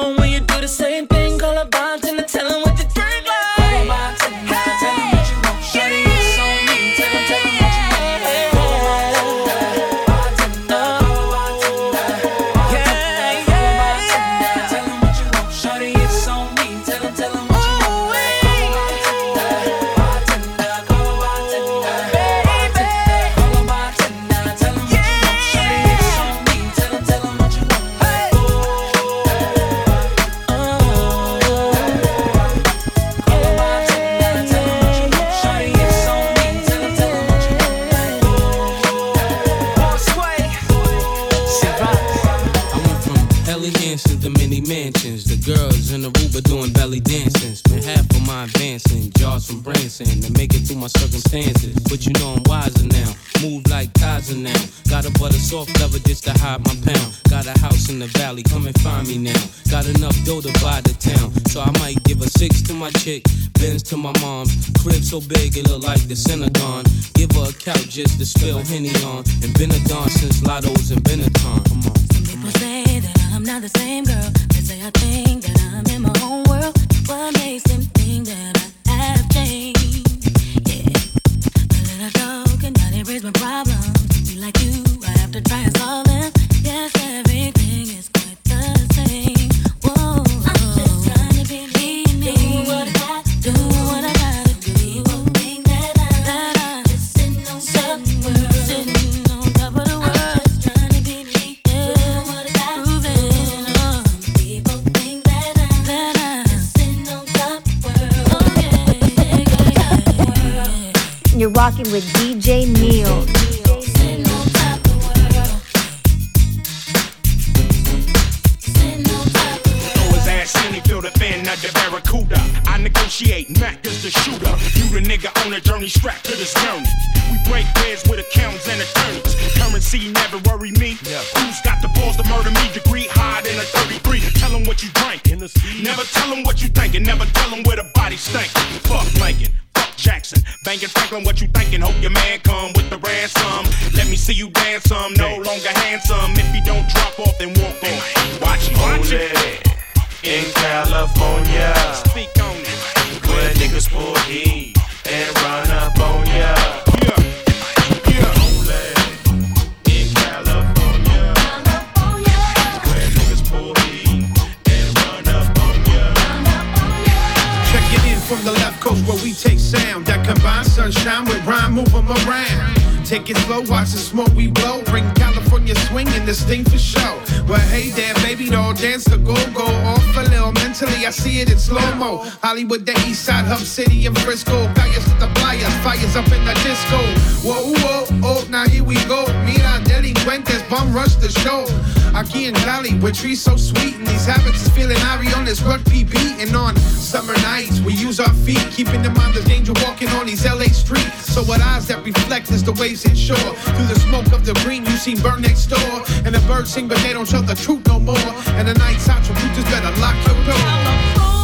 Aquí 192.19 192.49
in 192.49 192.55
Cali, 192.67 192.99
where 192.99 193.13
trees 193.13 193.41
so 193.41 193.57
sweet, 193.57 193.95
and 193.95 194.05
these 194.05 194.27
habits 194.27 194.67
is 194.67 194.69
feeling 194.71 194.99
Ari 195.07 195.33
on 195.35 195.45
this 195.45 195.63
rugby 195.63 196.03
beating 196.03 196.53
on 196.53 196.75
summer 196.77 197.35
nights. 197.47 197.81
We 197.81 197.93
use 197.93 198.19
our 198.19 198.35
feet, 198.43 198.59
keeping 198.73 199.05
in 199.05 199.15
mind 199.15 199.35
the 199.35 199.43
danger 199.47 199.73
walking 199.87 200.09
on 200.19 200.27
these 200.27 200.45
LA 200.45 200.67
streets. 200.75 201.33
So 201.33 201.45
what 201.45 201.61
eyes 201.61 201.87
that 201.87 202.05
reflect 202.05 202.51
is 202.51 202.65
the 202.65 202.73
waves 202.73 203.05
inshore. 203.05 203.39
Through 203.39 203.87
the 203.87 204.01
smoke 204.01 204.33
of 204.33 204.45
the 204.45 204.55
green, 204.67 204.85
you 204.85 204.97
see 204.99 205.15
burn 205.15 205.43
next 205.43 205.67
door, 205.67 206.03
and 206.27 206.35
the 206.35 206.43
birds 206.51 206.75
sing, 206.75 206.89
but 206.89 206.99
they 207.07 207.13
don't 207.13 207.29
tell 207.29 207.43
the 207.43 207.55
truth 207.55 207.87
no 207.87 208.01
more. 208.01 208.31
And 208.59 208.67
the 208.67 208.75
nights 208.75 209.09
out, 209.09 209.25
so 209.25 209.33
you 209.35 209.49
just 209.55 209.71
better 209.71 209.95
lock 210.03 210.19
your 210.27 210.35
door. 210.43 210.67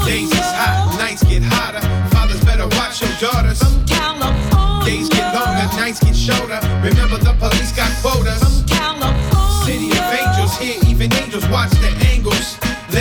Days 0.04 0.26
is 0.26 0.50
hot, 0.58 0.98
nights 0.98 1.22
get 1.22 1.44
hotter. 1.44 1.86
Fathers 2.10 2.42
better 2.44 2.66
watch 2.74 3.00
your 3.00 3.14
daughters. 3.22 3.62
Days 4.84 5.08
get 5.08 5.32
longer, 5.38 5.70
nights 5.78 6.00
get 6.02 6.16
shorter. 6.16 6.58
Remember 6.82 7.16
the 7.22 7.32
police 7.38 7.70
got 7.70 7.94
quotas. 8.02 8.43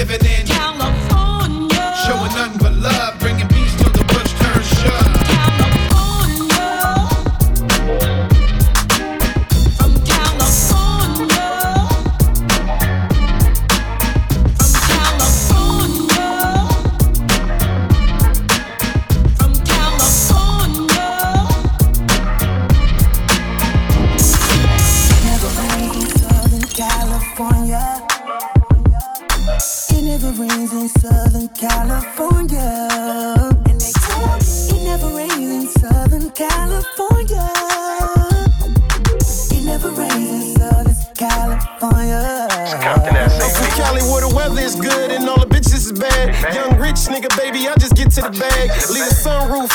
Living 0.04 0.26
in 0.26 0.33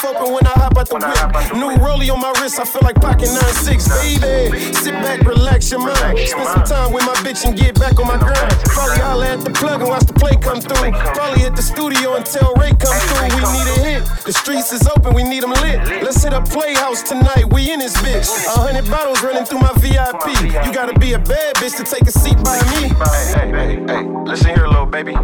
open 0.08 0.32
when 0.32 0.46
I 0.46 0.54
hop 0.56 0.76
out 0.76 0.88
the 0.88 0.96
whip. 0.96 1.28
New 1.52 1.76
rollie 1.84 2.10
on 2.10 2.20
my 2.20 2.32
wrist, 2.40 2.58
I 2.58 2.64
feel 2.64 2.82
like 2.82 2.96
pocket 2.96 3.28
9-6, 3.28 3.88
baby. 4.00 4.72
Sit 4.72 4.94
back, 5.04 5.20
relax 5.22 5.70
your 5.70 5.80
mind. 5.80 6.18
Spend 6.18 6.48
some 6.48 6.64
time 6.64 6.92
with 6.92 7.04
my 7.04 7.14
bitch 7.20 7.44
and 7.44 7.56
get 7.56 7.78
back 7.78 7.98
on 8.00 8.06
my 8.06 8.16
grind. 8.16 8.52
Probably 8.72 8.98
holler 8.98 9.26
at 9.26 9.40
the 9.44 9.50
plug 9.50 9.80
and 9.80 9.88
watch 9.88 10.04
the 10.04 10.14
play 10.14 10.36
come 10.36 10.60
through. 10.60 10.92
Probably 11.12 11.40
hit 11.40 11.54
the 11.54 11.62
studio 11.62 12.16
and 12.16 12.24
tell 12.24 12.54
Ray 12.54 12.72
come 12.72 12.96
through. 12.96 13.28
We 13.36 13.42
need 13.52 13.68
a 13.68 13.78
hit. 13.84 14.02
The 14.24 14.32
streets 14.32 14.72
is 14.72 14.86
open, 14.88 15.14
we 15.14 15.24
need 15.24 15.42
them 15.42 15.52
lit. 15.52 15.78
Let's 16.02 16.22
hit 16.22 16.32
a 16.32 16.40
playhouse 16.40 17.02
tonight, 17.02 17.44
we 17.52 17.70
in 17.72 17.80
this 17.80 17.96
bitch. 17.98 18.28
A 18.46 18.60
hundred 18.60 18.88
bottles 18.90 19.22
running 19.22 19.44
through 19.44 19.60
my 19.60 19.72
VIP. 19.76 20.40
You 20.64 20.72
gotta 20.72 20.98
be 20.98 21.12
a 21.12 21.18
bad 21.18 21.56
bitch 21.56 21.76
to 21.76 21.84
take 21.84 22.08
a 22.08 22.12
seat 22.12 22.36
by 22.42 22.56
me. 22.72 22.88
Hey, 23.36 23.50
hey, 23.52 23.70
hey, 23.86 24.04
listen 24.24 24.54
here, 24.54 24.66
little 24.66 24.86
baby. 24.86 25.14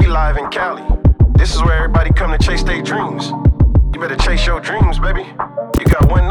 We 0.00 0.06
live 0.06 0.36
in 0.36 0.48
Cali. 0.48 0.84
This 1.34 1.54
is 1.54 1.62
where 1.62 1.76
everybody 1.76 2.12
come 2.12 2.30
to 2.30 2.38
chase 2.38 2.62
their 2.62 2.82
dreams. 2.82 3.32
Better 4.02 4.16
chase 4.16 4.44
your 4.46 4.58
dreams, 4.58 4.98
baby. 4.98 5.22
You 5.78 5.84
got 5.84 6.10
one 6.10 6.28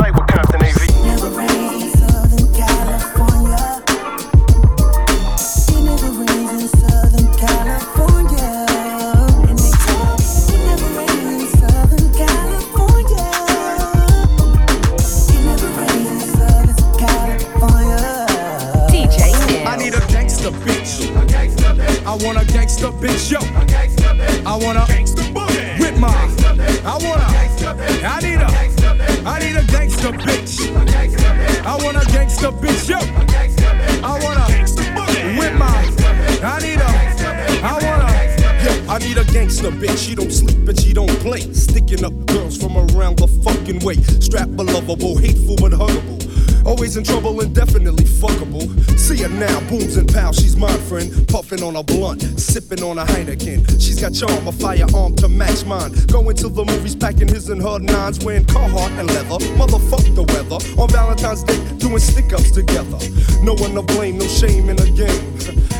on 51.71 51.77
a 51.77 51.83
blunt, 51.83 52.21
sipping 52.37 52.83
on 52.83 52.97
a 52.97 53.05
Heineken. 53.05 53.65
She's 53.79 53.99
got 53.99 54.13
charm, 54.13 54.45
a 54.47 54.51
firearm 54.51 55.15
to 55.17 55.29
match 55.29 55.63
mine. 55.65 55.91
Going 56.07 56.35
to 56.37 56.49
the 56.49 56.65
movies, 56.65 56.95
packing 56.95 57.29
his 57.29 57.49
and 57.49 57.61
her 57.61 57.79
nines, 57.79 58.23
wearing 58.25 58.43
Carhartt 58.45 58.91
and 58.99 59.07
leather. 59.07 59.39
Motherfuck 59.55 60.03
the 60.15 60.23
weather. 60.23 60.59
On 60.81 60.89
Valentine's 60.89 61.43
Day, 61.43 61.59
doing 61.77 61.99
stick 61.99 62.33
ups 62.33 62.51
together. 62.51 62.99
No 63.41 63.53
one 63.53 63.73
to 63.75 63.83
blame, 63.83 64.17
no 64.17 64.27
shame 64.27 64.69
in 64.69 64.75
the 64.75 64.89
game. 64.91 65.31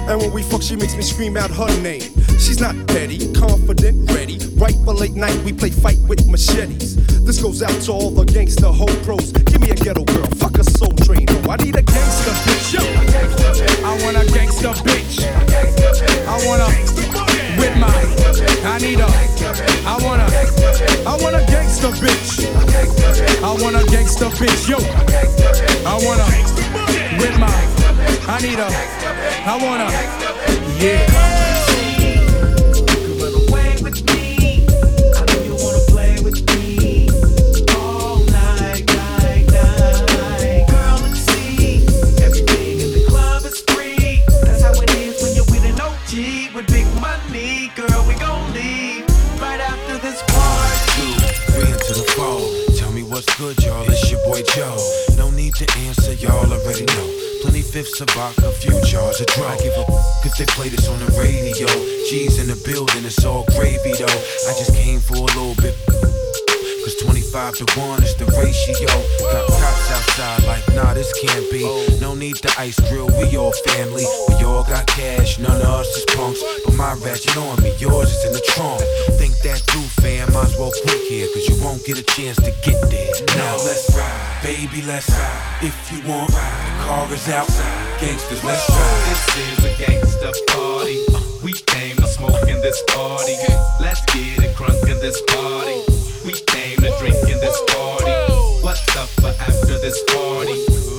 And 0.08 0.20
when 0.22 0.32
we 0.32 0.44
fuck, 0.44 0.62
she 0.62 0.76
makes 0.76 0.96
me 0.96 1.02
scream 1.02 1.36
out 1.36 1.52
her 1.52 1.82
name. 1.82 2.02
She's 2.39 2.62
not 2.62 2.76
petty, 2.88 3.32
confident, 3.34 4.10
ready. 4.12 4.39
Right 4.56 4.76
for 4.86 4.94
late 4.94 5.16
night, 5.16 5.36
we 5.44 5.52
play 5.52 5.72
fight 5.72 6.00
with 6.08 6.26
machetes. 6.28 6.96
This 7.26 7.42
goes 7.42 7.62
out 7.62 7.82
to 7.84 7.92
all 7.92 8.12
the 8.12 8.26
gangster 8.26 8.68
hoe 8.68 8.96
pros. 9.04 9.32
Give 9.32 9.60
me 9.60 9.72
a 9.72 9.76
ghetto 9.76 10.04
girl, 10.06 10.28
fuck 10.39 10.58
a 10.58 10.64
soul 10.64 10.94
train. 11.04 11.26
Oh, 11.30 11.52
I 11.52 11.58
need 11.58 11.76
a 11.76 11.84
gangster 11.84 12.32
bitch. 12.48 12.74
Yo. 12.74 12.82
I 13.86 14.04
want 14.04 14.18
a 14.18 14.34
gangster 14.34 14.70
bitch. 14.88 15.81
I 16.32 16.38
want 16.48 16.62
a 16.62 16.68
with 17.60 17.76
my. 17.78 17.92
I 18.64 18.78
need 18.80 19.02
a. 19.02 19.06
I 19.86 20.00
want 20.02 20.22
a. 20.22 20.28
I 21.06 21.18
want 21.22 21.36
a 21.36 21.46
gangster 21.52 21.90
bitch. 21.90 22.48
I 23.44 23.52
want 23.62 23.76
a 23.76 23.84
gangster 23.92 24.30
bitch. 24.40 24.70
Yo. 24.70 24.78
I 25.86 25.96
want 26.06 26.22
a 26.22 26.28
with 27.20 27.38
my. 27.38 27.52
I 28.32 28.40
need 28.42 28.60
a. 28.60 28.70
I 29.46 29.60
want 29.62 29.82
a. 29.82 30.82
Yeah. 30.82 31.51
Good, 53.38 53.64
y'all. 53.64 53.84
It's 53.88 54.12
your 54.12 54.24
boy 54.24 54.42
Joe. 54.56 54.78
No 55.18 55.30
need 55.30 55.56
to 55.56 55.66
answer, 55.86 56.14
y'all 56.14 56.52
already 56.52 56.86
know. 56.86 57.08
Plenty 57.42 57.62
fifths 57.62 58.00
of 58.02 58.10
vodka, 58.12 58.48
a 58.48 58.52
few 58.52 58.72
jars 58.86 59.20
of 59.22 59.28
dry. 59.28 59.54
I 59.54 59.58
give 59.58 59.74
a 59.74 59.86
if 60.26 60.36
they 60.38 60.46
play 60.46 60.70
this 60.70 60.88
on 60.88 61.00
the 61.00 61.12
radio. 61.20 61.68
G's 62.10 62.40
in 62.40 62.48
the 62.48 62.62
building, 62.66 63.06
it's 63.06 63.24
all 63.26 63.46
gravy 63.56 63.94
though. 63.94 64.06
I 64.06 64.54
just 64.58 64.76
came 64.76 65.00
for 65.00 65.18
a 65.18 65.32
little 65.38 65.56
bit. 65.56 65.76
Cause 66.82 66.96
25 66.96 67.56
to 67.62 67.80
1 67.80 68.04
is 68.04 68.16
the 68.16 68.26
ratio. 68.42 68.90
Got 69.30 69.46
cops 69.54 69.92
outside 69.92 70.44
like, 70.50 70.66
nah, 70.74 70.96
this 70.96 71.14
can't 71.22 71.46
be. 71.52 71.62
No 72.02 72.16
need 72.16 72.38
to 72.38 72.50
ice 72.58 72.80
grill, 72.90 73.06
we 73.22 73.38
all 73.38 73.54
family. 73.70 74.06
We 74.30 74.44
all 74.44 74.64
got 74.64 74.88
cash, 74.88 75.38
none 75.38 75.62
of 75.62 75.86
us 75.86 75.88
is 75.96 76.06
punks. 76.16 76.42
But 76.66 76.74
my 76.74 76.94
ratchet 77.06 77.38
on 77.38 77.62
me, 77.62 77.76
yours 77.78 78.10
is 78.10 78.26
in 78.26 78.34
the 78.34 78.42
trunk. 78.58 78.82
Think 79.22 79.38
that 79.46 79.62
through, 79.70 79.86
fam, 80.02 80.34
might 80.34 80.50
as 80.50 80.58
well 80.58 80.72
quit 80.82 81.02
here. 81.06 81.28
Cause 81.34 81.46
you 81.48 81.64
won't 81.64 81.86
get 81.86 82.00
a 82.00 82.04
chance 82.18 82.38
to 82.38 82.52
get 82.66 82.82
there. 82.90 83.14
Now 83.38 83.62
let's 83.62 83.94
ride, 83.94 84.42
baby, 84.42 84.82
let's 84.82 85.10
ride. 85.10 85.62
If 85.62 85.78
you 85.94 86.02
want, 86.10 86.32
the 86.32 86.42
car 86.82 87.06
is 87.14 87.30
outside. 87.30 88.02
Gangsters, 88.02 88.44
let's 88.44 88.66
ride. 88.70 89.02
This 89.06 89.22
is 89.38 89.66
a 89.70 89.74
gangsta 89.78 90.34
party. 90.50 90.98
We 91.46 91.54
came 91.54 91.96
to 91.98 92.08
smoke 92.08 92.42
in 92.50 92.60
this 92.62 92.82
party. 92.90 93.38
Let's 93.80 94.02
get 94.10 94.42
it 94.42 94.56
crunk 94.56 94.82
in 94.90 94.98
this 94.98 95.22
party. 95.30 95.91
this 99.82 100.04
party. 100.04 100.54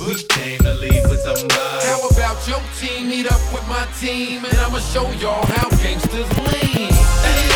We 0.05 0.15
came 0.23 0.59
to 0.59 0.73
leave 0.73 1.09
with 1.09 1.21
some 1.21 1.47
lies. 1.47 1.85
How 1.85 2.07
about 2.09 2.45
your 2.47 2.61
team? 2.79 3.07
Meet 3.07 3.31
up 3.31 3.41
with 3.53 3.65
my 3.67 3.87
team, 3.99 4.43
and 4.43 4.57
I'ma 4.57 4.79
show 4.79 5.09
y'all 5.13 5.45
how 5.45 5.69
gangsters 5.69 6.29
lean. 6.37 6.91
Hey. 6.91 7.52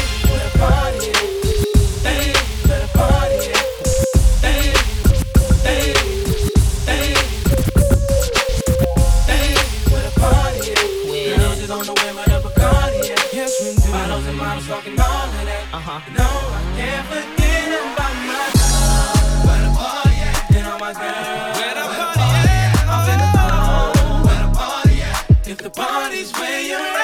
always 26.18 26.32
where 26.40 26.62
you're 26.62 26.97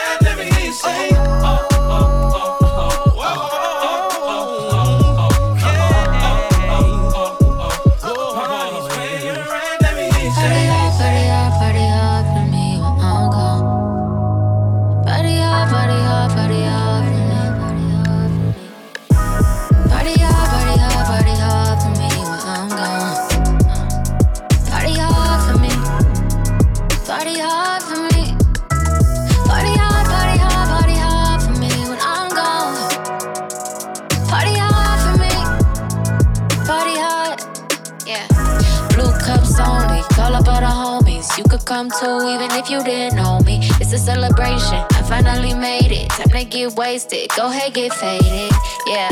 get 46.70 46.78
wasted. 46.78 47.30
Go 47.36 47.48
ahead, 47.50 47.74
get 47.74 47.94
faded. 47.94 48.52
Yeah. 48.88 49.10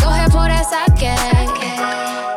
Go 0.00 0.08
ahead, 0.08 0.30
pour 0.30 0.48
that 0.48 0.66
sake. 0.66 1.02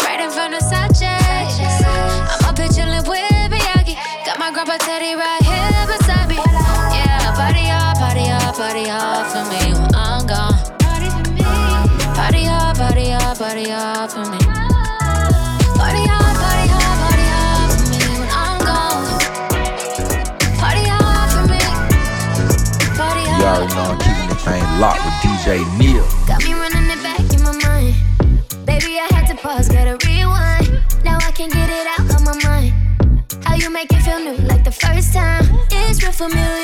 Right 0.05 0.19
in 0.19 0.29
front 0.29 0.53
of 0.53 0.61
Sache. 0.61 1.03
I'm 1.03 2.49
up 2.49 2.57
here 2.57 2.67
chillin' 2.67 3.07
with 3.07 3.51
Miyagi. 3.51 3.95
Got 4.25 4.39
my 4.39 4.51
grandpa 4.51 4.77
Teddy 4.77 5.15
right 5.15 5.41
here 5.41 5.87
beside 5.87 6.29
me. 6.29 6.35
Yeah. 6.35 7.33
Party 7.35 7.65
hard, 7.65 7.97
party 7.97 8.25
hard, 8.27 8.55
party 8.55 8.85
hard 8.87 9.25
for 9.31 9.43
me 9.49 9.73
when 9.73 9.95
I'm 9.95 10.27
gone. 10.27 10.57
Party 12.13 12.45
hard, 12.45 12.77
party 12.77 13.09
hard, 13.09 13.37
party 13.37 13.69
hard 13.69 14.11
for 14.11 14.25
me. 14.29 14.42
With 24.91 25.13
DJ 25.23 25.63
Neil. 25.79 26.03
Got 26.27 26.43
me 26.43 26.53
running 26.53 26.89
it 26.91 27.01
back 27.01 27.19
in 27.33 27.41
my 27.41 27.55
mind. 27.63 27.95
Baby, 28.65 28.99
I 28.99 29.07
had 29.13 29.27
to 29.27 29.35
pause, 29.35 29.69
gotta 29.69 29.95
rewind. 30.05 30.67
Now 31.05 31.17
I 31.21 31.31
can 31.31 31.49
get 31.49 31.69
it 31.69 31.87
out 31.95 32.13
of 32.13 32.21
my 32.25 32.35
mind. 32.43 32.73
How 33.45 33.55
you 33.55 33.69
make 33.69 33.93
it 33.93 34.01
feel 34.01 34.19
new 34.19 34.35
like 34.45 34.65
the 34.65 34.71
first 34.71 35.13
time? 35.13 35.45
It's 35.71 36.03
real 36.03 36.11
familiar. 36.11 36.62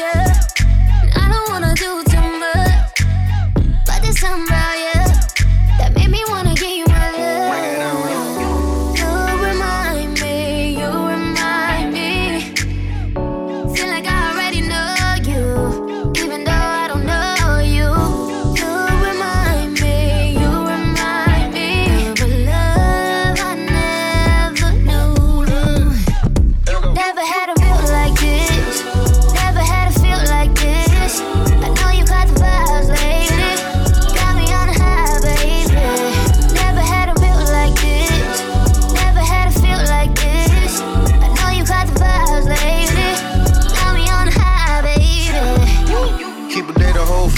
keep 46.59 46.75
a 46.75 46.79
damn 46.79 46.88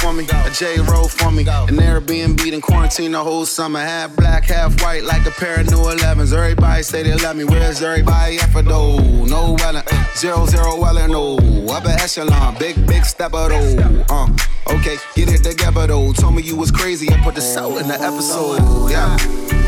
for 0.02 0.14
me, 0.14 0.26
a 0.26 0.50
J 0.50 0.80
roll 0.80 1.08
for 1.08 1.32
me. 1.32 1.44
An 1.44 1.78
Airbnb 1.78 2.52
in 2.52 2.60
quarantine 2.60 3.12
the 3.12 3.24
whole 3.24 3.46
summer. 3.46 3.80
Half 3.80 4.16
black, 4.16 4.46
half 4.46 4.82
white, 4.82 5.04
like 5.04 5.26
a 5.28 5.32
pair 5.32 5.60
of 5.60 5.68
new 5.68 5.78
11s. 5.78 6.34
Everybody 6.34 6.82
say 6.84 7.04
they 7.04 7.16
love 7.16 7.36
me. 7.36 7.44
Where's 7.44 7.82
everybody 7.82 8.38
at 8.38 8.50
for 8.52 8.64
though? 8.64 8.98
No 8.98 9.56
Wellen, 9.58 9.86
zero 10.18 10.46
zero 10.48 10.78
Wellen, 10.82 11.12
no. 11.12 11.38
Upper 11.72 11.90
echelon, 11.90 12.58
big 12.58 12.76
big 12.88 13.06
stepper 13.06 13.50
though. 13.50 14.06
Uh, 14.10 14.28
okay, 14.76 14.98
get 15.16 15.30
it 15.30 15.44
together 15.44 15.88
though. 15.88 16.12
Told 16.14 16.36
me 16.36 16.42
you 16.42 16.56
was 16.56 16.72
crazy 16.72 17.08
and 17.14 17.22
put 17.24 17.36
the 17.36 17.42
soul 17.42 17.78
in 17.78 17.88
the 17.88 18.02
episode. 18.02 18.90
Yeah. 18.90 19.18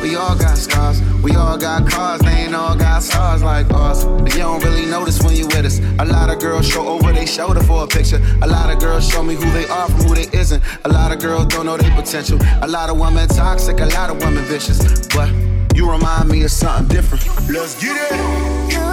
We 0.03 0.17
all 0.17 0.35
got 0.35 0.57
scars, 0.57 1.01
we 1.23 1.33
all 1.35 1.57
got 1.57 1.89
cars, 1.89 2.19
they 2.19 2.31
ain't 2.31 2.53
all 2.53 2.75
got 2.75 3.03
stars 3.03 3.41
like 3.41 3.67
us. 3.71 4.03
But 4.03 4.33
you 4.33 4.39
don't 4.39 4.61
really 4.61 4.85
notice 4.85 5.23
when 5.23 5.33
you 5.33 5.45
with 5.45 5.65
us. 5.65 5.79
A 5.97 6.03
lot 6.03 6.29
of 6.29 6.41
girls 6.41 6.67
show 6.67 6.85
over 6.85 7.13
their 7.13 7.25
shoulder 7.25 7.63
for 7.63 7.85
a 7.85 7.87
picture. 7.87 8.21
A 8.41 8.47
lot 8.47 8.69
of 8.69 8.81
girls 8.81 9.07
show 9.07 9.23
me 9.23 9.35
who 9.35 9.49
they 9.51 9.65
are 9.65 9.87
from 9.87 10.01
who 10.01 10.13
they 10.13 10.22
isn't. 10.31 10.63
A 10.85 10.89
lot 10.89 11.11
of 11.11 11.19
girls 11.19 11.47
don't 11.47 11.65
know 11.65 11.77
their 11.77 11.93
potential. 11.95 12.37
A 12.61 12.67
lot 12.67 12.89
of 12.89 12.99
women 12.99 13.27
toxic, 13.27 13.79
a 13.79 13.85
lot 13.87 14.09
of 14.09 14.17
women 14.21 14.43
vicious. 14.45 14.79
But 15.07 15.29
you 15.75 15.89
remind 15.89 16.29
me 16.29 16.43
of 16.43 16.51
something 16.51 16.87
different. 16.87 17.25
Let's 17.49 17.81
get 17.81 17.97
it. 17.97 18.92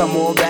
some 0.00 0.12
more 0.14 0.32
back 0.32 0.49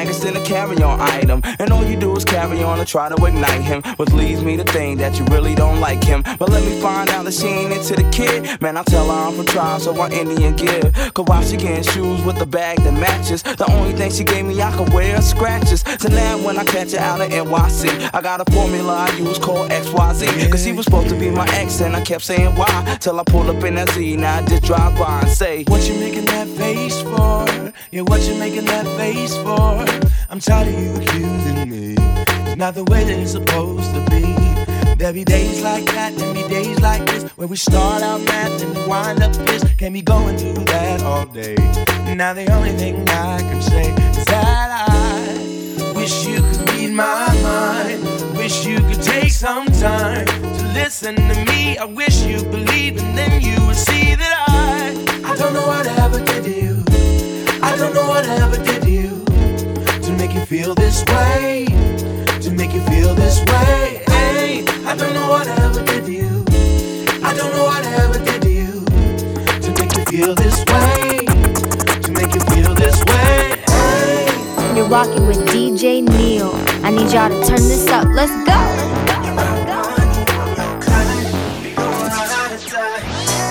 carry-on 0.61 1.01
item, 1.01 1.41
and 1.59 1.73
all 1.73 1.85
you 1.85 1.97
do 1.97 2.15
is 2.17 2.25
carry 2.25 2.63
on 2.63 2.79
and 2.79 2.87
try 2.89 3.09
to 3.09 3.25
ignite 3.25 3.63
him, 3.63 3.83
which 3.97 4.11
leads 4.13 4.43
me 4.45 4.57
to 4.59 4.65
think 4.65 4.99
that 4.99 5.19
you 5.19 5.25
really 5.27 5.55
don't 5.55 5.81
like 5.81 6.03
him. 6.05 6.23
But 6.39 6.51
let 6.51 6.63
me 6.63 6.79
find 6.81 7.09
out 7.11 7.25
that 7.25 7.33
she 7.33 7.47
ain't 7.47 7.73
into 7.73 7.95
the 7.95 8.09
kid. 8.11 8.61
Man, 8.61 8.77
I 8.77 8.83
tell 8.83 9.07
her 9.07 9.29
I'm 9.29 9.35
from 9.35 9.47
tribe, 9.47 9.81
so 9.81 9.99
I 9.99 10.11
Indian 10.11 10.55
give. 10.57 10.93
Cause 11.15 11.27
while 11.27 11.43
she 11.43 11.57
getting 11.57 11.83
shoes 11.83 12.23
with 12.25 12.39
the 12.39 12.45
bag 12.45 12.79
that 12.81 12.93
matches, 12.93 13.43
the 13.43 13.71
only 13.73 13.95
thing 13.95 14.11
she 14.11 14.25
gave 14.25 14.45
me 14.45 14.61
I 14.61 14.71
could 14.77 14.93
wear 14.93 15.23
scratches. 15.23 15.83
So 15.99 16.09
now 16.09 16.37
when 16.45 16.59
I 16.59 16.65
catch 16.65 16.93
her 16.93 16.99
out 16.99 17.21
of 17.21 17.31
NYC, 17.31 18.11
I 18.13 18.21
got 18.21 18.47
a 18.47 18.53
formula 18.53 19.07
I 19.09 19.17
use 19.17 19.39
called 19.39 19.71
XYZ. 19.71 20.51
Cause 20.51 20.63
she 20.63 20.73
was 20.73 20.85
supposed 20.85 21.09
to 21.09 21.19
be 21.19 21.31
my 21.31 21.49
ex, 21.53 21.81
and 21.81 21.97
I 21.97 22.03
kept 22.03 22.23
saying 22.23 22.55
why. 22.55 22.99
Till 23.01 23.19
I 23.19 23.25
pulled 23.25 23.49
up 23.49 23.65
in 23.65 23.77
that 23.77 23.89
Z, 23.91 24.17
now 24.17 24.39
I 24.39 24.43
just 24.43 24.65
drive 24.65 24.99
by 24.99 25.21
and 25.21 25.31
say, 25.31 25.65
What 25.69 25.89
you 25.89 25.95
making 25.95 26.27
that 26.27 26.49
face 26.49 27.01
for? 27.01 27.73
Yeah, 27.91 28.03
what 28.03 28.21
you 28.23 28.35
making 28.35 28.67
that 28.67 28.87
face 28.99 29.35
for? 29.39 30.11
I'm 30.33 30.39
tired 30.39 30.69
of 30.69 30.81
you 30.81 30.95
accusing 30.95 31.69
me. 31.69 31.95
It's 31.99 32.57
not 32.57 32.77
the 32.77 32.85
way 32.85 33.03
that 33.03 33.19
it's 33.19 33.33
supposed 33.33 33.93
to 33.93 34.01
be. 34.11 34.95
There 34.95 35.13
be 35.13 35.25
days 35.25 35.61
like 35.61 35.85
that, 35.87 36.15
there 36.15 36.33
be 36.33 36.45
days 36.45 36.79
like 36.79 37.05
this, 37.07 37.25
where 37.37 37.49
we 37.49 37.57
start 37.57 38.05
out 38.05 38.21
mad 38.21 38.63
and 38.63 38.77
we 38.77 38.87
wind 38.87 39.25
up 39.25 39.33
pissed. 39.45 39.77
Can't 39.77 39.93
be 39.93 40.03
going 40.03 40.39
through 40.39 40.65
that 40.67 41.03
all 41.03 41.27
day. 41.27 41.57
Now 42.15 42.33
the 42.33 42.47
only 42.53 42.71
thing 42.71 43.09
I 43.09 43.41
can 43.41 43.61
say 43.61 43.91
is 43.91 44.25
that 44.27 44.87
I 44.89 45.93
wish 45.97 46.25
you 46.25 46.41
could 46.41 46.71
read 46.75 46.93
my 46.93 47.27
mind. 47.43 48.39
Wish 48.39 48.65
you 48.65 48.79
could 48.79 49.03
take 49.03 49.33
some 49.33 49.67
time 49.67 50.27
to 50.27 50.73
listen 50.75 51.17
to 51.17 51.45
me. 51.47 51.77
I 51.77 51.87
wish 51.87 52.23
you 52.23 52.45
believe, 52.45 53.03
and 53.03 53.19
then 53.19 53.43
you 53.43 53.57
would 53.67 53.75
see 53.75 54.15
that 54.15 54.45
I 54.47 55.33
I 55.33 55.35
don't 55.35 55.55
know 55.55 55.67
what 55.67 55.89
I 55.89 56.05
ever 56.05 56.25
did 56.25 56.45
to 56.45 56.53
you. 56.53 56.85
I 57.65 57.77
don't 57.77 57.93
know 57.95 58.07
what 58.07 58.25
I 58.25 58.37
ever 58.47 58.63
did 58.63 58.83
to 58.83 58.91
you 58.91 59.30
feel 60.51 60.75
this 60.75 61.05
way. 61.05 61.65
To 62.43 62.51
make 62.51 62.75
you 62.75 62.81
feel 62.91 63.15
this 63.15 63.39
way. 63.47 64.03
Hey, 64.09 64.65
I 64.85 64.97
don't 64.97 65.15
know 65.15 65.29
what 65.29 65.47
I 65.47 65.55
ever 65.65 65.85
did 65.85 66.05
to 66.07 66.13
you. 66.13 66.45
I 67.23 67.33
don't 67.39 67.53
know 67.55 67.63
what 67.63 67.85
I 67.87 67.93
ever 68.03 68.19
did 68.19 68.43
to 68.43 68.51
you 68.51 68.85
to 69.63 69.71
make 69.79 69.95
you 69.97 70.05
feel 70.07 70.35
this 70.35 70.59
way. 70.67 71.25
To 72.03 72.11
make 72.11 72.35
you 72.35 72.41
feel 72.51 72.75
this 72.75 72.99
way. 73.05 73.63
Hey. 73.69 74.75
You're 74.75 74.89
rocking 74.89 75.25
with 75.29 75.39
DJ 75.51 76.03
Neil. 76.03 76.51
I 76.85 76.91
need 76.91 77.13
y'all 77.13 77.29
to 77.29 77.47
turn 77.47 77.63
this 77.71 77.87
up. 77.87 78.09
Let's 78.13 78.35
go. 78.43 78.59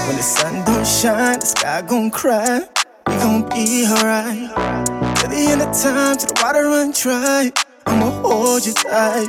When 0.06 0.18
the 0.18 0.22
sun 0.22 0.66
don't 0.66 0.86
shine, 0.86 1.39
the 1.39 1.45
sky 1.45 1.82
gon' 1.82 2.12
cry. 2.12 2.68
We 3.08 3.14
gon' 3.16 3.47
be 3.47 3.88
alright. 3.88 5.09
Till 5.20 5.30
the 5.32 5.51
end 5.51 5.61
of 5.61 5.76
time, 5.76 6.15
till 6.15 6.28
the 6.28 6.39
water 6.41 6.63
run 6.63 6.91
dry. 6.91 7.51
I'ma 7.86 8.09
hold 8.22 8.65
you 8.65 8.74
tight. 8.74 9.28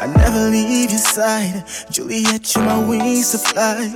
I 0.00 0.06
never 0.14 0.50
leave 0.50 0.90
your 0.90 0.98
side. 0.98 1.64
Juliet, 1.90 2.54
you 2.54 2.60
my 2.60 2.78
wings 2.86 3.32
to 3.32 3.38
fly. 3.38 3.88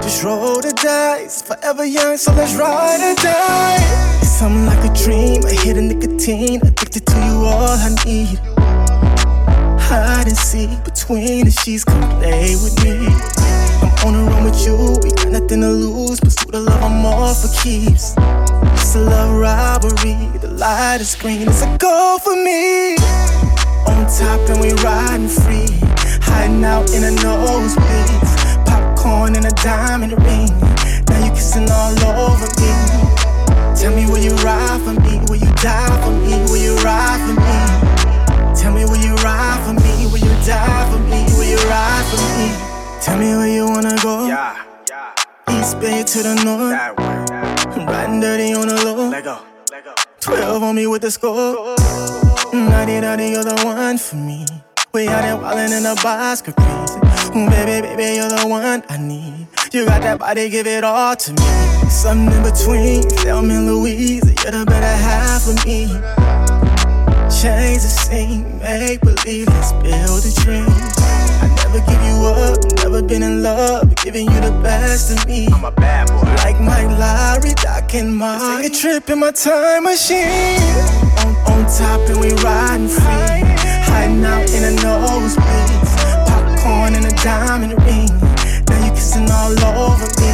Just 0.00 0.24
roll 0.24 0.62
the 0.62 0.72
dice, 0.72 1.42
forever 1.42 1.84
young, 1.84 2.16
so 2.16 2.32
let's 2.32 2.54
ride 2.54 3.02
or 3.02 3.14
die. 3.16 3.76
It's 4.22 4.30
something 4.30 4.64
like 4.64 4.82
a 4.88 4.94
dream, 5.04 5.44
a 5.44 5.52
hit 5.52 5.76
of 5.76 5.84
nicotine, 5.84 6.60
addicted 6.62 7.04
to 7.04 7.16
you, 7.16 7.44
all 7.44 7.76
I 7.76 7.94
need. 8.06 8.38
Hide 9.84 10.28
and 10.28 10.36
seek 10.36 10.82
between 10.82 11.44
the 11.44 11.50
sheets, 11.50 11.84
come 11.84 12.08
play 12.18 12.56
with 12.56 12.82
me. 12.82 13.06
I'm 13.82 14.06
on 14.06 14.12
the 14.14 14.30
run 14.30 14.44
with 14.44 14.64
you, 14.64 14.98
we 15.04 15.10
got 15.12 15.28
nothing 15.28 15.60
to 15.60 15.68
lose. 15.68 16.20
Pursue 16.20 16.52
the 16.52 16.60
love, 16.60 16.82
I'm 16.82 17.04
all 17.04 17.34
for 17.34 17.52
keeps. 17.62 18.14
It's 18.90 18.96
a 18.96 19.02
love 19.02 19.38
robbery, 19.38 20.36
the 20.40 20.48
light 20.48 20.98
is 21.00 21.14
green, 21.14 21.46
it's 21.46 21.62
a 21.62 21.78
goal 21.78 22.18
for 22.18 22.34
me. 22.34 22.96
On 23.86 24.02
top 24.10 24.42
and 24.50 24.60
we 24.60 24.72
riding 24.82 25.28
free, 25.28 25.70
hiding 26.26 26.64
out 26.64 26.90
in 26.90 27.02
the 27.02 27.14
nosebleeds. 27.22 28.66
Popcorn 28.66 29.36
and 29.36 29.46
a 29.46 29.54
diamond 29.62 30.18
ring, 30.26 30.50
now 31.06 31.24
you 31.24 31.30
kissing 31.30 31.70
all 31.70 31.94
over 32.18 32.50
me. 32.58 32.74
Tell 33.78 33.94
me 33.94 34.10
will 34.10 34.18
you 34.18 34.34
ride 34.42 34.82
for 34.82 34.98
me, 34.98 35.22
will 35.30 35.38
you 35.38 35.54
die 35.62 36.02
for 36.02 36.10
me, 36.10 36.34
will 36.50 36.58
you 36.58 36.74
ride 36.82 37.22
for 37.30 37.38
me? 37.38 38.58
Tell 38.58 38.74
me 38.74 38.86
will 38.86 38.98
you 38.98 39.14
ride 39.22 39.62
for 39.62 39.74
me, 39.86 40.10
will 40.10 40.18
you 40.18 40.34
die 40.42 40.90
for 40.90 40.98
me, 40.98 41.22
will 41.38 41.46
you 41.46 41.62
ride 41.70 42.02
for 42.10 42.18
me? 42.34 42.50
Tell 43.00 43.16
me 43.16 43.36
where 43.38 43.46
you 43.46 43.68
wanna 43.68 43.96
go. 44.02 44.26
Yeah, 44.26 44.58
yeah. 44.90 45.60
East 45.60 45.78
Bay 45.78 46.02
to 46.02 46.22
the 46.24 46.34
north. 46.42 47.09
Riding 47.76 48.20
dirty 48.20 48.52
on 48.52 48.66
the 48.66 48.84
low. 48.84 49.10
Let 49.10 49.22
go, 49.24 49.38
let 49.70 49.84
go. 49.84 49.94
12 50.20 50.62
on 50.62 50.74
me 50.74 50.86
with 50.88 51.02
the 51.02 51.10
score. 51.10 51.76
Naughty, 52.52 53.00
naughty, 53.00 53.28
you're 53.30 53.44
the 53.44 53.62
one 53.64 53.96
for 53.96 54.16
me. 54.16 54.44
We 54.92 55.06
out 55.06 55.22
there 55.22 55.36
wildin' 55.36 55.76
in 55.76 55.84
the 55.84 55.98
Bosco. 56.02 56.50
Ooh, 57.30 57.48
baby, 57.48 57.86
baby, 57.86 58.16
you're 58.16 58.28
the 58.28 58.48
one 58.48 58.82
I 58.88 58.96
need. 58.96 59.46
You 59.72 59.86
got 59.86 60.02
that 60.02 60.18
body, 60.18 60.48
give 60.48 60.66
it 60.66 60.82
all 60.82 61.14
to 61.14 61.32
me. 61.32 61.88
Something 61.88 62.36
in 62.36 62.42
between, 62.42 63.02
tell 63.22 63.40
me, 63.40 63.56
Louise. 63.56 64.24
You're 64.42 64.50
the 64.50 64.64
better 64.66 64.86
half 64.86 65.46
of 65.46 65.64
me. 65.64 65.86
Change 67.30 67.82
the 67.82 67.88
scene, 67.88 68.58
make 68.58 69.00
believe, 69.00 69.46
let's 69.46 69.70
build 69.74 70.26
a 70.26 70.32
dream. 70.42 71.09
Never 71.72 71.86
give 71.86 72.02
you 72.02 72.26
up, 72.26 72.58
never 72.82 73.00
been 73.00 73.22
in 73.22 73.44
love, 73.44 73.94
giving 74.02 74.26
you 74.26 74.40
the 74.40 74.50
best 74.60 75.16
of 75.16 75.24
me. 75.28 75.46
I'm 75.46 75.64
a 75.64 75.70
bad 75.70 76.08
boy. 76.08 76.26
Like 76.42 76.58
Mike 76.58 76.90
Lowrey, 76.98 77.54
Doc 77.62 77.94
and. 77.94 78.18
Let's 78.18 78.42
take 78.56 78.72
a 78.72 78.74
trip 78.74 79.08
in 79.08 79.20
my 79.20 79.30
time 79.30 79.84
machine. 79.84 80.58
On, 81.22 81.30
on 81.46 81.70
top 81.70 82.02
and 82.10 82.18
we 82.18 82.34
riding 82.42 82.88
free. 82.88 83.46
Hiding 83.86 84.24
out 84.24 84.50
in 84.50 84.62
the 84.66 84.82
nosebleeds. 84.82 85.94
Popcorn 86.26 86.96
and 86.98 87.06
a 87.06 87.14
diamond 87.22 87.78
ring. 87.86 88.10
Now 88.66 88.84
you 88.84 88.90
kissing 88.90 89.30
all 89.30 89.54
over 89.62 90.10
me. 90.18 90.30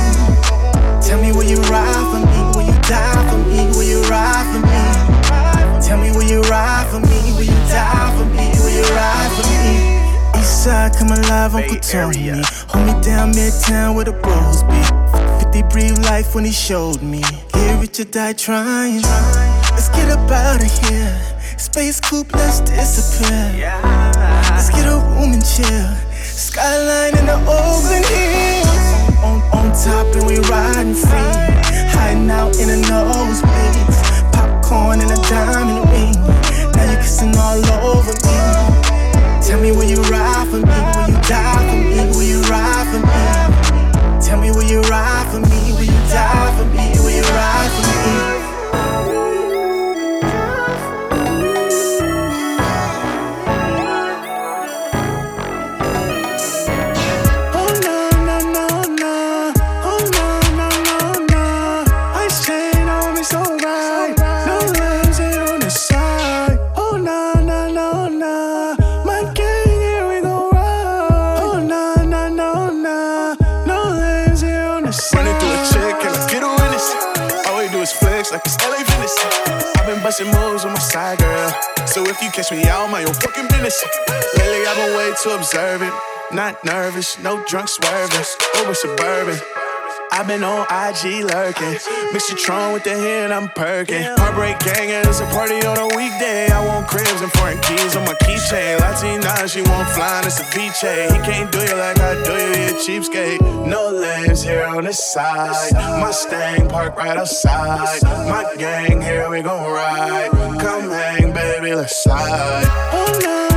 Tell 1.05 1.21
me 1.21 1.33
will 1.33 1.45
you 1.45 1.61
ride 1.69 2.07
for 2.17 2.25
me? 2.25 2.41
Will 2.57 2.65
you 2.65 2.81
die 2.89 3.29
for 3.29 3.37
me? 3.45 3.61
Will 3.77 3.85
you 3.85 4.01
ride 4.09 4.49
for 4.57 4.65
me? 4.65 5.85
Tell 5.85 5.99
me 5.99 6.13
will 6.13 6.25
you 6.25 6.41
ride 6.49 6.89
for 6.89 7.01
me? 7.01 7.33
Will 7.37 7.45
you 7.45 7.61
die 7.69 8.09
for 8.17 8.25
me? 8.25 8.49
Will 8.57 8.73
you 8.73 8.89
ride 8.97 9.31
for 9.37 9.45
me? 9.51 9.66
East 10.67 10.73
side 10.73 10.97
come 10.97 11.13
alive, 11.13 11.55
Uncle 11.55 11.77
Tony. 11.77 12.43
Hold 12.71 12.87
me 12.87 12.93
down 13.01 13.31
midtown 13.31 13.95
where 13.95 14.05
the 14.05 14.13
bros 14.13 14.65
be. 14.65 14.83
50 15.45 15.63
breathe 15.71 16.05
life 16.05 16.35
when 16.35 16.45
he 16.45 16.51
showed 16.51 17.03
me. 17.03 17.23
Get 17.53 17.81
rich 17.81 18.01
or 18.01 18.05
die 18.05 18.33
trying. 18.33 19.03
Let's 19.71 19.89
get 19.91 20.11
up 20.11 20.29
out 20.29 20.61
of 20.61 20.73
here. 20.83 21.15
Space 21.57 22.01
coupe, 22.01 22.35
let's 22.35 22.59
disappear. 22.61 23.71
Let's 24.51 24.71
get 24.71 24.87
a 24.91 24.99
room 25.15 25.35
and 25.39 25.47
chill. 25.47 25.91
Skyline 26.11 27.17
in 27.17 27.27
the 27.27 27.39
Oakland 27.47 28.07
Hills. 28.11 28.87
On, 29.23 29.39
on 29.55 29.67
top 29.71 30.11
and 30.17 30.27
we 30.27 30.39
riding 30.51 30.95
free. 30.95 31.31
Hiding 31.95 32.29
out 32.29 32.59
in 32.59 32.67
the 32.67 32.83
nosebleeds. 32.91 33.99
Popcorn 34.33 35.01
and 35.01 35.13
a 35.13 35.21
diamond 35.31 35.89
ring. 35.91 36.19
Now 36.75 36.91
you 36.91 36.99
kissing 36.99 37.37
all 37.37 37.65
over 37.87 38.13
me. 38.27 38.86
Tell 39.47 39.61
me 39.61 39.71
will 39.71 39.85
you 39.85 40.03
ride 40.03 40.49
for 40.51 40.57
me? 40.57 40.63
Will 40.65 41.09
you 41.09 41.23
die 41.23 41.71
for 41.71 41.77
me? 41.77 42.11
Will 42.11 42.23
you 42.25 42.41
ride 42.51 42.87
for 42.91 42.99
me? 42.99 44.21
Tell 44.21 44.41
me 44.41 44.51
will 44.51 44.65
you 44.65 44.81
ride 44.83 45.29
for 45.31 45.39
me? 45.39 45.73
Will 45.73 45.85
you 45.85 46.01
die 46.11 46.55
for 46.59 46.65
me? 46.65 46.91
Will 46.99 47.11
you 47.11 47.23
ride 47.23 47.71
for 47.71 48.33
me? 48.33 48.36
No 87.23 87.43
drunk 87.47 87.69
swerving. 87.69 88.25
Over 88.59 88.75
suburban. 88.75 89.39
I've 90.11 90.27
been 90.27 90.43
on 90.43 90.67
IG 90.71 91.25
lurking. 91.25 91.79
The 92.13 92.37
Tron 92.43 92.73
with 92.73 92.85
the 92.85 92.97
hand, 92.97 93.33
I'm 93.33 93.49
perking. 93.51 94.03
Heartbreak 94.03 94.59
gang, 94.61 94.91
it's 94.91 95.21
a 95.21 95.27
party 95.27 95.65
on 95.67 95.79
a 95.79 95.87
weekday. 95.97 96.49
I 96.49 96.67
want 96.67 96.89
cribs 96.89 97.21
and 97.21 97.31
foreign 97.33 97.61
keys 97.61 97.95
on 97.95 98.05
my 98.05 98.15
keychain. 98.15 98.81
Latina, 98.81 99.47
she 99.47 99.63
want 99.63 99.89
flying, 99.91 100.27
it's 100.27 100.41
a 100.41 100.45
feature. 100.45 101.03
He 101.13 101.19
can't 101.23 101.51
do 101.53 101.59
you 101.61 101.77
like 101.77 102.01
I 102.01 102.15
do 102.25 102.33
you, 102.33 102.67
a 102.67 102.81
cheapskate. 102.83 103.41
No 103.67 103.91
lanes 103.91 104.43
here 104.43 104.65
on 104.65 104.85
the 104.85 104.93
side. 104.93 105.73
Mustang 106.01 106.69
park 106.69 106.97
right 106.97 107.17
outside. 107.17 108.03
My 108.03 108.53
gang, 108.59 109.01
here 109.01 109.31
we 109.31 109.43
gon' 109.43 109.71
ride. 109.71 110.31
Come 110.61 110.91
hang, 110.91 111.33
baby, 111.33 111.75
let's 111.75 112.03
slide. 112.03 112.65
Oh 112.93 113.21
no 113.23 113.56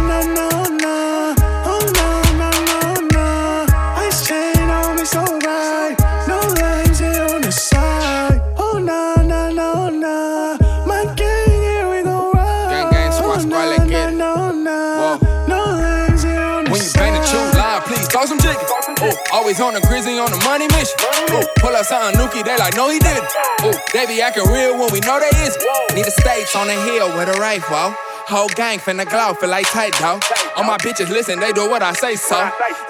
always 19.50 19.62
on 19.62 19.74
the 19.74 19.82
grizzly 19.88 20.20
on 20.20 20.30
the 20.30 20.38
money 20.46 20.68
mission. 20.78 20.94
Ooh, 21.34 21.42
pull 21.58 21.74
up 21.74 21.84
something 21.84 22.22
nookie, 22.22 22.46
they 22.46 22.56
like, 22.58 22.76
no, 22.76 22.90
he 22.90 23.00
did 23.00 23.18
it. 23.18 23.26
Ooh, 23.66 23.74
they 23.94 24.06
be 24.06 24.22
acting 24.22 24.46
real 24.46 24.78
when 24.78 24.94
we 24.94 25.00
know 25.02 25.18
they 25.18 25.34
is. 25.42 25.58
Need 25.96 26.06
a 26.06 26.12
stage 26.12 26.54
on 26.56 26.68
the 26.68 26.78
hill 26.86 27.10
with 27.18 27.30
a 27.30 27.40
rifle. 27.42 27.96
Whole 28.30 28.50
gang 28.50 28.78
finna 28.78 29.10
glow, 29.10 29.34
feel 29.34 29.50
like 29.50 29.66
tight 29.72 29.98
though. 29.98 30.20
All 30.60 30.66
my 30.68 30.76
bitches 30.78 31.08
listen, 31.08 31.40
they 31.40 31.54
do 31.54 31.70
what 31.70 31.82
I 31.82 31.94
say 31.94 32.18
so. 32.18 32.36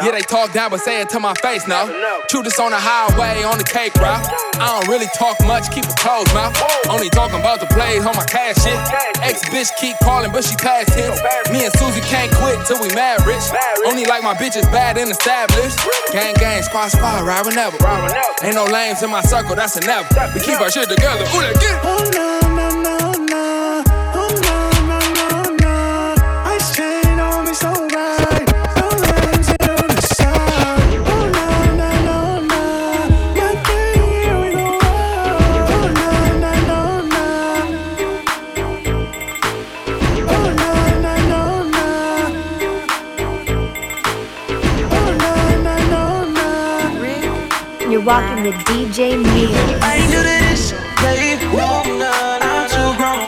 Yeah, 0.02 0.10
they 0.10 0.26
talk 0.26 0.52
down, 0.54 0.72
but 0.72 0.82
say 0.82 1.02
it 1.02 1.10
to 1.10 1.20
my 1.20 1.36
face, 1.36 1.68
no. 1.68 1.86
Shoot 2.32 2.42
this 2.42 2.58
on 2.58 2.72
the 2.72 2.82
highway, 2.82 3.44
on 3.44 3.60
the 3.60 3.64
cake 3.64 3.94
route. 4.02 4.26
I 4.58 4.74
don't 4.74 4.90
really 4.90 5.06
talk 5.14 5.38
much, 5.46 5.70
keep 5.70 5.86
a 5.86 5.94
closed 6.02 6.34
mouth. 6.34 6.58
Only 6.90 7.14
talking 7.14 7.38
about 7.40 7.60
the 7.60 7.68
plays 7.68 8.08
on 8.10 8.18
my 8.18 8.26
cash 8.26 8.58
shit. 8.66 8.74
Ex 9.22 9.46
bitch 9.54 9.70
keep 9.78 9.96
calling, 10.02 10.32
but 10.32 10.44
she 10.44 10.56
past 10.58 10.90
tense. 10.98 11.22
Me 11.54 11.62
and 11.62 11.74
Susie 11.78 12.02
can't 12.10 12.34
quit 12.42 12.58
till 12.66 12.82
we 12.82 12.90
mad 12.98 13.22
rich. 13.30 13.46
Only 13.86 14.06
like 14.06 14.24
my 14.24 14.34
bitches 14.34 14.66
bad 14.74 14.98
and 14.98 15.12
established. 15.12 15.78
Gang, 16.12 16.34
gang, 16.42 16.64
squad, 16.64 16.90
squad, 16.90 17.22
ride 17.22 17.46
whenever. 17.46 17.78
Ain't 18.42 18.56
no 18.56 18.66
lames 18.66 19.04
in 19.04 19.12
my 19.14 19.22
circle, 19.22 19.54
that's 19.54 19.78
a 19.78 19.82
never. 19.86 20.10
We 20.34 20.42
keep 20.42 20.60
our 20.60 20.72
shit 20.72 20.90
together. 20.90 21.22
Ooh, 21.38 21.42
they 21.46 21.54
get. 21.62 21.78
Oh 21.86 22.02
no, 22.18 22.50
no, 22.50 22.50
no, 22.50 22.69
no. 22.69 22.69
With 48.50 48.66
DJ 48.66 49.22
Neil. 49.22 49.52
I 49.84 49.98
ain't 49.98 50.10
new 50.10 50.24
this, 50.24 50.72
babe. 51.02 51.40
No, 51.54 51.84
no, 51.86 52.10
I'm 52.42 52.66
too 52.66 52.98
grown. 52.98 53.26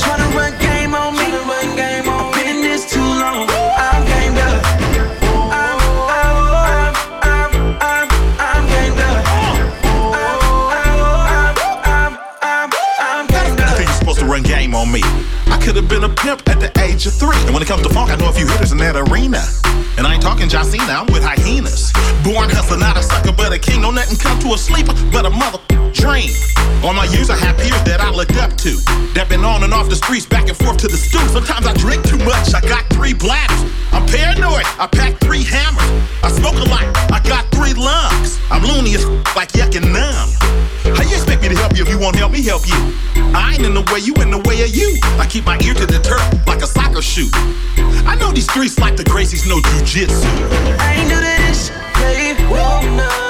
Tryna 0.00 0.28
run 0.34 0.52
game 0.60 0.94
on 0.94 1.12
me, 1.12 1.28
game 1.76 2.08
on 2.08 2.32
me. 2.32 2.42
Been 2.42 2.56
in 2.56 2.62
this 2.62 2.90
too 2.90 3.00
long. 3.00 3.46
I'm 3.50 4.06
gamed 4.06 4.38
up. 4.38 4.64
I'm, 5.52 5.78
I'm, 6.08 6.94
I'm, 7.20 7.52
I'm, 7.84 8.08
I'm 8.40 8.64
gamed 8.72 9.00
up. 9.00 9.26
I'm, 10.16 10.40
I'm, 11.84 12.18
I'm, 12.40 12.70
I'm 12.98 13.26
gamed 13.26 13.58
You 13.58 13.64
up. 13.66 13.76
think 13.76 13.88
you're 13.88 13.98
supposed 13.98 14.20
to 14.20 14.26
run 14.26 14.42
game 14.42 14.74
on 14.74 14.90
me? 14.90 15.02
I 15.52 15.60
could 15.62 15.76
have 15.76 15.88
been 15.88 16.04
a 16.04 16.08
pimp 16.08 16.48
at 16.48 16.60
the 16.60 16.72
age 16.80 17.06
of 17.06 17.12
three. 17.12 17.36
And 17.44 17.52
when 17.52 17.62
it 17.62 17.68
comes 17.68 17.82
to 17.82 17.92
funk, 17.92 18.10
I 18.10 18.16
know 18.16 18.30
a 18.30 18.32
few 18.32 18.46
hitters 18.46 18.72
in 18.72 18.78
that 18.78 18.96
arena. 18.96 19.44
And 19.98 20.06
I 20.06 20.14
ain't 20.14 20.22
talking 20.22 20.48
John 20.48 20.62
I'm 20.62 21.06
with 21.10 21.24
hyenas. 21.24 21.92
Born 22.22 22.48
hustler, 22.48 22.78
not 22.78 22.96
a 22.96 23.02
sucker, 23.02 23.32
but 23.32 23.52
a 23.52 23.58
king. 23.58 23.82
No 23.82 23.90
nothing 23.90 24.16
come 24.16 24.38
to 24.46 24.54
a 24.54 24.58
sleeper, 24.58 24.94
but 25.10 25.26
a 25.26 25.30
mother 25.30 25.58
dream. 25.90 26.30
All 26.86 26.94
my 26.94 27.04
years, 27.10 27.30
I 27.30 27.36
have 27.36 27.58
peers 27.58 27.82
that 27.82 28.00
I 28.00 28.10
looked 28.10 28.36
up 28.36 28.54
to. 28.62 28.78
That 29.18 29.26
on 29.32 29.64
and 29.64 29.74
off 29.74 29.90
the 29.90 29.96
streets, 29.96 30.24
back 30.24 30.46
and 30.46 30.56
forth 30.56 30.78
to 30.78 30.88
the 30.88 30.96
stoop. 30.96 31.26
Sometimes 31.34 31.66
I 31.66 31.74
drink 31.74 32.06
too 32.06 32.18
much, 32.18 32.54
I 32.54 32.60
got 32.62 32.86
three 32.94 33.12
bladders. 33.12 33.66
I'm 33.90 34.06
paranoid, 34.06 34.62
I 34.78 34.86
pack 34.86 35.18
three 35.18 35.42
hammers. 35.42 35.82
I 36.22 36.30
smoke 36.30 36.54
a 36.54 36.68
lot, 36.70 36.86
I 37.10 37.18
got 37.26 37.50
three 37.50 37.74
lungs. 37.74 38.38
I'm 38.50 38.62
loony 38.62 38.94
as 38.94 39.04
like 39.34 39.50
yuck 39.58 39.74
and 39.74 39.92
numb. 39.92 40.47
You 41.98 42.04
won't 42.04 42.16
help 42.16 42.32
me 42.32 42.42
help 42.42 42.66
you? 42.66 42.74
I 43.34 43.54
ain't 43.54 43.64
in 43.64 43.74
the 43.74 43.82
way, 43.92 44.00
you 44.00 44.14
in 44.22 44.30
the 44.30 44.38
way 44.48 44.62
of 44.62 44.74
you. 44.74 44.98
I 45.18 45.26
keep 45.26 45.44
my 45.44 45.58
ear 45.64 45.74
to 45.74 45.86
the 45.86 45.98
turf 45.98 46.22
like 46.46 46.62
a 46.62 46.66
soccer 46.66 47.02
shoe. 47.02 47.28
I 48.06 48.16
know 48.20 48.30
these 48.30 48.48
streets 48.48 48.78
like 48.78 48.96
the 48.96 49.04
Gracies 49.04 49.48
know 49.48 49.58
jujitsu. 49.58 50.24
I 50.78 50.94
ain't 50.94 51.10
to 51.10 51.18
this, 51.18 51.70
babe. 51.98 52.38
No, 52.96 53.27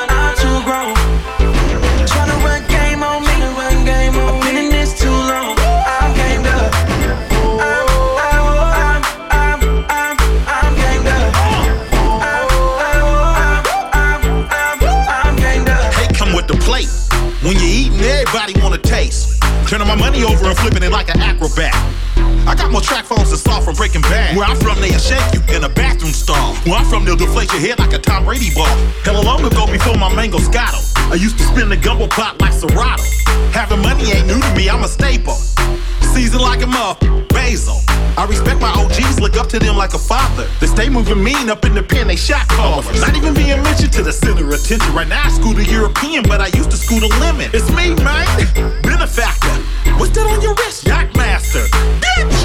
Turning 19.69 19.87
my 19.87 19.95
money 19.95 20.25
over 20.25 20.47
and 20.47 20.57
flipping 20.57 20.83
it 20.83 20.91
like 20.91 21.15
an 21.15 21.21
acrobat. 21.21 21.75
I 22.49 22.55
got 22.57 22.73
more 22.73 22.81
track 22.81 23.05
phones 23.05 23.29
than 23.29 23.39
Saul 23.39 23.61
from 23.61 23.75
Breaking 23.75 24.01
Bad. 24.01 24.35
Where 24.35 24.47
I'm 24.47 24.57
from, 24.57 24.81
they'll 24.81 24.99
shake 24.99 25.21
you 25.35 25.43
in 25.55 25.63
a 25.63 25.69
bathroom 25.69 26.15
stall. 26.15 26.55
Where 26.65 26.77
I'm 26.77 26.87
from, 26.87 27.05
they'll 27.05 27.21
deflate 27.21 27.53
your 27.53 27.61
head 27.61 27.79
like 27.79 27.93
a 27.93 27.99
Tom 27.99 28.25
Brady 28.25 28.49
ball. 28.55 28.65
Hella 29.05 29.21
long 29.21 29.45
ago 29.45 29.67
before 29.71 29.95
my 29.99 30.09
mango 30.17 30.39
scotto. 30.39 30.79
I 31.13 31.21
used 31.21 31.37
to 31.37 31.45
spin 31.45 31.69
the 31.69 31.77
gumbo 31.77 32.09
pot 32.09 32.41
like 32.41 32.55
Serato. 32.55 33.03
Having 33.53 33.83
money 33.83 34.11
ain't 34.11 34.27
new 34.27 34.41
to 34.41 34.55
me, 34.57 34.71
I'm 34.71 34.85
a 34.85 34.89
staple. 34.89 35.37
Seasoned 36.15 36.43
like 36.43 36.63
a 36.63 36.67
muff, 36.67 36.99
basil. 37.29 37.81
I 38.17 38.27
respect 38.29 38.61
my 38.61 38.73
OGs, 38.73 39.21
look 39.21 39.37
up 39.37 39.49
to 39.51 39.59
them 39.59 39.77
like 39.77 39.95
a 39.95 39.99
father. 39.99 40.49
They 40.61 40.67
stay 40.67 40.89
moving 40.89 41.23
mean 41.23 41.49
up 41.49 41.65
in 41.65 41.75
the 41.75 41.83
pen, 41.83 42.09
they 42.09 42.17
shot 42.17 42.49
callers. 42.49 43.01
Not 43.01 43.15
even 43.17 43.35
being 43.35 43.63
mentioned 43.63 43.93
to 43.93 44.03
the 44.03 44.13
center 44.13 44.45
of 44.45 44.53
attention. 44.53 44.93
Right 44.95 45.07
now 45.07 45.23
I 45.25 45.29
school 45.31 45.57
a 45.57 45.63
European, 45.63 46.25
but 46.25 46.41
I 46.41 46.49
used 46.49 46.71
to 46.73 46.77
school 46.77 47.01
the 47.01 47.09
lemon. 47.21 47.51
It's 47.53 47.71
me, 47.71 47.95
man. 48.03 48.83
Benefactor. 48.83 49.55
What's 49.99 50.13
that 50.13 50.27
on 50.27 50.41
your 50.43 50.55
wrist? 50.55 50.87
Yacht 50.87 51.15
master. 51.17 51.65
Bitch! 52.01 52.38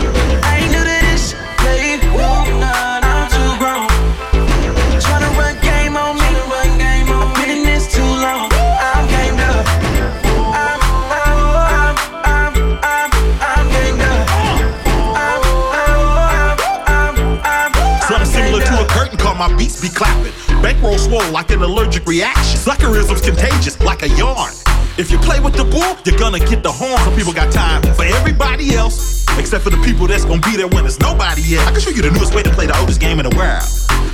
My 19.49 19.57
beats 19.57 19.81
be 19.81 19.89
clapping. 19.89 20.31
Bankroll 20.61 20.97
swole 20.97 21.29
like 21.31 21.51
an 21.51 21.61
allergic 21.61 22.05
reaction. 22.05 22.57
Suckerism's 22.57 23.21
contagious 23.21 23.79
like 23.81 24.01
a 24.03 24.09
yarn. 24.09 24.53
If 24.97 25.11
you 25.11 25.17
play 25.17 25.39
with 25.39 25.55
the 25.55 25.65
bull, 25.65 25.97
you're 26.05 26.17
gonna 26.17 26.39
get 26.39 26.63
the 26.63 26.71
horn. 26.71 26.97
Some 27.03 27.15
people 27.15 27.33
got 27.33 27.51
time 27.51 27.81
for 27.93 28.05
everybody 28.05 28.75
else, 28.75 29.25
except 29.37 29.63
for 29.63 29.69
the 29.69 29.81
people 29.83 30.07
that's 30.07 30.23
gonna 30.23 30.41
be 30.41 30.55
there 30.55 30.67
when 30.67 30.83
there's 30.83 30.99
nobody 30.99 31.57
else. 31.57 31.67
I 31.67 31.71
can 31.71 31.81
show 31.81 31.89
you 31.89 32.01
the 32.01 32.11
newest 32.11 32.33
way 32.33 32.43
to 32.43 32.51
play 32.51 32.67
the 32.67 32.77
oldest 32.79 33.01
game 33.01 33.19
in 33.19 33.29
the 33.29 33.35
world. 33.35 33.63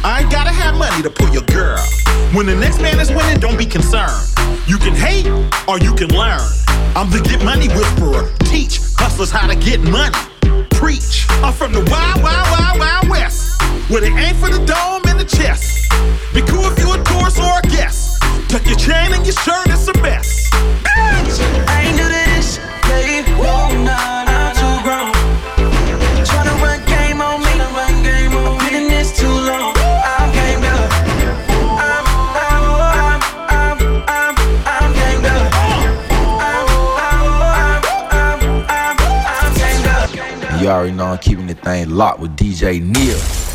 I 0.03 0.21
ain't 0.21 0.31
gotta 0.31 0.51
have 0.51 0.75
money 0.75 1.03
to 1.03 1.11
pull 1.11 1.29
your 1.29 1.43
girl. 1.43 1.83
When 2.33 2.45
the 2.47 2.55
next 2.55 2.81
man 2.81 2.99
is 2.99 3.11
winning, 3.11 3.39
don't 3.39 3.57
be 3.57 3.65
concerned. 3.67 4.25
You 4.65 4.77
can 4.77 4.95
hate 4.95 5.27
or 5.67 5.77
you 5.77 5.93
can 5.93 6.09
learn. 6.09 6.41
I'm 6.95 7.09
the 7.11 7.21
get 7.21 7.43
money 7.43 7.67
whisperer. 7.67 8.33
Teach 8.45 8.79
hustlers 8.97 9.29
how 9.29 9.45
to 9.45 9.55
get 9.55 9.81
money. 9.81 10.28
Preach. 10.71 11.27
I'm 11.43 11.53
from 11.53 11.73
the 11.73 11.81
wild, 11.91 12.23
wild, 12.23 12.47
wild, 12.51 12.79
wild 12.79 13.09
west. 13.09 13.61
Where 13.89 14.01
they 14.01 14.11
aim 14.11 14.35
for 14.35 14.49
the 14.49 14.63
dome 14.65 15.03
and 15.07 15.19
the 15.19 15.25
chest. 15.25 15.89
Be 16.33 16.41
cool 16.41 16.65
if 16.71 16.79
you 16.79 16.93
a 16.93 17.03
tourist 17.03 17.39
or 17.39 17.59
a 17.59 17.61
guest. 17.67 18.21
Tuck 18.49 18.65
your 18.65 18.77
chain 18.77 19.13
and 19.13 19.25
your 19.25 19.33
shirt, 19.33 19.67
it's 19.67 19.87
a 19.87 19.93
mess. 20.01 20.49
I 20.53 21.85
ain't 21.85 21.97
to 21.97 22.03
this, 22.03 22.18
already 40.79 40.95
know 40.95 41.07
I'm 41.07 41.17
keeping 41.17 41.47
the 41.47 41.55
thing 41.55 41.89
locked 41.89 42.21
with 42.21 42.37
DJ 42.37 42.81
Neil. 42.81 43.48